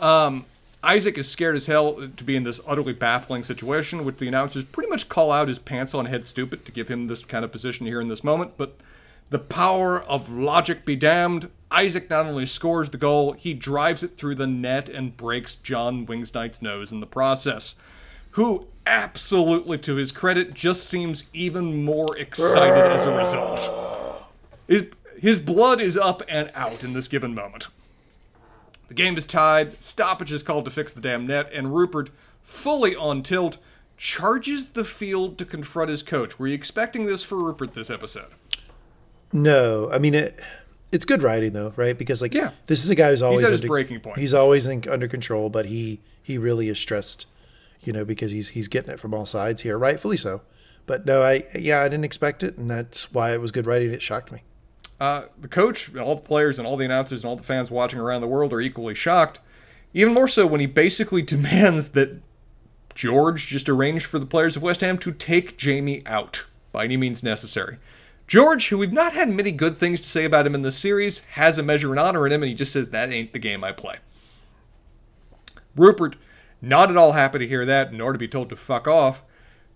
[0.00, 0.44] Um,
[0.82, 4.64] Isaac is scared as hell to be in this utterly baffling situation, which the announcers
[4.64, 7.52] pretty much call out his pants on head stupid to give him this kind of
[7.52, 8.54] position here in this moment.
[8.56, 8.76] But
[9.30, 11.48] the power of logic be damned.
[11.70, 16.06] Isaac not only scores the goal, he drives it through the net and breaks John
[16.06, 17.76] Wingsknight's nose in the process.
[18.32, 24.28] Who absolutely, to his credit, just seems even more excited as a result.
[24.66, 24.84] His,
[25.18, 27.68] his blood is up and out in this given moment.
[28.88, 32.10] The game is tied, stoppage is called to fix the damn net, and Rupert,
[32.42, 33.56] fully on tilt,
[33.96, 36.38] charges the field to confront his coach.
[36.38, 38.32] Were you expecting this for Rupert this episode?
[39.32, 40.40] No, I mean it.
[40.90, 41.96] It's good writing though, right?
[41.96, 42.50] Because like, Yeah.
[42.66, 44.18] this is a guy who's always at his breaking point.
[44.18, 47.26] He's always in, under control, but he he really is stressed,
[47.82, 50.42] you know, because he's he's getting it from all sides here, rightfully so.
[50.86, 53.92] But no, I yeah, I didn't expect it, and that's why it was good writing.
[53.92, 54.42] It shocked me.
[55.00, 57.98] Uh, the coach, all the players, and all the announcers, and all the fans watching
[57.98, 59.40] around the world are equally shocked.
[59.94, 62.20] Even more so when he basically demands that
[62.94, 66.96] George just arrange for the players of West Ham to take Jamie out by any
[66.96, 67.78] means necessary.
[68.26, 71.20] George, who we've not had many good things to say about him in this series,
[71.32, 73.62] has a measure and honor in him, and he just says, That ain't the game
[73.64, 73.96] I play.
[75.76, 76.16] Rupert,
[76.62, 79.22] not at all happy to hear that, nor to be told to fuck off,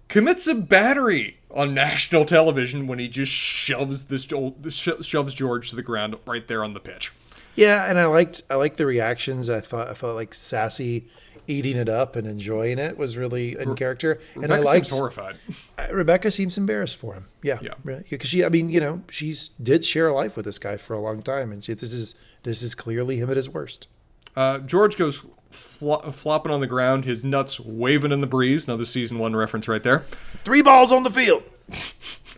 [0.08, 5.76] commits a battery on national television when he just shoves this sho- shoves George to
[5.76, 7.12] the ground right there on the pitch.
[7.54, 9.48] Yeah, and I liked I liked the reactions.
[9.50, 11.06] I thought I felt like Sassy
[11.48, 14.98] eating it up and enjoying it was really in character, and I Rebecca liked seems
[14.98, 15.38] horrified.
[15.78, 17.26] Uh, Rebecca seems embarrassed for him.
[17.42, 17.74] Yeah, Yeah.
[18.10, 20.92] because she, I mean, you know, she's did share a life with this guy for
[20.94, 23.88] a long time, and she, this is this is clearly him at his worst.
[24.34, 25.22] Uh, George goes
[25.56, 28.66] flo- flopping on the ground, his nuts waving in the breeze.
[28.68, 30.04] Another season one reference right there.
[30.44, 31.42] Three balls on the field.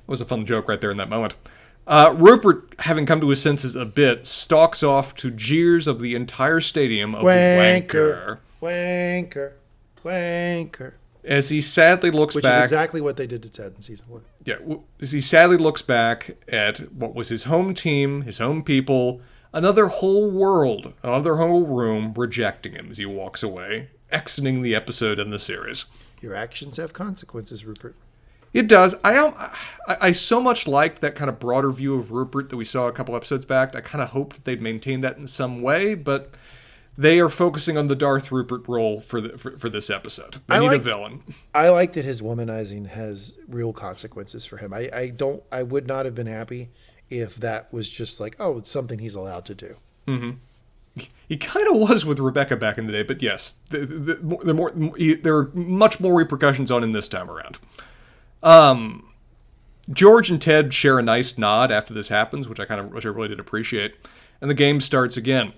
[0.07, 1.35] was a fun joke right there in that moment.
[1.87, 6.15] Uh, Rupert, having come to his senses a bit, stalks off to jeers of the
[6.15, 9.53] entire stadium of wanker, Wanker, wanker,
[10.05, 10.93] wanker.
[11.25, 12.43] as he sadly looks back.
[12.43, 12.65] Which back.
[12.65, 14.23] is exactly what they did to Ted in season one.
[14.45, 14.57] yeah,
[15.01, 19.23] as he sadly looks back at what was his home team, his home people,
[19.53, 25.19] another whole world, another whole room rejecting him as he walks away, exiting the episode
[25.19, 25.87] and the series.
[26.21, 27.95] Your actions have consequences, Rupert.
[28.55, 28.95] It does.
[29.05, 29.17] I,
[29.87, 32.89] I I so much liked that kind of broader view of Rupert that we saw
[32.89, 33.77] a couple episodes back.
[33.77, 36.35] I kind of hoped that they'd maintain that in some way, but
[36.97, 40.41] they are focusing on the Darth Rupert role for the for, for this episode.
[40.49, 41.23] They I need a villain.
[41.55, 44.73] I like that his womanizing has real consequences for him.
[44.73, 45.43] I, I don't.
[45.53, 46.71] I would not have been happy
[47.11, 49.77] if that was just like, oh, it's something he's allowed to do.
[51.29, 54.37] He kind of was with Rebecca back in the day, but yes, the, the, the,
[54.45, 57.59] the more he, there are much more repercussions on him this time around.
[58.43, 59.13] Um,
[59.93, 63.07] George and Ted share a nice nod after this happens, which I kind of which
[63.07, 63.95] I really did appreciate,
[64.41, 65.53] and the game starts again.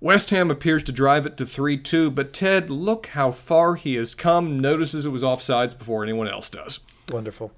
[0.00, 4.14] West Ham appears to drive it to 3-2, but Ted, look how far he has
[4.14, 6.80] come, notices it was offsides before anyone else does.
[7.10, 7.52] Wonderful.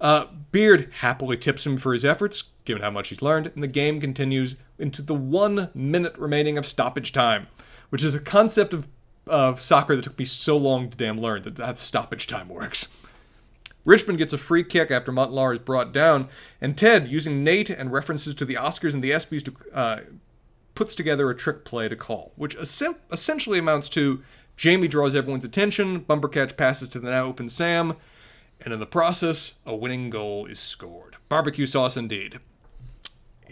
[0.00, 3.68] Uh, Beard happily tips him for his efforts, given how much he's learned, and the
[3.68, 7.46] game continues into the one minute remaining of stoppage time,
[7.90, 8.88] which is a concept of,
[9.26, 12.88] of soccer that took me so long to damn learn that how stoppage time works.
[13.84, 16.28] Richmond gets a free kick after Montlar is brought down,
[16.60, 20.00] and Ted, using Nate and references to the Oscars and the ESPYs, to, uh,
[20.74, 24.22] puts together a trick play to call, which essen- essentially amounts to
[24.56, 27.96] Jamie draws everyone's attention, Bumbercatch passes to the now open Sam,
[28.60, 31.16] and in the process, a winning goal is scored.
[31.28, 32.38] Barbecue sauce indeed.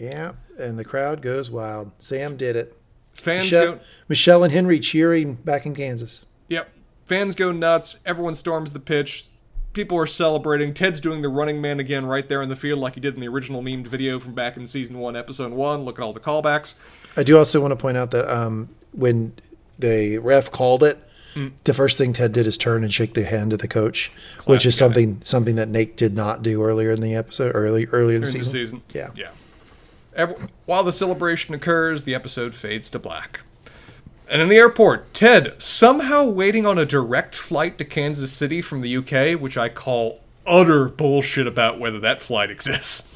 [0.01, 1.91] Yeah, and the crowd goes wild.
[1.99, 2.75] Sam did it.
[3.13, 6.25] Fans Michelle, go, Michelle and Henry cheering back in Kansas.
[6.47, 6.69] yep.
[7.05, 7.97] Fans go nuts.
[8.05, 9.25] Everyone storms the pitch.
[9.73, 10.73] people are celebrating.
[10.73, 13.19] Ted's doing the running man again right there in the field, like he did in
[13.19, 15.83] the original memed video from back in season one, episode one.
[15.83, 16.73] Look at all the callbacks.
[17.17, 19.33] I do also want to point out that um, when
[19.77, 20.97] the ref called it,
[21.33, 21.53] Mm.
[21.63, 24.11] the first thing Ted did is turn and shake the hand of the coach,
[24.45, 25.01] which is Classic guy.
[25.01, 28.25] something something that Nate did not do earlier in the episode, early earlier in the
[28.27, 28.51] the season.
[28.51, 28.81] season.
[28.93, 29.11] Yeah.
[29.15, 29.29] Yeah.
[30.15, 30.35] Every,
[30.65, 33.41] while the celebration occurs, the episode fades to black.
[34.29, 38.81] And in the airport, Ted, somehow waiting on a direct flight to Kansas City from
[38.81, 43.07] the UK, which I call utter bullshit about whether that flight exists,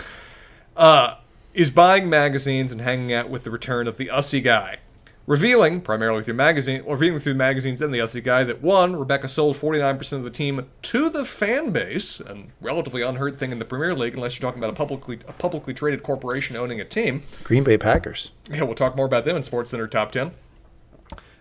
[0.75, 1.15] uh,
[1.53, 4.79] is buying magazines and hanging out with the return of the Ussy guy.
[5.27, 9.55] Revealing, primarily through magazine, or revealing through magazines and the guy, that one, Rebecca sold
[9.55, 13.95] 49% of the team to the fan base, a relatively unheard thing in the Premier
[13.95, 17.23] League, unless you're talking about a publicly a publicly traded corporation owning a team.
[17.43, 18.31] Green Bay Packers.
[18.51, 20.31] Yeah, we'll talk more about them in Sports Center Top 10.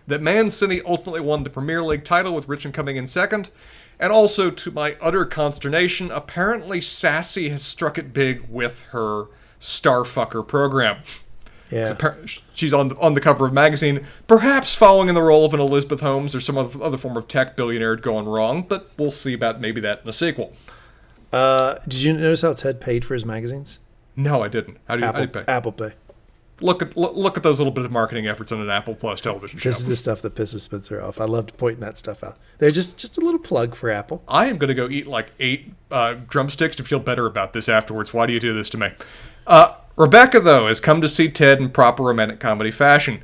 [0.07, 3.49] That Man City ultimately won the Premier League title with Richmond coming in second.
[3.99, 9.27] And also, to my utter consternation, apparently Sassy has struck it big with her
[9.61, 10.97] Starfucker program.
[11.71, 11.95] Yeah.
[12.53, 15.59] She's on the, on the cover of magazine, perhaps following in the role of an
[15.59, 19.59] Elizabeth Holmes or some other form of tech billionaire going wrong, but we'll see about
[19.59, 20.53] maybe that in a sequel.
[21.33, 23.79] Uh, did you notice how Ted paid for his magazines?
[24.15, 24.77] No, I didn't.
[24.87, 25.51] How do you, how do Apple you pay?
[25.51, 25.93] Apple Pay.
[26.61, 29.19] Look at look, look at those little bit of marketing efforts on an Apple Plus
[29.19, 29.67] television show.
[29.67, 31.19] This is the stuff that pisses Spencer off.
[31.19, 32.37] I loved pointing that stuff out.
[32.59, 34.23] They're just just a little plug for Apple.
[34.25, 37.67] I am going to go eat like eight uh, drumsticks to feel better about this
[37.67, 38.13] afterwards.
[38.13, 38.91] Why do you do this to me?
[39.45, 43.21] Uh, Rebecca, though, has come to see Ted in proper romantic comedy fashion.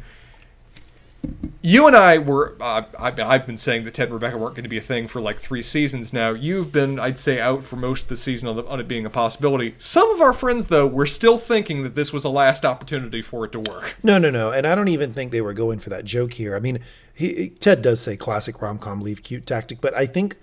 [1.61, 4.69] You and I were, uh, I've, been saying that Ted and Rebecca weren't going to
[4.69, 6.31] be a thing for like three seasons now.
[6.31, 9.05] You've been, I'd say, out for most of the season on, the, on it being
[9.05, 9.75] a possibility.
[9.77, 13.45] Some of our friends, though, were still thinking that this was a last opportunity for
[13.45, 13.97] it to work.
[14.01, 14.51] No, no, no.
[14.51, 16.55] And I don't even think they were going for that joke here.
[16.55, 16.79] I mean,
[17.13, 20.37] he, Ted does say classic rom com leave cute tactic, but I think,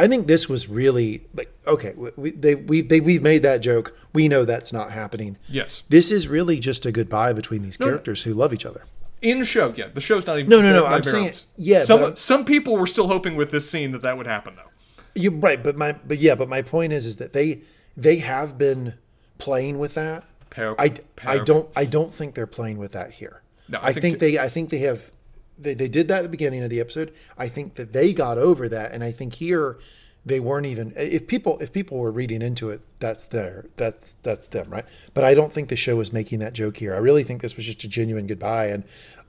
[0.00, 1.92] I think this was really like okay.
[2.16, 3.94] We they we they we've made that joke.
[4.14, 5.36] We know that's not happening.
[5.46, 5.82] Yes.
[5.90, 7.84] This is really just a goodbye between these no.
[7.84, 8.86] characters who love each other.
[9.20, 10.48] In show, yeah, the show's not even.
[10.48, 13.92] No, no, no, I'm saying- yeah, Some some people were still hoping with this scene
[13.92, 14.70] that that would happen, though.
[15.14, 17.60] You're right, but my but yeah, but my point is is that they
[17.94, 18.94] they have been
[19.36, 20.24] playing with that.
[20.56, 20.94] I,
[21.26, 23.42] I don't I don't think they're playing with that here.
[23.68, 25.12] No, I I, think think, t- they I think they have
[25.62, 27.12] they, they did that at the beginning of the episode.
[27.38, 29.78] I think that they got over that, and I think here
[30.26, 34.48] they weren't even if people if people were reading into it that's their that's that's
[34.48, 34.84] them right
[35.14, 37.56] but i don't think the show was making that joke here i really think this
[37.56, 38.84] was just a genuine goodbye and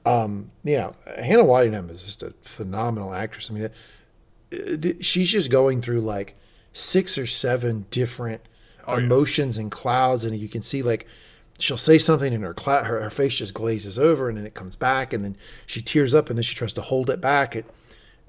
[0.06, 5.50] um yeah hannah waddingham is just a phenomenal actress i mean it, it- she's just
[5.50, 6.36] going through like
[6.74, 8.42] six or seven different
[8.86, 9.06] Oh, yeah.
[9.06, 11.08] emotions and clouds and you can see like
[11.62, 14.54] she'll say something and her, cla- her her face just glazes over and then it
[14.54, 15.36] comes back and then
[15.66, 17.66] she tears up and then she tries to hold it back it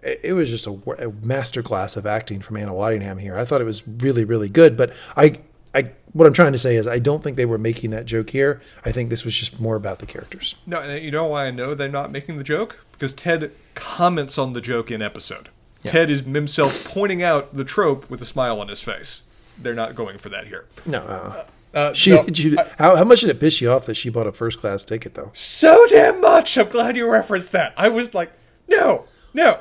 [0.02, 3.36] it it was just a, a masterclass of acting from Hannah Waddingham here.
[3.36, 4.76] I thought it was really, really good.
[4.76, 5.40] But I,
[5.74, 8.30] I, what I'm trying to say is, I don't think they were making that joke
[8.30, 8.60] here.
[8.84, 10.54] I think this was just more about the characters.
[10.66, 12.84] No, and you know why I know they're not making the joke?
[12.92, 15.48] Because Ted comments on the joke in episode.
[15.84, 19.22] Ted is himself pointing out the trope with a smile on his face.
[19.58, 20.66] They're not going for that here.
[20.86, 22.26] No, uh, Uh, she, no,
[22.58, 24.84] I- how, how much did it piss you off that she bought a first class
[24.84, 25.30] ticket though?
[25.34, 26.56] so damn much.
[26.58, 27.72] I'm glad you referenced that.
[27.76, 28.32] I was like,
[28.68, 29.60] no, no.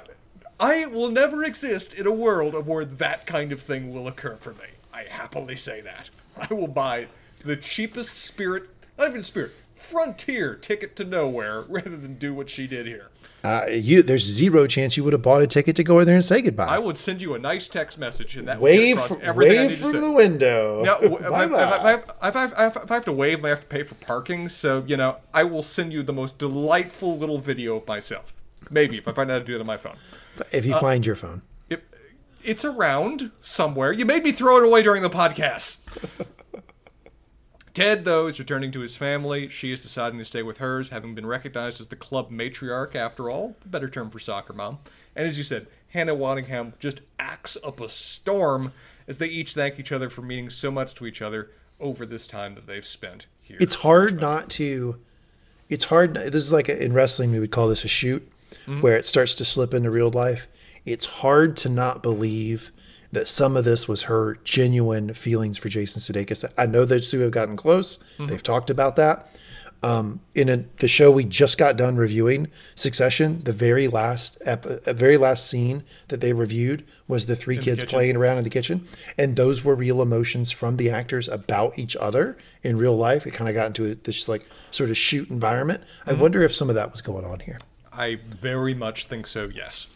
[0.59, 4.35] I will never exist in a world of where that kind of thing will occur
[4.35, 4.65] for me.
[4.93, 6.09] I happily say that.
[6.37, 7.07] I will buy
[7.43, 12.67] the cheapest spirit, not even spirit, frontier ticket to nowhere rather than do what she
[12.67, 13.07] did here.
[13.43, 16.15] Uh, you, there's zero chance you would have bought a ticket to go over there
[16.15, 16.65] and say goodbye.
[16.65, 18.97] I would send you a nice text message, and that wave,
[19.35, 20.83] wave from the window.
[20.83, 21.31] Now, if
[22.21, 24.47] I, have to wave, I have to pay for parking.
[24.47, 28.33] So, you know, I will send you the most delightful little video of myself.
[28.69, 29.95] Maybe, if I find out how to do it on my phone.
[30.51, 31.41] if uh, you find your phone.
[31.67, 31.83] It,
[32.43, 33.91] it's around somewhere.
[33.91, 35.79] You made me throw it away during the podcast.
[37.73, 39.47] Ted, though, is returning to his family.
[39.47, 43.29] She is deciding to stay with hers, having been recognized as the club matriarch, after
[43.29, 43.55] all.
[43.63, 44.79] A better term for soccer mom.
[45.15, 48.73] And as you said, Hannah Waddingham just acts up a storm
[49.07, 52.27] as they each thank each other for meaning so much to each other over this
[52.27, 53.57] time that they've spent here.
[53.59, 54.97] it's hard not to
[55.69, 58.31] it's hard this is like a, in wrestling we would call this a shoot
[58.65, 58.81] mm-hmm.
[58.81, 60.47] where it starts to slip into real life
[60.85, 62.71] it's hard to not believe
[63.11, 66.45] that some of this was her genuine feelings for jason sudeikis.
[66.57, 68.03] I know those two have gotten close.
[68.19, 69.27] They've talked about that.
[69.83, 74.63] Um, in a, the show we just got done reviewing succession the very last ep-
[74.65, 77.89] uh, very last scene that they reviewed was the three kids kitchen.
[77.89, 78.85] playing around in the kitchen.
[79.17, 83.25] And those were real emotions from the actors about each other in real life.
[83.25, 85.81] It kind of got into this like sort of shoot environment.
[86.05, 87.57] I wonder if some of that was going on here.
[87.91, 89.87] I very much think so, yes.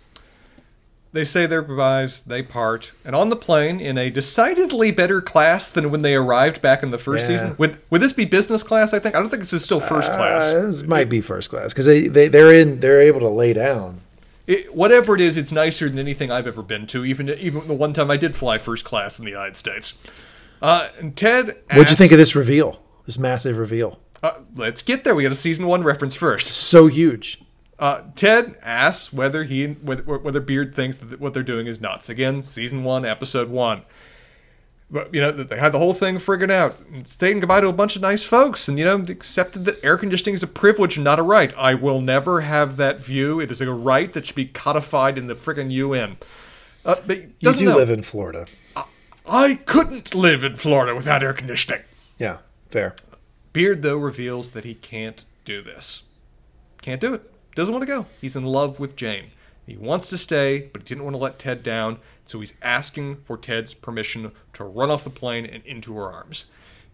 [1.16, 5.70] They say their goodbyes, they part, and on the plane, in a decidedly better class
[5.72, 7.28] than when they arrived back in the first Yeah.
[7.38, 7.56] season.
[7.58, 8.94] Would would this be business class?
[8.94, 10.44] I think I don't think this is still first class.
[10.54, 13.54] Uh, this might be first class because they, they they're in they're able to lay
[13.54, 14.02] down.
[14.48, 17.04] It, whatever it is, it's nicer than anything I've ever been to.
[17.04, 19.94] Even even the one time I did fly first class in the United States.
[20.62, 22.82] Uh, and Ted, What'd you think of this reveal?
[23.06, 25.14] This massive reveal, Uh, let's get there.
[25.16, 26.48] We got a season one reference first.
[26.52, 27.40] so huge.
[27.78, 32.08] Uh, Ted asks whether he whether, whether Beard thinks that what they're doing is nuts.
[32.10, 33.82] Again, season one, episode one.
[34.90, 37.96] But you know they had the whole thing friggin' out, saying goodbye to a bunch
[37.96, 41.20] of nice folks, and you know accepted that air conditioning is a privilege and not
[41.20, 41.52] a right.
[41.58, 43.40] I will never have that view.
[43.40, 46.18] It is a right that should be codified in the friggin' UN.
[46.86, 47.76] Uh, but You do know.
[47.78, 48.46] live in Florida.
[49.28, 51.82] I couldn't live in Florida without air conditioning.
[52.20, 52.38] Yeah,
[52.70, 52.96] fair.
[53.54, 56.04] Beard, though, reveals that he can't do this.
[56.84, 57.32] Can't do it.
[57.56, 58.06] Doesn't want to go.
[58.22, 59.32] He's in love with Jane.
[59.66, 63.18] He wants to stay, but he didn't want to let Ted down, so he's asking
[63.24, 66.46] for Ted's permission to run off the plane and into her arms.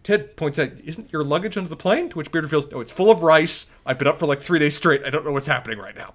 [0.03, 2.09] Ted points out, Isn't your luggage under the plane?
[2.09, 3.65] To which Beard reveals, No, it's full of rice.
[3.85, 5.03] I've been up for like three days straight.
[5.03, 6.13] I don't know what's happening right now.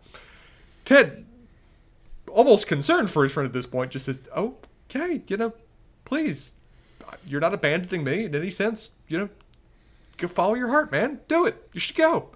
[0.85, 1.27] Ted,
[2.28, 5.52] almost concerned for his friend at this point, just says, Okay, you know,
[6.05, 6.55] please,
[7.06, 8.90] uh, you're not abandoning me in any sense.
[9.09, 9.28] You know,
[10.16, 11.20] go follow your heart, man.
[11.28, 11.68] Do it.
[11.73, 12.31] You should go.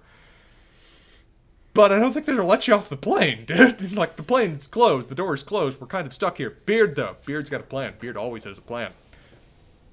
[1.73, 3.95] But I don't think they're gonna let you off the plane, dude.
[3.95, 5.79] like the plane's closed, the door's closed.
[5.79, 6.57] We're kind of stuck here.
[6.65, 7.93] Beard though, Beard's got a plan.
[7.99, 8.91] Beard always has a plan.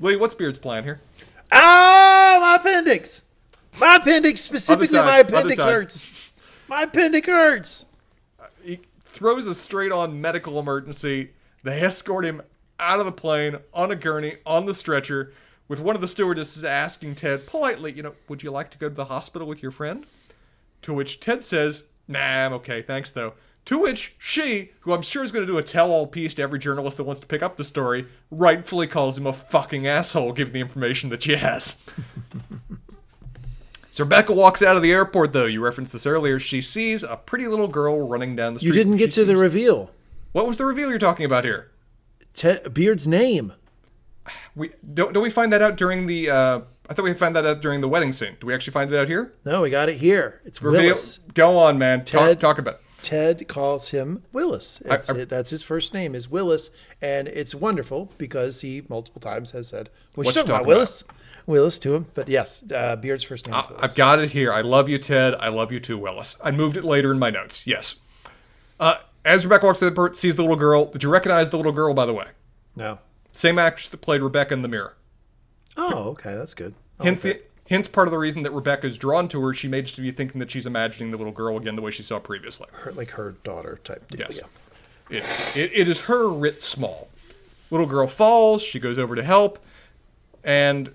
[0.00, 1.00] Lee, what's Beard's plan here?
[1.50, 3.22] Ah, my appendix.
[3.78, 6.06] My appendix, specifically, side, my appendix hurts.
[6.68, 7.84] My appendix hurts.
[8.62, 11.30] He throws a straight-on medical emergency.
[11.62, 12.42] They escort him
[12.78, 15.32] out of the plane on a gurney on the stretcher,
[15.66, 18.88] with one of the stewardesses asking Ted politely, you know, would you like to go
[18.88, 20.06] to the hospital with your friend?
[20.82, 23.34] To which Ted says, Nah, I'm okay, thanks though.
[23.66, 26.42] To which she, who I'm sure is going to do a tell all piece to
[26.42, 30.32] every journalist that wants to pick up the story, rightfully calls him a fucking asshole
[30.32, 31.76] given the information that she has.
[33.92, 35.44] so Rebecca walks out of the airport, though.
[35.44, 36.38] You referenced this earlier.
[36.38, 38.68] She sees a pretty little girl running down the street.
[38.68, 39.90] You didn't get She to the reveal.
[40.32, 41.70] What was the reveal you're talking about here?
[42.32, 43.52] Ted Beard's name.
[44.55, 46.30] We don't, don't we find that out during the?
[46.30, 48.36] Uh, I thought we found that out during the wedding scene.
[48.40, 49.35] Do we actually find it out here?
[49.44, 50.40] No, we got it here.
[50.44, 50.82] It's Reveal.
[50.82, 51.19] Willis.
[51.35, 52.05] Go on, man.
[52.05, 52.74] Talk, Ted- talk about.
[52.77, 52.81] It.
[53.01, 54.82] Ted calls him Willis.
[54.85, 56.70] It's, I- that's his first name is Willis,
[57.01, 61.05] and it's wonderful because he multiple times has said, "What What you talking about, Willis?"
[61.47, 63.82] Willis to him, but yes, uh, Beard's first name is Willis.
[63.82, 64.52] I've got it here.
[64.52, 65.35] I love you, Ted.
[65.36, 66.36] I love you too, Willis.
[66.44, 67.66] I moved it later in my notes.
[67.66, 67.94] Yes.
[68.81, 70.86] Uh, as Rebecca walks to the port, sees the little girl.
[70.86, 72.28] Did you recognize the little girl, by the way?
[72.77, 72.98] no.
[73.32, 74.97] Same actress that played Rebecca in The Mirror.
[75.77, 76.74] Oh, okay, that's good.
[76.99, 79.55] I Hence like the hence part of the reason that Rebecca is drawn to her.
[79.55, 82.03] She may just be thinking that she's imagining the little girl again the way she
[82.03, 82.66] saw previously.
[82.73, 84.27] her, like her daughter type deal.
[84.28, 84.40] Yes.
[85.11, 85.19] Yeah.
[85.19, 87.09] It, it, it is her writ small.
[87.70, 88.62] Little girl falls.
[88.62, 89.59] She goes over to help,
[90.43, 90.93] and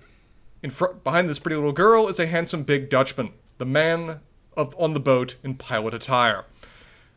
[0.62, 4.20] in front behind this pretty little girl is a handsome big Dutchman, the man
[4.56, 6.44] of on the boat in pilot attire.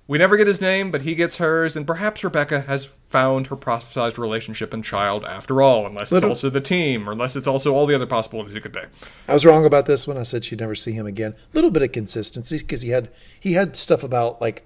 [0.08, 3.58] We never get his name, but he gets hers, and perhaps Rebecca has found her
[3.58, 7.74] prophesized relationship and child after all, unless it's also the team, or unless it's also
[7.74, 8.84] all the other possibilities you could be.
[9.28, 11.34] I was wrong about this when I said she'd never see him again.
[11.34, 14.66] A little bit of consistency because he had he had stuff about like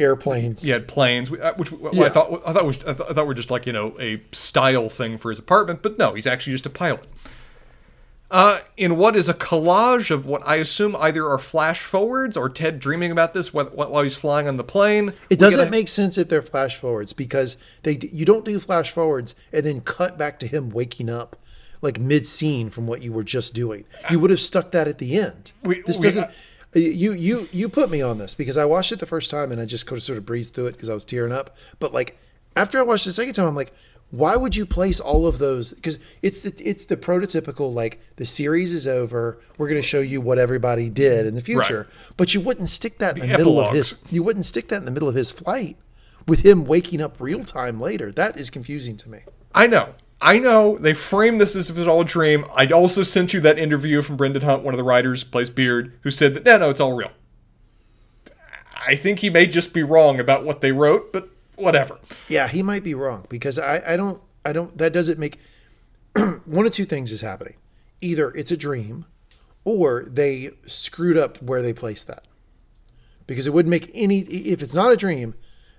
[0.00, 0.62] airplanes.
[0.62, 3.50] He had planes, uh, which well, I thought I thought was I thought were just
[3.50, 6.70] like you know a style thing for his apartment, but no, he's actually just a
[6.70, 7.06] pilot.
[8.32, 12.48] Uh, in what is a collage of what I assume either are flash forwards or
[12.48, 15.12] Ted dreaming about this while, while he's flying on the plane.
[15.28, 18.90] It doesn't a- make sense if they're flash forwards because they you don't do flash
[18.90, 21.36] forwards and then cut back to him waking up
[21.82, 23.84] like mid scene from what you were just doing.
[24.10, 25.52] You would have stuck that at the end.
[25.62, 26.30] We- this we- doesn't.
[26.74, 29.60] you you you put me on this because I watched it the first time and
[29.60, 31.54] I just sort of sort of breezed through it because I was tearing up.
[31.78, 32.16] But like
[32.56, 33.74] after I watched it the second time, I'm like,
[34.12, 35.72] why would you place all of those?
[35.72, 39.40] Because it's the it's the prototypical like the series is over.
[39.56, 42.98] We're going to show you what everybody did in the future, but you wouldn't stick
[42.98, 43.94] that in the, The middle of his.
[44.10, 45.78] You wouldn't stick that in the middle of his flight
[46.28, 48.12] with him waking up real time later.
[48.12, 49.20] That is confusing to me.
[49.54, 49.94] I know.
[50.20, 52.44] I know they frame this as if it's all a dream.
[52.54, 55.98] I also sent you that interview from Brendan Hunt, one of the writers, plays Beard,
[56.02, 57.10] who said that no, no, it's all real.
[58.86, 61.98] I think he may just be wrong about what they wrote, but whatever.
[62.28, 65.38] Yeah, he might be wrong because I, I don't I don't that doesn't make
[66.44, 67.54] one of two things is happening.
[68.00, 69.06] Either it's a dream
[69.64, 72.24] or they screwed up where they placed that.
[73.26, 75.34] Because it wouldn't make any if it's not a dream,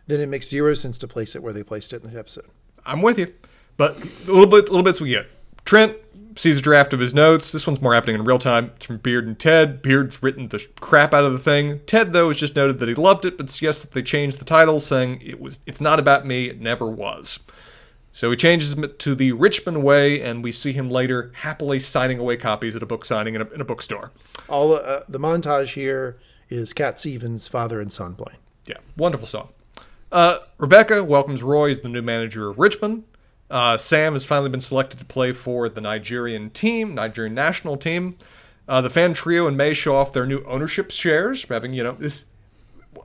[0.07, 2.45] then it makes zero sense to place it where they placed it in the episode.
[2.85, 3.33] I'm with you,
[3.77, 5.27] but a little bit, a little bits we get.
[5.65, 5.95] Trent
[6.35, 7.51] sees a draft of his notes.
[7.51, 8.71] This one's more happening in real time.
[8.75, 9.81] It's from Beard and Ted.
[9.81, 11.81] Beard's written the crap out of the thing.
[11.85, 14.45] Ted, though, has just noted that he loved it, but suggests that they changed the
[14.45, 17.39] title, saying it was it's not about me, it never was.
[18.15, 22.19] So he changes it to the Richmond Way, and we see him later happily signing
[22.19, 24.11] away copies at a book signing in a, in a bookstore.
[24.47, 28.39] All uh, the montage here is Cat Stevens' father and son playing.
[28.67, 29.49] Yeah, wonderful song.
[30.11, 33.03] Uh, Rebecca welcomes Roy as the new manager of Richmond.
[33.53, 38.17] Uh, Sam has finally been selected to play for the Nigerian team, Nigerian national team.
[38.67, 41.91] Uh, the fan trio and Mae show off their new ownership shares, having you know
[41.91, 42.25] this.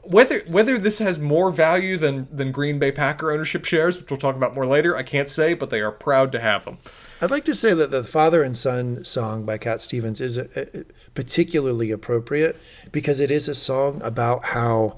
[0.05, 4.19] Whether whether this has more value than than Green Bay Packer ownership shares, which we'll
[4.19, 6.79] talk about more later, I can't say, but they are proud to have them.
[7.21, 10.49] I'd like to say that the father and son song by Cat Stevens is a,
[10.81, 10.85] a,
[11.15, 12.59] particularly appropriate
[12.91, 14.97] because it is a song about how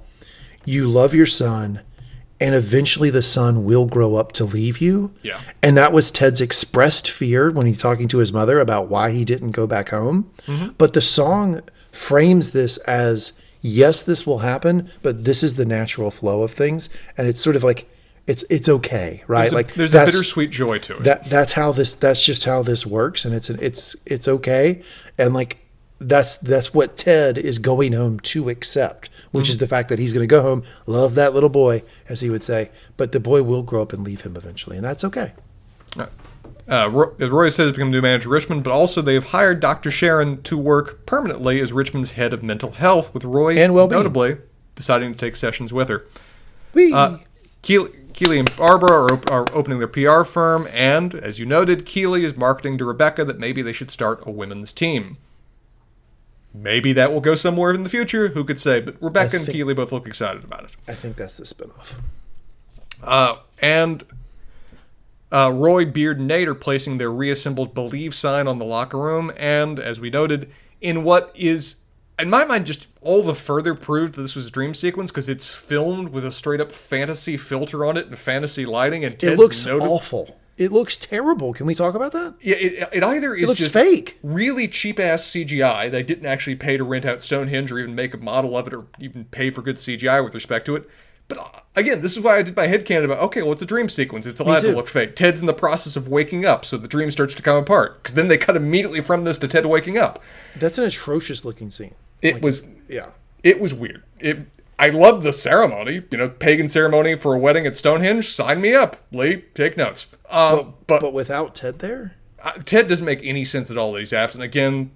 [0.64, 1.80] you love your son
[2.40, 5.12] and eventually the son will grow up to leave you.
[5.22, 5.40] Yeah.
[5.62, 9.24] And that was Ted's expressed fear when he's talking to his mother about why he
[9.24, 10.30] didn't go back home.
[10.46, 10.70] Mm-hmm.
[10.78, 11.60] But the song
[11.92, 16.88] frames this as yes, this will happen, but this is the natural flow of things.
[17.18, 17.88] And it's sort of like
[18.26, 19.42] it's it's okay, right?
[19.42, 21.04] There's a, like there's a bittersweet joy to it.
[21.04, 24.82] that that's how this that's just how this works and it's it's it's okay
[25.18, 25.58] and like
[26.00, 30.12] that's that's what ted is going home to accept which is the fact that he's
[30.12, 33.42] going to go home love that little boy as he would say but the boy
[33.42, 35.32] will grow up and leave him eventually and that's okay
[36.68, 39.90] Uh, Roy, said, has become the new manager of Richmond, but also they've hired Dr.
[39.90, 43.74] Sharon to work permanently as Richmond's head of mental health, with Roy And
[44.04, 44.36] notably
[44.76, 46.06] deciding to take sessions with her.
[46.92, 47.18] Uh,
[47.62, 51.84] Keeley, Keeley and Barbara are, op- are opening their PR firm, and as you noted,
[51.86, 55.16] Keeley is marketing to Rebecca that maybe they should start a women's team.
[56.52, 58.28] Maybe that will go somewhere in the future.
[58.28, 58.80] Who could say?
[58.80, 60.70] But Rebecca and think- Keeley both look excited about it.
[60.88, 61.94] i think that's the spinoff
[63.02, 64.04] Uh, and
[65.32, 69.30] uh, Roy, Beard, and Nate are placing their reassembled Believe sign on the locker room.
[69.36, 70.50] And as we noted,
[70.80, 71.76] in what is,
[72.18, 75.28] in my mind, just all the further proved that this was a dream sequence because
[75.28, 79.04] it's filmed with a straight up fantasy filter on it and fantasy lighting.
[79.04, 82.88] And it looks noted- awful it looks terrible can we talk about that Yeah, it,
[82.92, 84.18] it either is looks just fake.
[84.22, 85.90] really cheap ass CGI.
[85.90, 88.74] They didn't actually pay to rent out Stonehenge or even make a model of it
[88.74, 90.88] or even pay for good CGI with respect to it.
[91.28, 93.62] But uh, again, this is why I did my head headcanon about okay, well, it's
[93.62, 94.26] a dream sequence.
[94.26, 95.16] It's allowed to look fake.
[95.16, 98.02] Ted's in the process of waking up, so the dream starts to come apart.
[98.02, 100.20] Because then they cut immediately from this to Ted waking up.
[100.56, 103.10] that's an atrocious looking scene It was yeah
[103.42, 104.02] it was weird.
[104.18, 104.40] It
[104.80, 108.26] I love the ceremony, you know, pagan ceremony for a wedding at Stonehenge.
[108.26, 109.44] Sign me up, Lee.
[109.54, 110.06] Take notes.
[110.30, 113.98] Um, but but without ted there uh, Ted doesn't make any sense at all that
[113.98, 114.42] he's absent.
[114.42, 114.90] Again,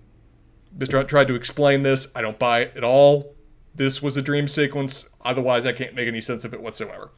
[0.77, 0.95] Mr.
[0.95, 2.09] Hunt tried to explain this.
[2.15, 3.35] I don't buy it at all.
[3.75, 5.09] This was a dream sequence.
[5.23, 7.11] Otherwise, I can't make any sense of it whatsoever.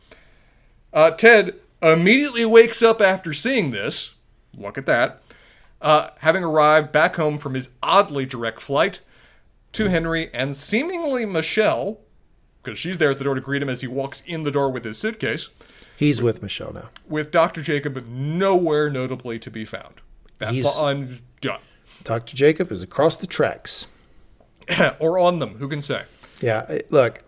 [0.92, 4.14] Uh, Ted immediately wakes up after seeing this.
[4.56, 5.22] Look at that.
[5.80, 9.00] Uh, having arrived back home from his oddly direct flight
[9.72, 12.00] to Henry and seemingly Michelle,
[12.66, 14.68] because she's there at the door to greet him as he walks in the door
[14.68, 15.48] with his suitcase
[15.96, 17.62] he's with michelle now with Dr.
[17.62, 20.00] Jacob nowhere notably to be found.
[20.38, 21.60] That He's- I'm done.
[22.04, 23.86] dr jacob is across the tracks
[24.98, 26.02] or on them, who can say?
[26.40, 27.22] Yeah, eh, look,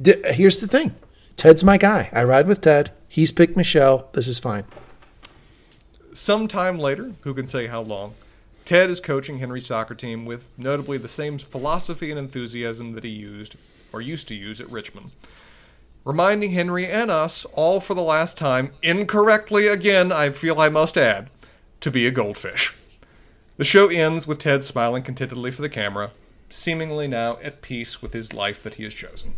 [0.00, 0.94] d- here's the thing.
[1.36, 2.08] Ted's my guy.
[2.14, 2.90] I ride with Ted.
[3.08, 4.08] He's picked Michelle.
[4.14, 4.64] This is fine.
[6.14, 8.14] Sometime later, who can say how long,
[8.64, 13.10] Ted is coaching Henry's soccer team with notably the same philosophy and enthusiasm that he
[13.10, 13.56] used,
[13.92, 15.10] or used to use, at Richmond.
[16.04, 20.96] Reminding Henry and us, all for the last time, incorrectly again, I feel I must
[20.96, 21.28] add,
[21.80, 22.74] to be a goldfish.
[23.56, 26.12] The show ends with Ted smiling contentedly for the camera,
[26.48, 29.34] seemingly now at peace with his life that he has chosen.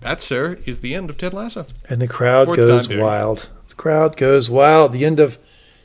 [0.00, 1.66] That, sir, is the end of Ted Lasso.
[1.88, 3.48] And the crowd Fourth goes time, wild.
[3.68, 4.92] The crowd goes wild.
[4.92, 5.38] The end of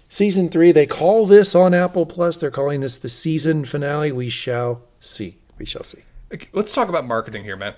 [0.09, 0.71] season three.
[0.71, 2.37] They call this on Apple Plus.
[2.37, 4.11] They're calling this the season finale.
[4.11, 5.37] We shall see.
[5.57, 6.03] We shall see.
[6.53, 7.73] Let's talk about marketing here, man.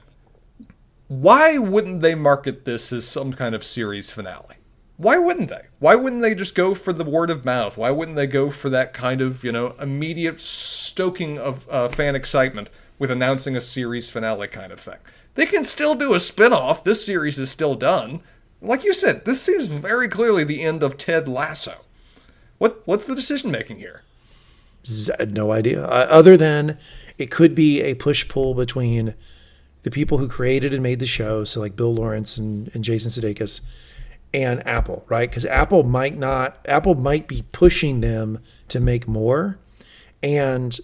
[1.07, 4.55] Why wouldn't they market this as some kind of series finale?
[4.97, 5.67] Why wouldn't they?
[5.79, 7.77] Why wouldn't they just go for the word of mouth?
[7.77, 12.15] Why wouldn't they go for that kind of, you know, immediate stoking of uh, fan
[12.15, 12.69] excitement
[12.99, 14.99] with announcing a series finale kind of thing?
[15.35, 16.83] They can still do a spin off.
[16.83, 18.21] This series is still done.
[18.61, 21.77] Like you said, this seems very clearly the end of Ted Lasso.
[22.59, 24.03] What What's the decision making here?
[25.27, 25.83] No idea.
[25.85, 26.77] Uh, other than
[27.17, 29.15] it could be a push pull between
[29.83, 33.11] the people who created and made the show, so like Bill Lawrence and, and Jason
[33.11, 33.61] Sudeikis,
[34.33, 35.29] and Apple, right?
[35.29, 39.59] Because Apple might not, Apple might be pushing them to make more,
[40.23, 40.79] and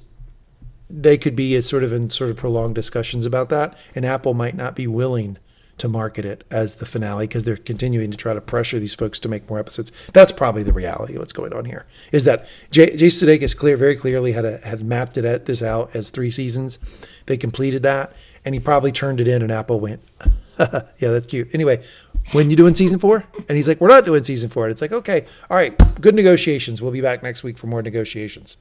[0.89, 4.55] they could be sort of in sort of prolonged discussions about that, and Apple might
[4.55, 5.37] not be willing
[5.79, 9.19] to market it as the finale because they're continuing to try to pressure these folks
[9.21, 9.91] to make more episodes.
[10.13, 11.85] That's probably the reality of what's going on here.
[12.11, 15.61] Is that J- Jason Sudeikis clear very clearly had a, had mapped it at this
[15.63, 16.79] out as three seasons.
[17.25, 18.13] They completed that,
[18.45, 20.01] and he probably turned it in, and Apple went,
[20.59, 21.83] "Yeah, that's cute." Anyway,
[22.31, 23.23] when you doing season four?
[23.47, 24.65] And he's like, "We're not doing season four.
[24.65, 26.81] And it's like, okay, all right, good negotiations.
[26.81, 28.57] We'll be back next week for more negotiations.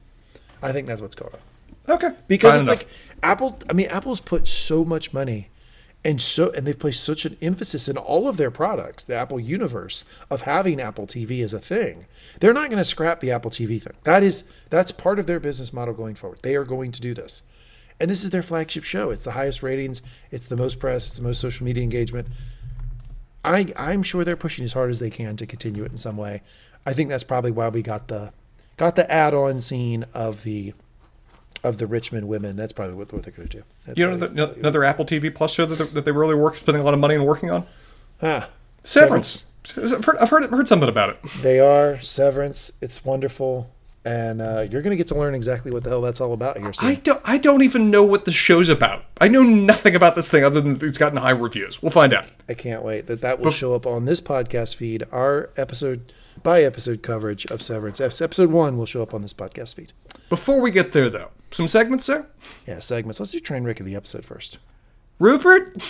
[0.61, 2.11] I think that's what's going on Okay.
[2.27, 2.83] because Fine it's enough.
[2.83, 2.87] like
[3.23, 3.59] Apple.
[3.69, 5.49] I mean, Apple's put so much money
[6.05, 9.39] and so and they've placed such an emphasis in all of their products, the Apple
[9.39, 12.05] universe of having Apple TV as a thing.
[12.39, 13.93] They're not going to scrap the Apple TV thing.
[14.03, 16.39] That is that's part of their business model going forward.
[16.41, 17.43] They are going to do this.
[17.99, 19.11] And this is their flagship show.
[19.11, 20.01] It's the highest ratings,
[20.31, 22.27] it's the most press, it's the most social media engagement.
[23.43, 26.17] I I'm sure they're pushing as hard as they can to continue it in some
[26.17, 26.41] way.
[26.85, 28.31] I think that's probably why we got the
[28.77, 30.73] got the add-on scene of the
[31.63, 32.55] of the Richmond women.
[32.55, 33.63] That's probably what, what they're going to do.
[33.85, 36.35] That's you know probably- another, another Apple TV Plus show that they, that they really
[36.35, 37.65] work spending a lot of money and working on?
[38.21, 38.49] Ah,
[38.83, 39.43] Severance.
[39.77, 41.19] I've heard, I've heard, heard something about it.
[41.41, 42.71] They are Severance.
[42.81, 43.69] It's wonderful,
[44.05, 46.57] and uh, you're going to get to learn exactly what the hell that's all about
[46.57, 46.71] here.
[46.79, 47.21] I don't.
[47.25, 49.03] I don't even know what the show's about.
[49.19, 51.81] I know nothing about this thing other than it's gotten high reviews.
[51.81, 52.25] We'll find out.
[52.47, 55.03] I can't wait that that will show up on this podcast feed.
[55.11, 57.99] Our episode by episode coverage of Severance.
[57.99, 59.91] Episode one will show up on this podcast feed.
[60.29, 62.27] Before we get there, though, some segments there.
[62.67, 63.19] Yeah, segments.
[63.19, 64.59] Let's do train wreck of the episode first.
[65.17, 65.81] Rupert,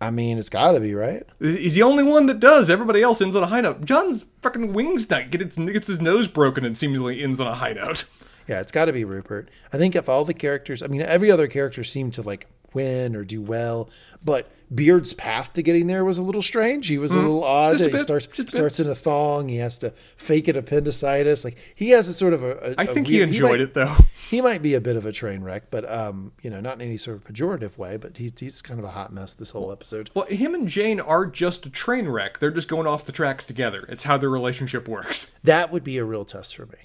[0.00, 1.24] I mean, it's got to be right.
[1.40, 2.68] he's the only one that does.
[2.68, 3.84] Everybody else ends on a high note.
[3.84, 7.72] John's fucking wings night gets gets his nose broken and seemingly ends on a high
[7.72, 8.04] note.
[8.48, 9.48] Yeah, it's got to be Rupert.
[9.72, 13.14] I think if all the characters, I mean, every other character seemed to like win
[13.16, 13.88] or do well,
[14.24, 16.86] but Beard's path to getting there was a little strange.
[16.86, 17.78] He was a little odd.
[17.78, 19.50] A he bit, starts starts in a thong.
[19.50, 21.44] He has to fake an appendicitis.
[21.44, 22.70] Like he has a sort of a.
[22.70, 23.96] a I think he weird- enjoyed might- it though.
[24.32, 26.80] He might be a bit of a train wreck, but um, you know, not in
[26.88, 27.98] any sort of pejorative way.
[27.98, 30.08] But he's he's kind of a hot mess this whole episode.
[30.14, 32.38] Well, him and Jane are just a train wreck.
[32.38, 33.84] They're just going off the tracks together.
[33.90, 35.32] It's how their relationship works.
[35.44, 36.78] That would be a real test for me.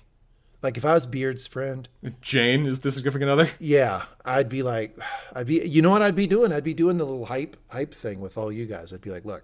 [0.61, 1.87] Like if I was Beard's friend,
[2.21, 3.49] Jane is the significant other.
[3.59, 4.97] Yeah, I'd be like,
[5.35, 6.51] I'd be, you know what I'd be doing?
[6.51, 8.91] I'd be doing the little hype, hype thing with all you guys.
[8.91, 9.43] I'd be like, look,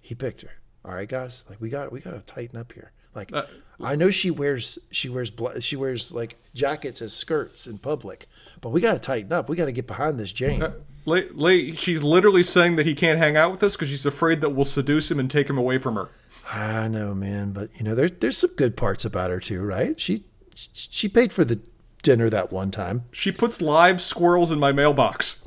[0.00, 0.50] he picked her.
[0.84, 2.92] All right, guys, like we got, we got to tighten up here.
[3.14, 3.44] Like, Uh,
[3.80, 8.26] I know she wears, she wears, bla- she wears like jackets as skirts in public,
[8.60, 9.48] but we got to tighten up.
[9.48, 10.64] We got to get behind this Jane.
[11.04, 11.78] Late, late.
[11.78, 14.64] she's literally saying that he can't hang out with us because she's afraid that we'll
[14.64, 16.08] seduce him and take him away from her.
[16.50, 19.98] I know, man, but you know, there's there's some good parts about her too, right?
[20.00, 21.60] She she paid for the
[22.02, 23.04] dinner that one time.
[23.12, 25.46] She puts live squirrels in my mailbox.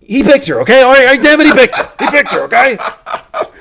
[0.00, 0.82] He picked her, okay?
[0.82, 1.92] All right, all right, damn it, he picked her.
[2.00, 2.76] He picked her, okay?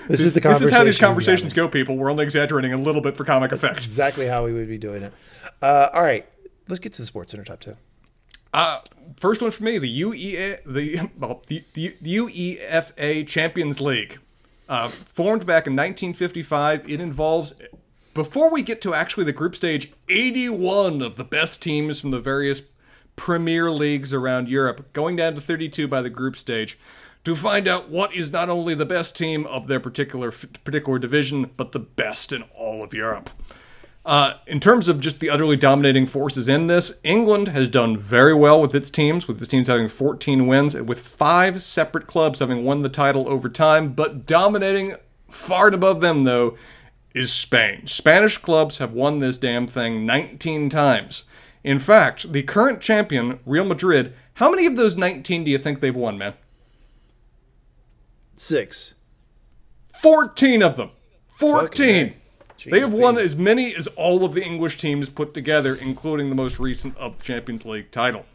[0.08, 0.66] This, is the conversation.
[0.66, 1.96] This is how these conversations go, people.
[1.96, 3.84] We're only exaggerating a little bit for comic effects.
[3.84, 5.14] exactly how we would be doing it.
[5.62, 6.26] Uh, all right,
[6.68, 7.78] let's get to the Sports Center top ten.
[8.54, 8.80] Uh,
[9.18, 14.20] first one for me, the UEA, the, well, the, the UEFA Champions League.
[14.72, 17.54] Uh, formed back in 1955, it involves,
[18.14, 22.22] before we get to actually the group stage, 81 of the best teams from the
[22.22, 22.62] various
[23.18, 26.80] premier leagues around Europe, going down to 32 by the group stage,
[27.26, 31.52] to find out what is not only the best team of their particular particular division,
[31.58, 33.30] but the best in all of Europe.
[34.04, 38.34] Uh, in terms of just the utterly dominating forces in this, England has done very
[38.34, 42.64] well with its teams, with its teams having 14 wins, with five separate clubs having
[42.64, 43.94] won the title over time.
[43.94, 44.96] But dominating
[45.30, 46.58] far and above them, though,
[47.14, 47.86] is Spain.
[47.86, 51.24] Spanish clubs have won this damn thing 19 times.
[51.64, 55.80] In fact, the current champion, Real Madrid, how many of those 19 do you think
[55.80, 56.34] they've won, man?
[58.36, 58.96] Six.
[60.02, 60.90] 14 of them.
[61.28, 62.16] 14.
[62.64, 63.20] Fucking They have won Jeez.
[63.24, 67.22] as many as all of the English teams put together, including the most recent of
[67.22, 68.26] Champions League title.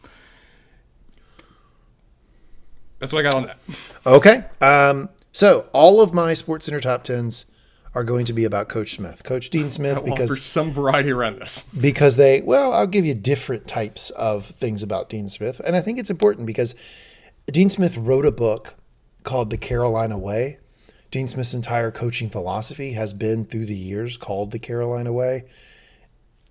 [2.99, 3.59] That's what I got on that.
[4.05, 4.43] Okay.
[4.59, 7.45] Um, so all of my Sports Center top tens
[7.93, 11.39] are going to be about Coach Smith, Coach Dean Smith, because there's some variety around
[11.39, 11.63] this.
[11.79, 15.81] because they well i'll give you different types of things about dean smith and i
[15.81, 16.75] think it's important because
[17.51, 18.75] dean smith wrote a book
[19.23, 20.59] called the carolina way
[21.11, 25.43] dean smith's entire coaching philosophy has been through the years called the carolina way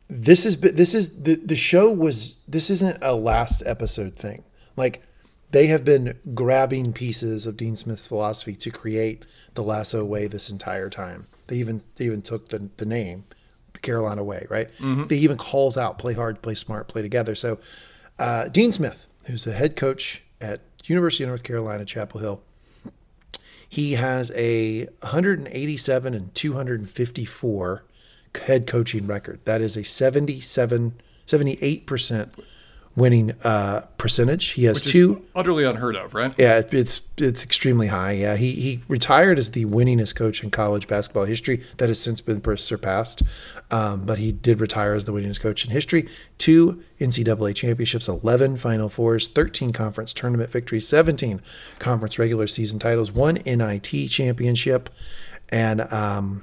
[0.08, 4.44] this is this is the the show was this isn't a last episode thing
[4.76, 5.02] like
[5.50, 9.24] they have been grabbing pieces of Dean Smith's philosophy to create
[9.54, 11.28] the Lasso Way this entire time.
[11.46, 13.24] They even they even took the the name,
[13.72, 14.68] the Carolina Way, right?
[15.08, 17.34] They even calls out play hard, play smart, play together.
[17.34, 17.58] So
[18.18, 22.42] uh, Dean Smith, who's the head coach at University of North Carolina, Chapel Hill,
[23.68, 27.84] he has a 187 and 254
[28.46, 29.40] head coaching record.
[29.44, 30.94] That is a 77,
[31.26, 32.28] 78%
[32.96, 34.52] winning uh, percentage.
[34.52, 35.22] He has Which two.
[35.34, 36.34] utterly unheard of, right?
[36.38, 38.12] Yeah, it's it's extremely high.
[38.12, 41.62] Yeah, he he retired as the winningest coach in college basketball history.
[41.76, 43.22] That has since been surpassed,
[43.70, 46.08] um, but he did retire as the winningest coach in history.
[46.38, 51.42] Two NCAA championships, eleven Final Fours, thirteen conference tournament victories, seventeen
[51.78, 54.88] conference regular season titles, one NIT championship,
[55.50, 56.42] and um,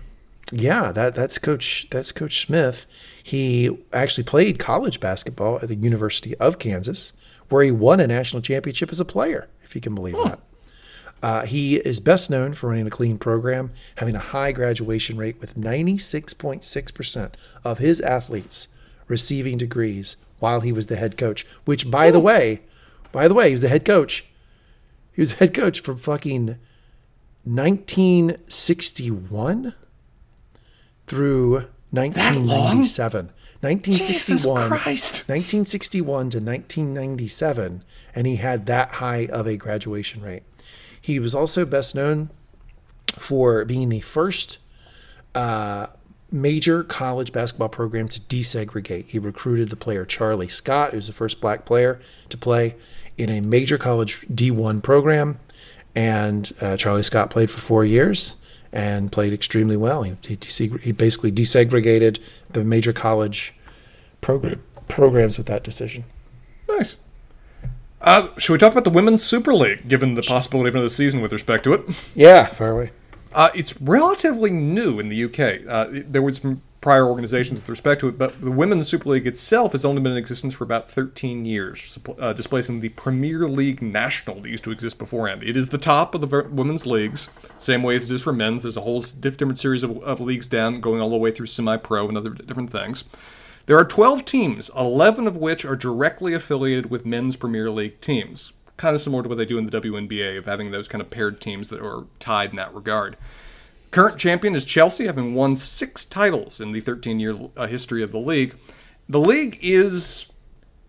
[0.51, 2.85] yeah, that that's Coach that's Coach Smith.
[3.23, 7.13] He actually played college basketball at the University of Kansas,
[7.49, 10.39] where he won a national championship as a player, if you can believe that.
[11.23, 15.39] Uh, he is best known for running a clean program, having a high graduation rate
[15.39, 17.33] with 96.6%
[17.63, 18.67] of his athletes
[19.07, 21.47] receiving degrees while he was the head coach.
[21.63, 22.59] Which, by the way,
[23.13, 24.25] by the way, he was the head coach.
[25.13, 26.57] He was head coach from fucking
[27.45, 29.75] 1961
[31.07, 33.31] through 1997.
[33.61, 35.29] 1961, Christ.
[35.29, 40.43] 1961 to 1997, and he had that high of a graduation rate.
[40.99, 42.29] He was also best known
[43.17, 44.59] for being the first
[45.33, 45.87] uh,
[46.29, 49.05] major college basketball program to desegregate.
[49.05, 52.75] He recruited the player Charlie Scott, who's the first black player to play
[53.17, 55.39] in a major college D1 program.
[55.95, 58.35] And uh, Charlie Scott played for four years
[58.73, 60.03] and played extremely well.
[60.03, 62.19] He, he, he basically desegregated
[62.49, 63.53] the major college
[64.19, 66.03] program, programs with that decision.
[66.67, 66.97] Nice.
[68.01, 71.21] Uh, should we talk about the Women's Super League, given the possibility of another season
[71.21, 71.81] with respect to it?
[72.15, 72.91] Yeah, far away.
[73.33, 75.67] Uh, it's relatively new in the UK.
[75.67, 79.25] Uh, there was some prior organizations with respect to it, but the Women's Super League
[79.25, 83.81] itself has only been in existence for about 13 years, uh, displacing the Premier League
[83.81, 85.43] National that used to exist beforehand.
[85.43, 88.63] It is the top of the women's leagues, same way as it is for men's.
[88.63, 92.09] There's a whole different series of, of leagues down, going all the way through semi-pro
[92.09, 93.05] and other different things.
[93.65, 98.51] There are 12 teams, 11 of which are directly affiliated with men's Premier League teams.
[98.77, 101.09] Kind of similar to what they do in the WNBA of having those kind of
[101.09, 103.17] paired teams that are tied in that regard.
[103.93, 108.11] Current champion is Chelsea, having won six titles in the 13 year uh, history of
[108.11, 108.55] the league.
[109.07, 110.29] The league is.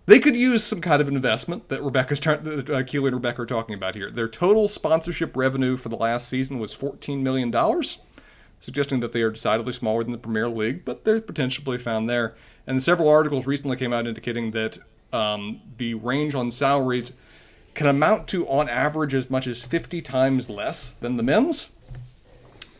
[0.06, 3.47] They could use some kind of investment that Rebecca's trying, uh, Keeley and Rebecca are
[3.47, 4.11] talking about here.
[4.11, 7.51] Their total sponsorship revenue for the last season was $14 million,
[8.61, 12.35] suggesting that they are decidedly smaller than the Premier League, but they're potentially found there.
[12.66, 14.78] And several articles recently came out indicating that
[15.11, 17.12] um, the range on salaries
[17.75, 21.71] can amount to, on average, as much as 50 times less than the men's.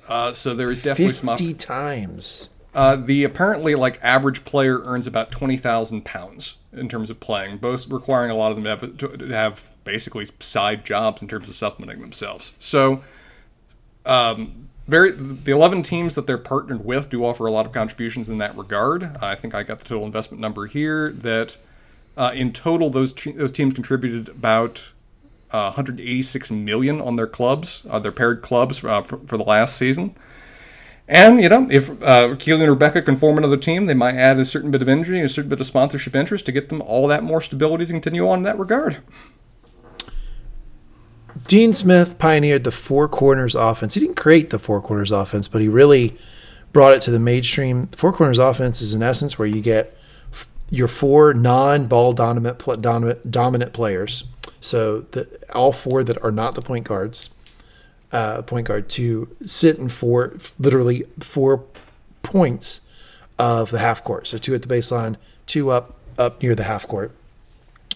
[0.09, 1.37] Uh, so there is definitely some.
[1.37, 2.49] 50 times.
[2.75, 7.59] Uh, the apparently like average player earns about twenty thousand pounds in terms of playing,
[7.59, 11.49] both requiring a lot of them to have, to have basically side jobs in terms
[11.49, 12.53] of supplementing themselves.
[12.59, 13.05] So,
[14.05, 18.29] um, very the eleven teams that they're partnered with do offer a lot of contributions
[18.29, 19.17] in that regard.
[19.23, 21.13] I think I got the total investment number here.
[21.13, 21.57] That
[22.17, 24.93] uh, in total, those those teams contributed about
[25.51, 29.77] uh, 186 million on their clubs, uh, their paired clubs uh, for, for, the last
[29.77, 30.17] season.
[31.07, 34.39] And you know, if uh, Keeley and Rebecca can form another team, they might add
[34.39, 37.07] a certain bit of energy, a certain bit of sponsorship interest to get them all
[37.09, 38.99] that more stability to continue on in that regard.
[41.47, 43.95] Dean Smith pioneered the four corners offense.
[43.95, 46.17] He didn't create the four corners offense, but he really
[46.73, 47.89] brought it to the mainstream.
[47.89, 49.97] Four corners offense is in essence where you get
[50.75, 54.25] your four non-ball dominant dominant, dominant players.
[54.61, 57.31] So the, all four that are not the point guards,
[58.13, 61.65] uh, point guard to sit in four, literally four
[62.23, 62.89] points
[63.39, 64.27] of the half court.
[64.27, 67.13] So two at the baseline, two up up near the half court.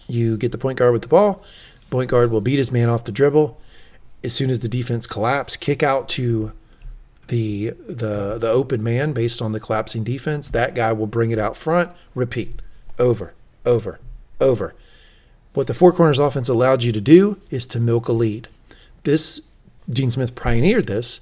[0.07, 1.43] You get the point guard with the ball.
[1.89, 3.59] Point guard will beat his man off the dribble.
[4.23, 6.51] As soon as the defense collapse, kick out to
[7.27, 10.49] the the the open man based on the collapsing defense.
[10.49, 11.91] That guy will bring it out front.
[12.13, 12.61] Repeat
[12.99, 13.33] over,
[13.65, 13.99] over,
[14.39, 14.75] over.
[15.53, 18.47] What the four corners offense allowed you to do is to milk a lead.
[19.03, 19.47] This
[19.89, 21.21] Dean Smith pioneered this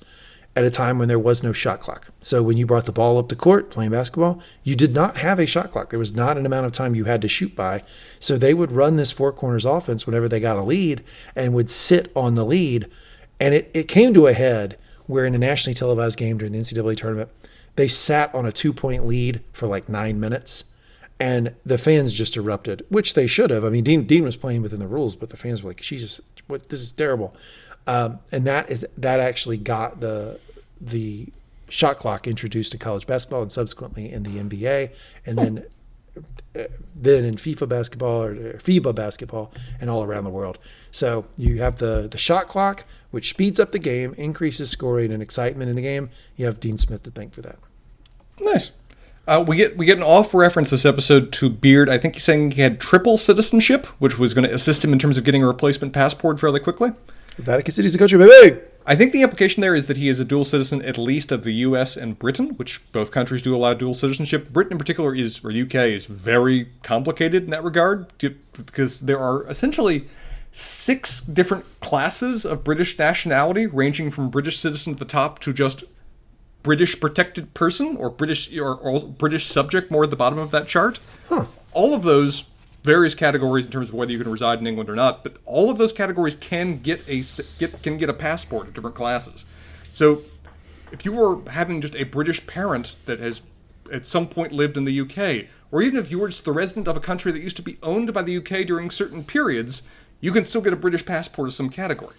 [0.56, 2.10] at a time when there was no shot clock.
[2.20, 5.38] So when you brought the ball up to court playing basketball, you did not have
[5.38, 5.92] a shot clock.
[5.92, 7.84] There was not an amount of time you had to shoot by.
[8.20, 11.04] So they would run this four corners offense whenever they got a lead
[11.36, 12.90] and would sit on the lead.
[13.40, 16.60] And it, it came to a head where in a nationally televised game during the
[16.60, 17.30] NCAA tournament,
[17.76, 20.66] they sat on a two point lead for like nine minutes
[21.20, 23.64] and the fans just erupted, which they should have.
[23.64, 26.22] I mean, Dean Dean was playing within the rules, but the fans were like, "Jesus,
[26.48, 26.70] what?
[26.70, 27.36] This is terrible."
[27.88, 30.40] Um, and that is that actually got the
[30.80, 31.28] the
[31.70, 34.92] shot clock introduced to college basketball and subsequently in the NBA,
[35.26, 35.66] and then
[36.56, 36.64] uh,
[36.96, 40.58] then in FIFA basketball or FIBA basketball and all around the world.
[40.92, 45.24] So you have the the shot clock, which speeds up the game, increases scoring and
[45.24, 46.10] excitement in the game.
[46.36, 47.58] You have Dean Smith to thank for that.
[48.40, 48.72] Nice.
[49.28, 51.90] Uh, we get we get an off reference this episode to Beard.
[51.90, 55.00] I think he's saying he had triple citizenship, which was going to assist him in
[55.00, 56.92] terms of getting a replacement passport fairly quickly.
[57.38, 58.62] Vatican City's a country, baby.
[58.86, 61.44] I think the implication there is that he is a dual citizen, at least of
[61.44, 61.98] the U.S.
[61.98, 64.50] and Britain, which both countries do allow dual citizenship.
[64.54, 68.08] Britain, in particular, is or UK is very complicated in that regard
[68.56, 70.08] because there are essentially
[70.54, 75.84] six different classes of British nationality, ranging from British citizen at the top to just
[76.68, 80.68] British protected person or British or, or British subject more at the bottom of that
[80.68, 81.00] chart.
[81.30, 81.46] Huh.
[81.72, 82.44] All of those
[82.84, 85.70] various categories in terms of whether you can reside in England or not, but all
[85.70, 87.24] of those categories can get a
[87.58, 89.46] get can get a passport of different classes.
[89.94, 90.24] So
[90.92, 93.40] if you were having just a British parent that has
[93.90, 96.90] at some point lived in the UK, or even if you were just the resident
[96.90, 99.84] of a country that used to be owned by the UK during certain periods,
[100.20, 102.16] you can still get a British passport of some category.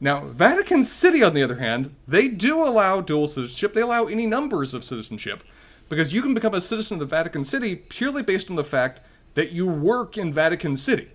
[0.00, 3.72] Now, Vatican City, on the other hand, they do allow dual citizenship.
[3.72, 5.42] They allow any numbers of citizenship
[5.88, 9.00] because you can become a citizen of the Vatican City purely based on the fact
[9.34, 11.08] that you work in Vatican City.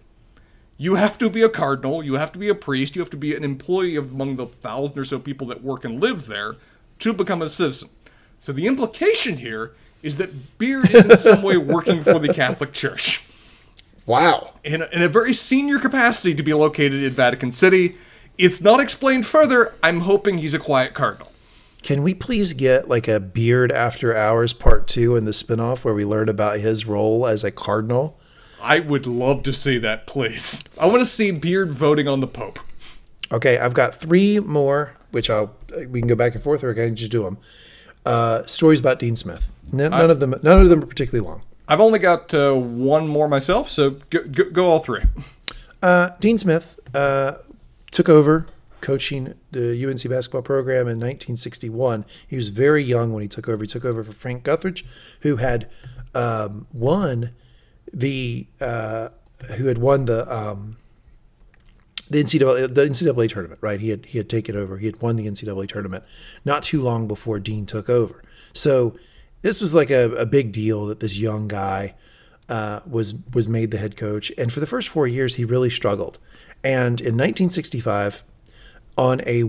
[0.77, 3.18] You have to be a cardinal, you have to be a priest, you have to
[3.18, 6.56] be an employee of among the thousand or so people that work and live there
[6.99, 7.89] to become a citizen.
[8.39, 12.72] So the implication here is that Beard is in some way working for the Catholic
[12.72, 13.26] Church.
[14.06, 14.53] Wow.
[14.64, 17.97] In a, in a very senior capacity to be located in Vatican City.
[18.40, 19.74] It's not explained further.
[19.84, 21.30] I'm hoping he's a quiet cardinal.
[21.84, 25.94] Can we please get like a Beard After Hours part two in the spinoff where
[25.94, 28.18] we learn about his role as a cardinal?
[28.61, 30.64] I would love to see that, please.
[30.80, 32.60] I want to see Beard voting on the Pope.
[33.30, 35.53] Okay, I've got three more, which I'll
[35.90, 37.40] we can go back and forth, or I can just do them.
[38.06, 39.52] Uh, stories about Dean Smith.
[39.74, 40.34] None, none of them.
[40.44, 41.41] None of them are particularly long.
[41.68, 45.03] I've only got uh, one more myself, so go, go, go all three.
[45.84, 47.34] Uh, Dean Smith uh,
[47.91, 48.45] took over
[48.82, 52.06] coaching the UNC basketball program in 1961.
[52.28, 53.64] He was very young when he took over.
[53.64, 54.84] He took over for Frank Guthridge,
[55.22, 55.70] who had
[56.16, 57.32] um, won
[57.94, 59.10] the uh,
[59.57, 60.78] who had won the um,
[62.10, 63.60] the NCAA the NCAA tournament.
[63.61, 64.78] Right, he had he had taken over.
[64.78, 66.03] He had won the NCAA tournament
[66.45, 68.24] not too long before Dean took over.
[68.53, 68.98] So
[69.41, 71.95] this was like a, a big deal that this young guy.
[72.48, 75.70] Uh, was was made the head coach, and for the first four years he really
[75.70, 76.18] struggled.
[76.64, 78.23] And in 1965,
[78.98, 79.44] on a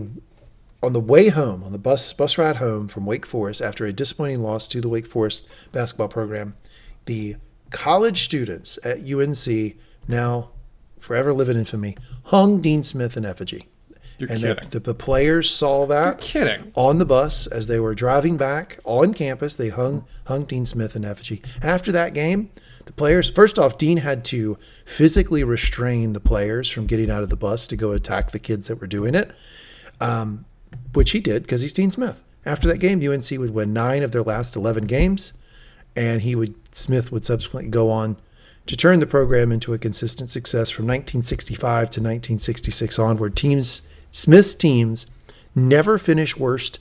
[0.83, 3.93] on the way home, on the bus bus ride home from Wake Forest after a
[3.93, 6.55] disappointing loss to the Wake Forest basketball program,
[7.05, 7.35] the
[7.69, 9.75] college students at UNC
[10.07, 10.49] now
[10.99, 13.67] forever live in infamy hung Dean Smith in effigy.
[14.17, 14.69] You're and kidding.
[14.69, 16.71] the, the players saw that Are kidding.
[16.75, 19.55] on the bus as they were driving back on campus.
[19.55, 21.41] They hung hung Dean Smith in effigy.
[21.63, 22.51] After that game,
[22.85, 27.29] the players first off, Dean had to physically restrain the players from getting out of
[27.29, 29.31] the bus to go attack the kids that were doing it,
[29.99, 30.45] um,
[30.93, 32.23] which he did because he's Dean Smith.
[32.45, 35.33] After that game, UNC would win nine of their last eleven games,
[35.95, 38.17] and he would Smith would subsequently go on
[38.65, 43.35] to turn the program into a consistent success from 1965 to 1966 onward.
[43.35, 45.07] Teams Smith's teams
[45.55, 46.79] never finished worst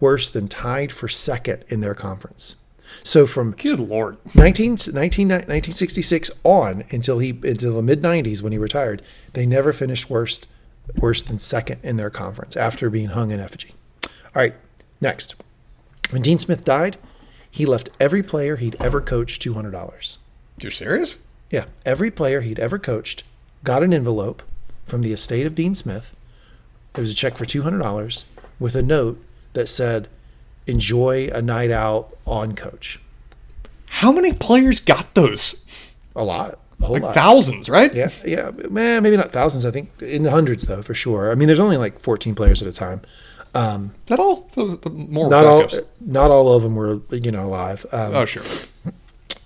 [0.00, 2.56] worse than tied for second in their conference.
[3.02, 4.16] So from Good lord.
[4.34, 9.02] 19, 19 1966 on until he until the mid 90s when he retired,
[9.32, 10.48] they never finished worst
[11.00, 13.74] worse than second in their conference after being hung in effigy.
[14.04, 14.54] All right,
[15.00, 15.34] next.
[16.10, 16.96] When Dean Smith died,
[17.50, 20.18] he left every player he'd ever coached $200.
[20.60, 21.16] You're serious?
[21.50, 23.24] Yeah, every player he'd ever coached
[23.64, 24.42] got an envelope
[24.84, 26.16] from the estate of Dean Smith.
[26.92, 28.24] There was a check for $200
[28.60, 29.22] with a note
[29.54, 30.08] that said,
[30.66, 33.00] "Enjoy a night out on coach."
[33.86, 35.64] How many players got those?
[36.14, 37.14] A lot, a whole Like lot.
[37.14, 37.94] thousands, right?
[37.94, 39.64] Yeah, yeah, man, maybe not thousands.
[39.64, 41.30] I think in the hundreds though, for sure.
[41.30, 43.02] I mean, there's only like 14 players at a time.
[43.54, 44.48] Um, Is that all?
[44.54, 45.66] The- the more not all,
[46.00, 47.86] not all of them were, you know, alive.
[47.92, 48.42] Um, Oh, sure.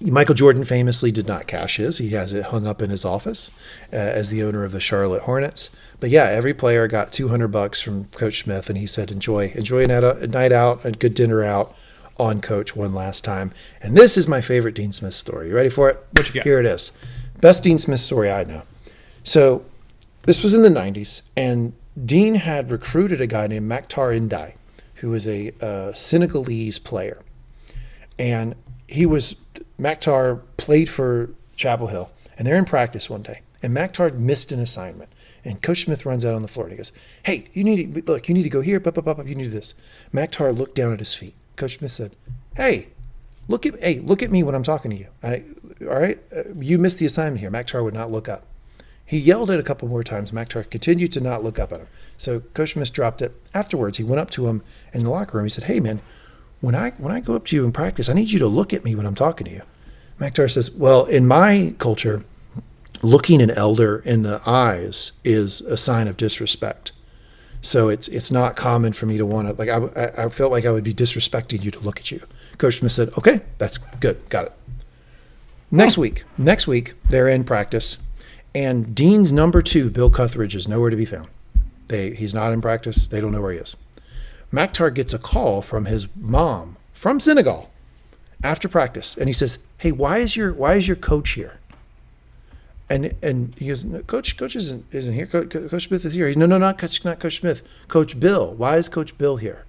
[0.02, 1.98] Michael Jordan famously did not cash his.
[1.98, 3.50] He has it hung up in his office
[3.92, 5.70] uh, as the owner of the Charlotte Hornets.
[5.98, 9.84] But yeah, every player got 200 bucks from Coach Smith, and he said, "Enjoy, enjoy
[9.84, 11.74] a night out, a night out, a good dinner out
[12.16, 13.52] on Coach one last time."
[13.82, 15.48] And this is my favorite Dean Smith story.
[15.48, 16.04] You ready for it?
[16.12, 16.44] What you got?
[16.44, 16.92] Here it is.
[17.40, 18.62] Best Dean Smith story I know.
[19.22, 19.64] So
[20.22, 24.54] this was in the 90s, and Dean had recruited a guy named Makhtar N'Diaye,
[24.96, 27.22] who was a uh, Senegalese player
[28.20, 28.54] and
[28.86, 29.34] he was
[29.80, 34.60] Makhtar played for Chapel Hill, and they're in practice one day, and Makhtar missed an
[34.60, 35.10] assignment,
[35.44, 36.92] and Coach Smith runs out on the floor and he goes,
[37.22, 39.50] "Hey, you need to, look, you need to go here, pop, pop, pop, you need
[39.50, 39.74] this."
[40.12, 41.34] Makhtar looked down at his feet.
[41.56, 42.14] Coach Smith said,
[42.56, 42.88] "Hey,
[43.48, 45.06] look at hey, look at me when I'm talking to you.
[45.22, 45.44] I,
[45.82, 48.46] all right, uh, you missed the assignment here." Makhtar would not look up.
[49.04, 50.30] He yelled it a couple more times.
[50.30, 51.88] Makhtar continued to not look up at him.
[52.16, 53.34] So Coach Smith dropped it.
[53.52, 54.62] Afterwards, he went up to him
[54.92, 55.46] in the locker room.
[55.46, 56.00] He said, "Hey, man,
[56.60, 58.72] when I when I go up to you in practice, I need you to look
[58.72, 59.62] at me when I'm talking to you.
[60.20, 62.24] Makhtar says, Well, in my culture,
[63.02, 66.92] looking an elder in the eyes is a sign of disrespect.
[67.62, 70.64] So it's it's not common for me to want to like I, I felt like
[70.64, 72.22] I would be disrespecting you to look at you.
[72.58, 74.52] Coach Smith said, "Okay, that's good, got it."
[75.70, 77.98] Next week, next week they're in practice,
[78.54, 81.28] and Dean's number two, Bill Guthridge, is nowhere to be found.
[81.88, 83.06] They he's not in practice.
[83.08, 83.76] They don't know where he is.
[84.52, 87.70] Makhtar gets a call from his mom from Senegal
[88.42, 91.58] after practice, and he says, "Hey, why is your why is your coach here?"
[92.90, 95.26] And and he goes, no, Coach, Coach isn't isn't here.
[95.26, 96.26] Coach, coach Smith is here.
[96.26, 97.62] He's no, no, not Coach, not Coach Smith.
[97.86, 98.52] Coach Bill.
[98.54, 99.64] Why is Coach Bill here?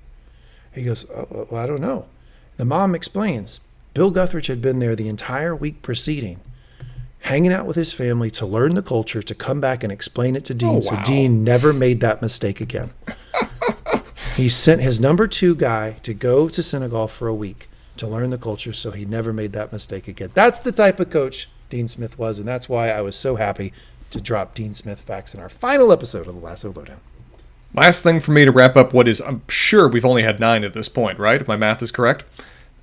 [0.74, 2.06] He goes, oh, well, I don't know.
[2.58, 3.60] The mom explains.
[3.94, 6.40] Bill Guthridge had been there the entire week preceding,
[7.20, 10.46] hanging out with his family to learn the culture, to come back and explain it
[10.46, 10.80] to Dean, oh, wow.
[10.80, 12.92] so Dean never made that mistake again.
[14.36, 18.30] He sent his number two guy to go to Senegal for a week to learn
[18.30, 20.32] the culture, so he never made that mistake again.
[20.34, 23.74] That's the type of coach Dean Smith was, and that's why I was so happy
[24.10, 27.00] to drop Dean Smith facts in our final episode of the Lasso Lowdown.
[27.74, 30.64] Last thing for me to wrap up what is, I'm sure we've only had nine
[30.64, 31.40] at this point, right?
[31.42, 32.26] If my math is correct.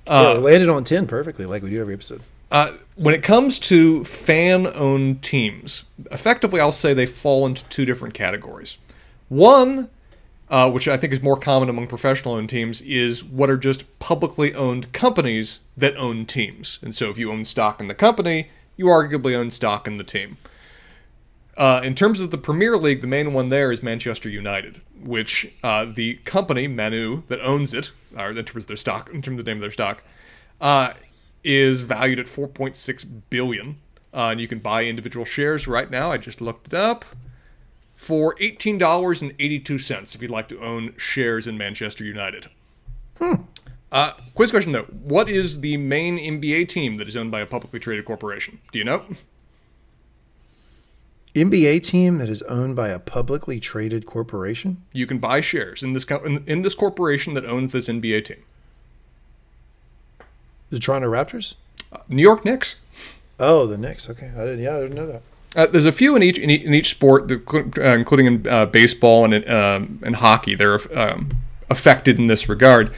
[0.07, 2.21] Uh, yeah, landed on 10 perfectly, like we do every episode.
[2.51, 7.85] Uh, when it comes to fan owned teams, effectively, I'll say they fall into two
[7.85, 8.79] different categories.
[9.27, 9.89] One,
[10.49, 13.99] uh, which I think is more common among professional owned teams, is what are just
[13.99, 16.79] publicly owned companies that own teams.
[16.81, 20.03] And so if you own stock in the company, you arguably own stock in the
[20.03, 20.37] team.
[21.55, 25.51] Uh, in terms of the Premier League, the main one there is Manchester United, which
[25.61, 29.39] uh, the company Manu that owns it, or in terms of their stock, in terms
[29.39, 30.01] of the name of their stock,
[30.61, 30.93] uh,
[31.43, 33.77] is valued at 4.6 billion.
[34.11, 36.11] Uh, and you can buy individual shares right now.
[36.11, 37.05] I just looked it up
[37.99, 42.47] for $18.82 if you'd like to own shares in Manchester United.
[43.17, 43.33] Hmm.
[43.91, 47.45] Uh, quiz question though: What is the main NBA team that is owned by a
[47.45, 48.61] publicly traded corporation?
[48.71, 49.03] Do you know?
[51.35, 54.81] NBA team that is owned by a publicly traded corporation.
[54.93, 58.23] You can buy shares in this co- in, in this corporation that owns this NBA
[58.23, 58.43] team.
[60.69, 61.55] The Toronto Raptors.
[61.91, 62.77] Uh, New York Knicks.
[63.39, 64.09] Oh, the Knicks.
[64.09, 64.61] Okay, I didn't.
[64.61, 65.21] Yeah, I didn't know that.
[65.55, 69.33] Uh, there's a few in each in each, sport, uh, including in uh, baseball and
[69.33, 70.53] in, um, and hockey.
[70.55, 71.31] They're um,
[71.69, 72.93] affected in this regard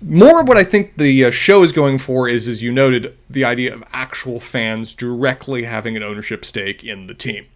[0.00, 3.16] more of what I think the uh, show is going for is, as you noted,
[3.30, 7.46] the idea of actual fans directly having an ownership stake in the team.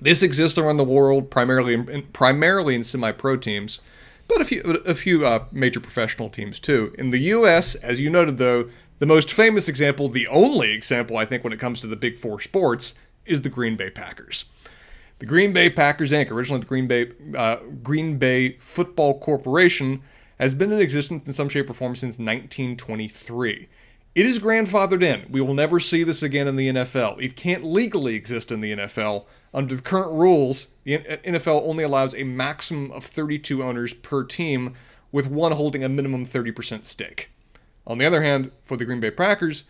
[0.00, 3.80] This exists around the world, primarily in, primarily in semi-pro teams,
[4.26, 6.94] but a few a few uh, major professional teams too.
[6.98, 8.68] In the U.S., as you noted, though,
[8.98, 12.16] the most famous example, the only example I think when it comes to the Big
[12.16, 12.94] Four sports,
[13.26, 14.46] is the Green Bay Packers.
[15.18, 20.02] The Green Bay Packers Inc., originally the Green Bay uh, Green Bay Football Corporation
[20.38, 23.68] has been in existence in some shape or form since 1923.
[24.14, 25.26] It is grandfathered in.
[25.30, 27.20] We will never see this again in the NFL.
[27.20, 29.24] It can't legally exist in the NFL.
[29.52, 34.74] Under the current rules, the NFL only allows a maximum of 32 owners per team,
[35.10, 37.30] with one holding a minimum 30% stake.
[37.86, 39.64] On the other hand, for the Green Bay Packers,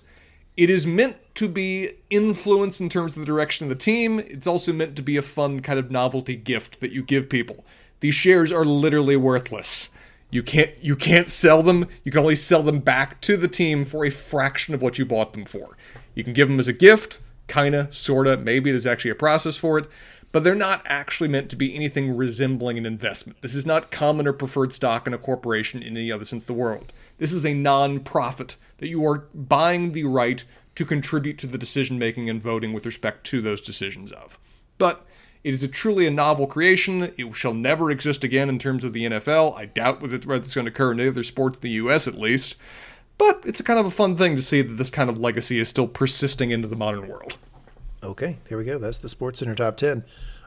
[0.57, 4.19] It is meant to be influence in terms of the direction of the team.
[4.19, 7.63] It's also meant to be a fun kind of novelty gift that you give people.
[8.01, 9.91] These shares are literally worthless.
[10.31, 11.87] You can't you can't sell them.
[12.03, 15.05] You can only sell them back to the team for a fraction of what you
[15.05, 15.77] bought them for.
[16.13, 19.79] You can give them as a gift, kinda, sorta, maybe there's actually a process for
[19.79, 19.87] it,
[20.31, 23.41] but they're not actually meant to be anything resembling an investment.
[23.41, 26.47] This is not common or preferred stock in a corporation in any other sense of
[26.47, 26.93] the world.
[27.17, 30.43] This is a non-profit that you are buying the right
[30.75, 34.39] to contribute to the decision making and voting with respect to those decisions of.
[34.77, 35.05] But
[35.43, 37.13] it is a truly a novel creation.
[37.17, 39.57] It shall never exist again in terms of the NFL.
[39.57, 42.07] I doubt whether it's going to occur in any other sports in the U.S.
[42.07, 42.55] at least.
[43.17, 45.59] But it's a kind of a fun thing to see that this kind of legacy
[45.59, 47.37] is still persisting into the modern world.
[48.03, 48.77] Okay, there we go.
[48.77, 50.03] That's the Sports Center Top 10.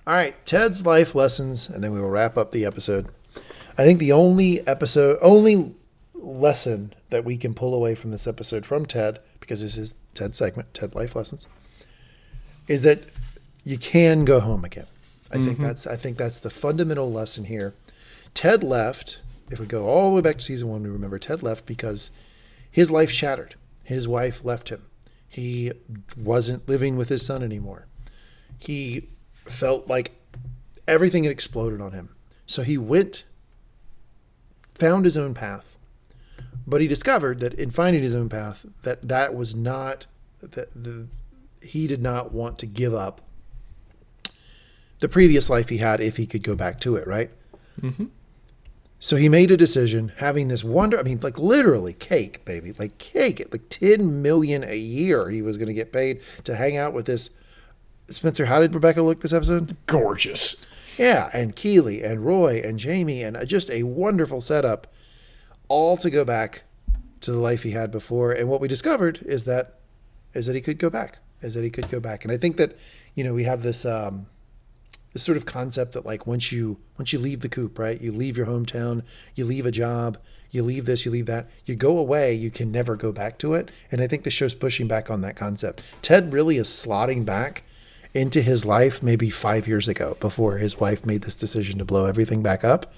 [0.06, 3.08] All right, Ted's life lessons, and then we will wrap up the episode.
[3.78, 5.74] I think the only episode, only
[6.14, 10.38] lesson that we can pull away from this episode from Ted, because this is Ted's
[10.38, 11.46] segment, Ted Life Lessons,
[12.68, 13.02] is that
[13.64, 14.86] you can go home again.
[15.30, 15.62] I think mm-hmm.
[15.64, 17.74] that's I think that's the fundamental lesson here.
[18.34, 19.20] Ted left.
[19.50, 22.10] If we go all the way back to season one, we remember Ted left because
[22.70, 23.54] his life shattered.
[23.84, 24.84] His wife left him.
[25.32, 25.72] He
[26.14, 27.86] wasn't living with his son anymore.
[28.58, 30.12] He felt like
[30.86, 32.10] everything had exploded on him.
[32.44, 33.24] So he went,
[34.74, 35.78] found his own path,
[36.66, 40.04] but he discovered that in finding his own path, that that was not
[40.42, 41.06] that the
[41.62, 43.22] he did not want to give up
[45.00, 47.30] the previous life he had if he could go back to it, right?
[47.80, 48.10] Mhm.
[49.02, 50.96] So he made a decision, having this wonder.
[50.96, 53.44] I mean, like literally cake, baby, like cake.
[53.50, 57.06] Like ten million a year, he was going to get paid to hang out with
[57.06, 57.30] this.
[58.08, 59.76] Spencer, how did Rebecca look this episode?
[59.86, 60.54] Gorgeous.
[60.96, 64.86] Yeah, and Keeley and Roy and Jamie and just a wonderful setup,
[65.66, 66.62] all to go back
[67.22, 68.30] to the life he had before.
[68.30, 69.80] And what we discovered is that
[70.32, 71.18] is that he could go back.
[71.40, 72.24] Is that he could go back.
[72.24, 72.78] And I think that
[73.16, 74.26] you know we have this um,
[75.12, 78.00] this sort of concept that like once you once you leave the coop, right?
[78.00, 79.02] You leave your hometown,
[79.34, 80.18] you leave a job,
[80.50, 83.54] you leave this, you leave that, you go away, you can never go back to
[83.54, 83.70] it.
[83.90, 85.82] And I think the show's pushing back on that concept.
[86.02, 87.64] Ted really is slotting back
[88.14, 92.06] into his life maybe five years ago before his wife made this decision to blow
[92.06, 92.92] everything back up.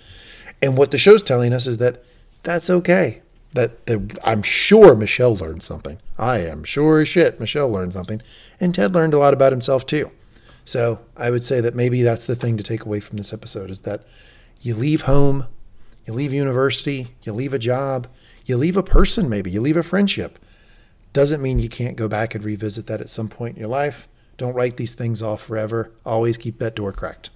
[0.60, 2.04] And what the show's telling us is that
[2.42, 3.22] that's okay.
[3.52, 5.98] That, I'm sure Michelle learned something.
[6.18, 8.20] I am sure as shit Michelle learned something.
[8.58, 10.10] And Ted learned a lot about himself too.
[10.64, 13.70] So I would say that maybe that's the thing to take away from this episode
[13.70, 14.02] is that
[14.60, 15.46] you leave home,
[16.06, 18.06] you leave university, you leave a job,
[18.46, 20.38] you leave a person maybe, you leave a friendship.
[21.12, 24.08] Doesn't mean you can't go back and revisit that at some point in your life.
[24.36, 25.92] Don't write these things off forever.
[26.04, 27.30] Always keep that door cracked.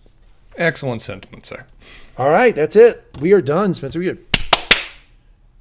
[0.57, 1.65] Excellent sentiment, sir.
[2.17, 3.05] All right, that's it.
[3.21, 4.01] We are done, Spencer.
[4.01, 4.19] We are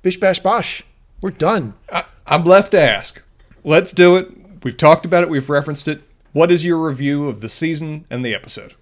[0.02, 0.84] bish bash bosh.
[1.22, 1.76] We're done.
[1.92, 3.22] I, I'm left to ask.
[3.64, 4.64] Let's do it.
[4.64, 5.30] We've talked about it.
[5.30, 6.02] We've referenced it.
[6.34, 8.76] What is your review of the season and the episode?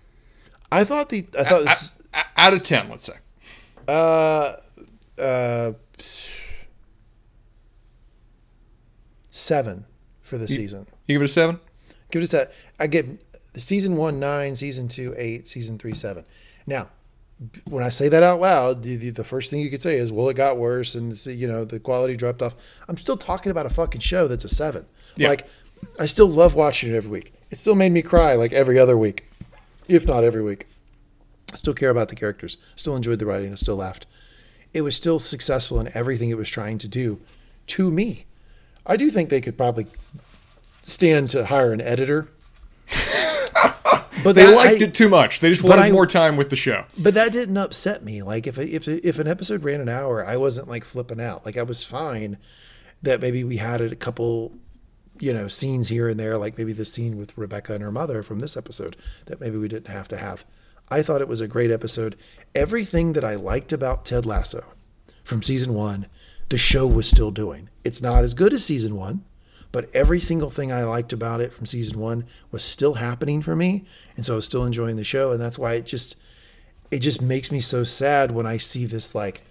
[0.72, 3.14] I thought the I thought this O- Out of ten, let's say.
[3.88, 4.56] uh
[5.20, 5.72] uh
[9.32, 9.86] seven
[10.22, 10.88] for the season.
[11.08, 11.60] You give it a seven.
[12.12, 12.54] Give it a set.
[12.80, 13.18] I give
[13.56, 16.26] season one nine, season two eight, season three seven.
[16.68, 16.90] Now,
[17.66, 20.12] when I say that out loud, the, the- the first thing you could say is,
[20.12, 22.56] "Well, it got worse, and you know the quality dropped off."
[22.88, 24.86] I'm still talking about a fucking show that's a seven.
[25.18, 25.30] Yeah.
[25.30, 25.48] Like,
[25.99, 27.34] I still love watching it every week.
[27.52, 29.26] It still made me cry like every other week,
[29.88, 30.68] if not every week.
[31.53, 32.57] I still care about the characters.
[32.62, 33.52] I Still enjoyed the writing.
[33.52, 34.06] I still laughed.
[34.74, 37.20] It was still successful in everything it was trying to do.
[37.68, 38.26] To me,
[38.86, 39.88] I do think they could probably
[40.84, 42.28] stand to hire an editor.
[44.24, 45.40] but They that- liked I- it too much.
[45.40, 46.86] They just wanted I- more time with the show.
[46.98, 48.22] But that didn't upset me.
[48.22, 51.45] Like if if if an episode ran an hour, I wasn't like flipping out.
[51.45, 52.38] Like I was fine
[53.02, 54.52] that maybe we had it a couple,
[55.20, 56.38] you know, scenes here and there.
[56.38, 59.68] Like maybe the scene with Rebecca and her mother from this episode that maybe we
[59.68, 60.46] didn't have to have.
[60.90, 62.16] I thought it was a great episode.
[62.54, 64.64] Everything that I liked about Ted Lasso
[65.24, 66.08] from season one,
[66.50, 67.70] the show was still doing.
[67.84, 69.26] It's not as good as season one,
[69.72, 73.56] but every single thing I liked about it from season one was still happening for
[73.56, 73.86] me,
[74.16, 76.16] and so I was still enjoying the show, and that's why it just
[76.92, 79.44] it just makes me so sad when I see this like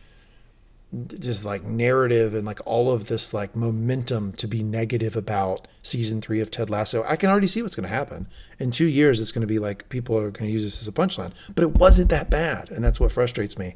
[1.19, 6.21] just like narrative and like all of this like momentum to be negative about season
[6.21, 7.05] three of Ted Lasso.
[7.09, 8.27] I can already see what's going to happen
[8.59, 9.21] in two years.
[9.21, 11.63] It's going to be like people are going to use this as a punchline, but
[11.63, 13.75] it wasn't that bad, and that's what frustrates me.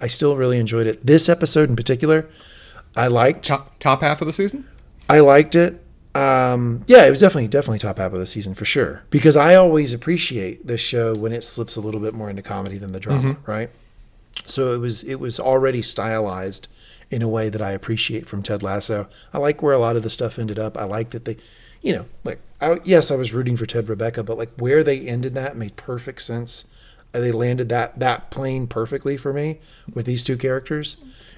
[0.00, 1.04] I still really enjoyed it.
[1.04, 2.28] This episode in particular,
[2.96, 3.44] I liked.
[3.44, 4.66] Top top half of the season.
[5.08, 5.82] I liked it.
[6.14, 9.02] Um, yeah, it was definitely definitely top half of the season for sure.
[9.10, 12.78] Because I always appreciate this show when it slips a little bit more into comedy
[12.78, 13.70] than the drama, right?
[14.50, 16.68] So it was it was already stylized
[17.10, 19.08] in a way that I appreciate from Ted Lasso.
[19.32, 20.76] I like where a lot of the stuff ended up.
[20.76, 21.36] I like that they,
[21.82, 25.00] you know, like I, yes, I was rooting for Ted Rebecca, but like where they
[25.00, 26.66] ended that made perfect sense.
[27.12, 29.58] Uh, They landed that that plane perfectly for me
[29.92, 30.96] with these two characters,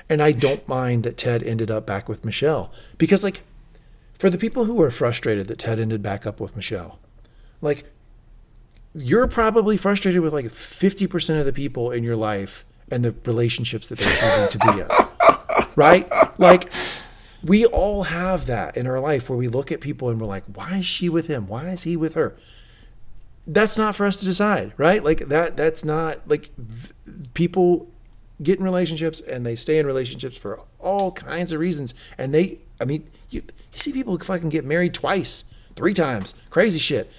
[0.09, 3.43] and I don't mind that Ted ended up back with Michelle because like
[4.19, 6.99] for the people who are frustrated that Ted ended back up with Michelle,
[7.63, 7.85] like
[8.95, 13.89] you're probably frustrated with like 50% of the people in your life and the relationships
[13.89, 15.67] that they're choosing to be in.
[15.75, 16.09] Right?
[16.39, 16.71] Like
[17.43, 20.45] we all have that in our life where we look at people and we're like,
[20.55, 21.49] why is she with him?
[21.49, 22.37] Why is he with her?
[23.47, 25.03] That's not for us to decide, right?
[25.03, 27.89] Like that that's not like th- people
[28.43, 31.95] get in relationships and they stay in relationships for all kinds of reasons.
[32.19, 33.43] And they I mean, you,
[33.73, 35.45] you see people fucking get married twice,
[35.75, 37.11] three times, crazy shit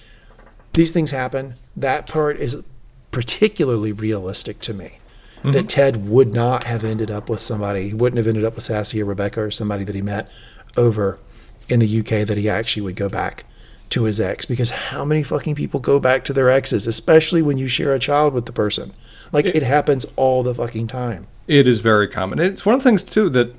[0.74, 1.54] these things happen.
[1.76, 2.62] That part is
[3.10, 4.98] particularly realistic to me.
[5.44, 5.66] That mm-hmm.
[5.66, 9.02] Ted would not have ended up with somebody, he wouldn't have ended up with Sassy
[9.02, 10.32] or Rebecca or somebody that he met
[10.76, 11.18] over
[11.68, 13.44] in the UK, that he actually would go back
[13.90, 17.58] to his ex because how many fucking people go back to their exes, especially when
[17.58, 18.92] you share a child with the person?
[19.32, 21.26] Like it, it happens all the fucking time.
[21.46, 22.38] It is very common.
[22.38, 23.54] It's one of the things too that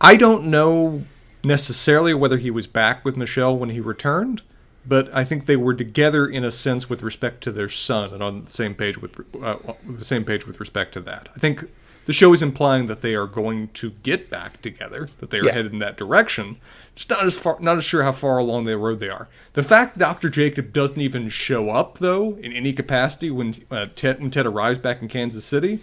[0.00, 1.02] I don't know
[1.44, 4.42] necessarily whether he was back with Michelle when he returned,
[4.88, 8.22] but I think they were together in a sense with respect to their son and
[8.22, 9.56] on the same page with uh,
[9.86, 11.28] the same page with respect to that.
[11.36, 11.64] I think
[12.06, 15.44] the show is implying that they are going to get back together, that they are
[15.44, 15.52] yeah.
[15.52, 16.56] headed in that direction.
[16.94, 19.28] Just not as far, not as sure how far along the road they are.
[19.52, 20.30] The fact that Dr.
[20.30, 24.78] Jacob doesn't even show up though in any capacity when uh, Ted when Ted arrives
[24.78, 25.80] back in Kansas City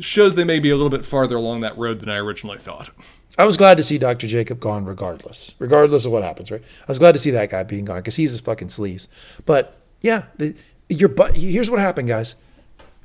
[0.00, 2.90] shows they may be a little bit farther along that road than I originally thought.
[3.36, 4.26] I was glad to see Dr.
[4.26, 6.62] Jacob gone regardless, regardless of what happens, right?
[6.62, 9.08] I was glad to see that guy being gone because he's a fucking sleaze.
[9.44, 10.54] But yeah, the,
[10.88, 12.36] your but here's what happened, guys.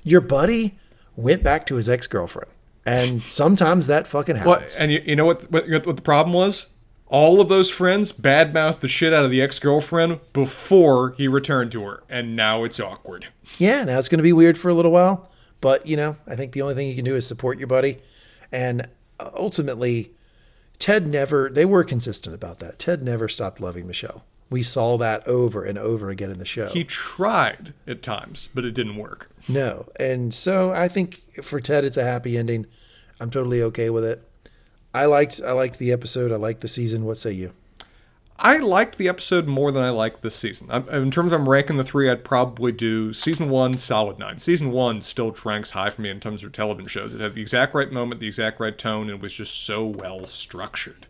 [0.03, 0.77] Your buddy
[1.15, 2.51] went back to his ex girlfriend,
[2.85, 4.75] and sometimes that fucking happens.
[4.77, 5.67] Well, and you, you know what, what?
[5.67, 6.67] What the problem was?
[7.07, 11.71] All of those friends badmouthed the shit out of the ex girlfriend before he returned
[11.71, 13.27] to her, and now it's awkward.
[13.57, 15.31] Yeah, now it's going to be weird for a little while.
[15.59, 17.97] But you know, I think the only thing you can do is support your buddy,
[18.51, 18.87] and
[19.19, 20.11] uh, ultimately
[20.79, 22.79] Ted never, they were consistent about that.
[22.79, 24.23] Ted never stopped loving Michelle.
[24.49, 26.69] We saw that over and over again in the show.
[26.69, 29.29] He tried at times, but it didn't work.
[29.47, 29.89] No.
[29.99, 32.65] And so I think for Ted, it's a happy ending.
[33.19, 34.23] I'm totally okay with it.
[34.93, 36.31] I liked I liked the episode.
[36.31, 37.05] I liked the season.
[37.05, 37.53] What say you?
[38.41, 40.71] I liked the episode more than I liked this season.
[40.71, 44.37] in terms of I'm ranking the three, I'd probably do season one, solid nine.
[44.37, 47.13] Season one still ranks high for me in terms of television shows.
[47.13, 50.25] It had the exact right moment, the exact right tone, and was just so well
[50.25, 51.05] structured.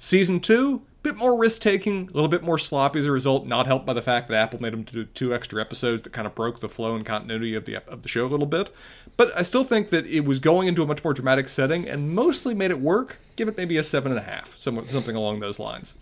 [0.00, 3.68] Season two, bit more risk taking, a little bit more sloppy as a result, not
[3.68, 6.34] helped by the fact that Apple made them do two extra episodes that kind of
[6.34, 8.74] broke the flow and continuity of the of the show a little bit.
[9.16, 12.12] But I still think that it was going into a much more dramatic setting and
[12.12, 13.18] mostly made it work.
[13.36, 15.94] Give it maybe a seven and a half, something along those lines.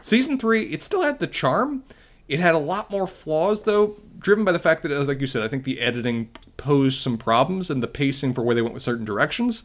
[0.00, 1.84] Season three, it still had the charm.
[2.28, 5.42] It had a lot more flaws, though, driven by the fact that, like you said,
[5.42, 8.82] I think the editing posed some problems and the pacing for where they went with
[8.82, 9.62] certain directions.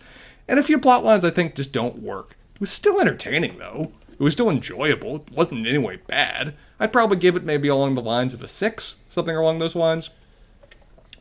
[0.48, 2.36] And a few plot lines I think just don't work.
[2.56, 3.92] It was still entertaining, though.
[4.12, 5.18] It was still enjoyable.
[5.18, 6.54] It wasn't in any way bad.
[6.80, 10.12] I'd probably give it maybe along the lines of a six, something along those lines.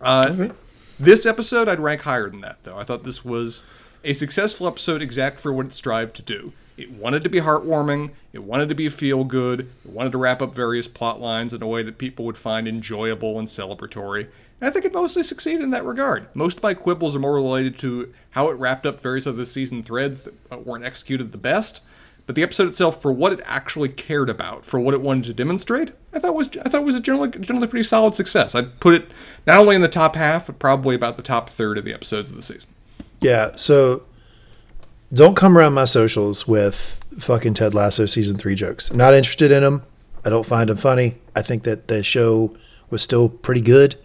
[0.00, 0.54] Uh, okay.
[0.98, 2.76] This episode, I'd rank higher than that, though.
[2.76, 3.62] I thought this was
[4.04, 6.52] a successful episode exact for what it strived to do.
[6.80, 8.10] It wanted to be heartwarming.
[8.32, 9.60] It wanted to be feel good.
[9.84, 12.66] It wanted to wrap up various plot lines in a way that people would find
[12.66, 14.28] enjoyable and celebratory.
[14.60, 16.28] And I think it mostly succeeded in that regard.
[16.34, 19.44] Most of my quibbles are more related to how it wrapped up various of the
[19.44, 21.82] season threads that uh, weren't executed the best.
[22.26, 25.34] But the episode itself, for what it actually cared about, for what it wanted to
[25.34, 28.54] demonstrate, I thought was I thought was a generally generally pretty solid success.
[28.54, 29.10] I'd put it
[29.46, 32.30] not only in the top half, but probably about the top third of the episodes
[32.30, 32.70] of the season.
[33.20, 33.52] Yeah.
[33.52, 34.04] So
[35.12, 38.90] don't come around my socials with fucking Ted Lasso season three jokes.
[38.90, 39.82] I'm not interested in them.
[40.24, 41.16] I don't find them funny.
[41.34, 42.56] I think that the show
[42.90, 43.96] was still pretty good,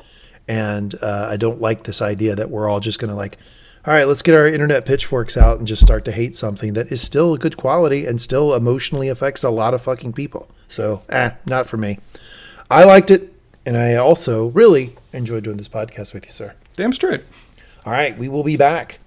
[0.47, 3.37] and uh, I don't like this idea that we're all just gonna like,
[3.85, 6.91] all right, let's get our internet pitchforks out and just start to hate something that
[6.91, 10.49] is still good quality and still emotionally affects a lot of fucking people.
[10.67, 11.99] So, eh, not for me.
[12.71, 13.31] I liked it,
[13.63, 16.55] and I also really enjoyed doing this podcast with you, sir.
[16.75, 17.21] Damn straight.
[17.85, 18.99] All right, we will be back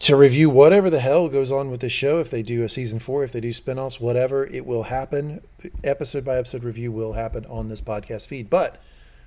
[0.00, 2.18] to review whatever the hell goes on with the show.
[2.18, 5.42] If they do a season four, if they do spinoffs, whatever, it will happen.
[5.82, 8.48] Episode by episode review will happen on this podcast feed.
[8.48, 8.80] But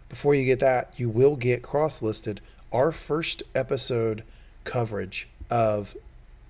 [0.10, 2.42] before you get that, you will get cross listed
[2.72, 4.24] our first episode
[4.64, 5.96] coverage of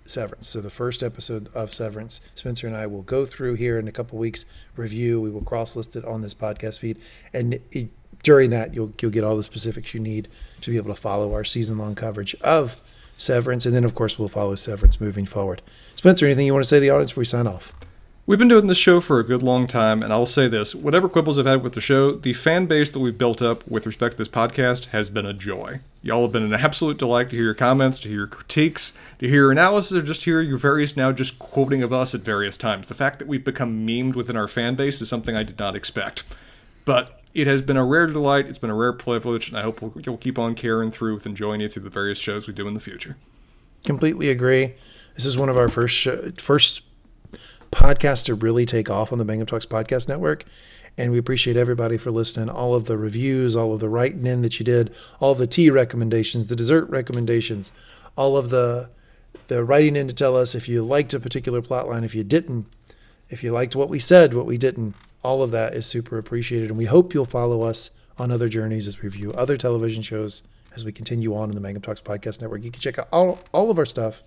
[0.06, 0.48] Severance.
[0.48, 3.92] So the first episode of Severance, Spencer and I will go through here in a
[3.92, 4.46] couple weeks,
[4.76, 5.22] review.
[5.22, 7.00] We will cross list it on this podcast feed,
[7.34, 7.90] and it,
[8.24, 10.28] during that, you'll you'll get all the specifics you need
[10.62, 12.82] to be able to follow our season long coverage of
[13.18, 15.62] Severance, and then of course we'll follow Severance moving forward.
[15.96, 17.74] Spencer, anything you want to say to the audience before we sign off?
[18.28, 21.10] We've been doing this show for a good long time, and I'll say this whatever
[21.10, 24.14] quibbles I've had with the show, the fan base that we've built up with respect
[24.14, 25.80] to this podcast has been a joy.
[26.04, 29.28] Y'all have been an absolute delight to hear your comments, to hear your critiques, to
[29.28, 32.58] hear your analysis, or just hear your various now just quoting of us at various
[32.58, 32.88] times.
[32.88, 35.76] The fact that we've become memed within our fan base is something I did not
[35.76, 36.24] expect.
[36.86, 38.48] But it has been a rare delight.
[38.48, 41.26] It's been a rare privilege, and I hope we'll, you'll keep on carrying through with
[41.26, 43.18] enjoying you through the various shows we do in the future.
[43.84, 44.74] Completely agree.
[45.16, 46.82] This is one of our first show, first
[47.72, 50.44] podcasts to really take off on the Mangum Talks podcast network,
[50.98, 52.50] and we appreciate everybody for listening.
[52.50, 55.70] All of the reviews, all of the writing in that you did, all the tea
[55.70, 57.72] recommendations, the dessert recommendations,
[58.18, 58.90] all of the
[59.48, 62.24] the writing in to tell us if you liked a particular plot line, if you
[62.24, 62.68] didn't,
[63.30, 64.94] if you liked what we said, what we didn't
[65.24, 66.70] all of that is super appreciated.
[66.70, 70.44] And we hope you'll follow us on other journeys as we review other television shows
[70.76, 72.64] as we continue on in the Mangum Talks Podcast Network.
[72.64, 74.24] You can check out all, all of our stuff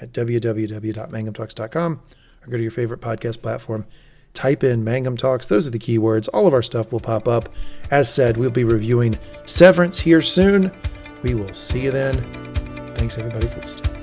[0.00, 2.02] at www.mangumtalks.com
[2.42, 3.86] or go to your favorite podcast platform.
[4.32, 5.46] type in Mangum Talks.
[5.46, 6.28] Those are the keywords.
[6.34, 7.48] All of our stuff will pop up.
[7.90, 9.16] As said, we'll be reviewing
[9.46, 10.72] Severance here soon.
[11.22, 12.14] We will see you then.
[12.94, 13.93] Thanks, everybody, for listening.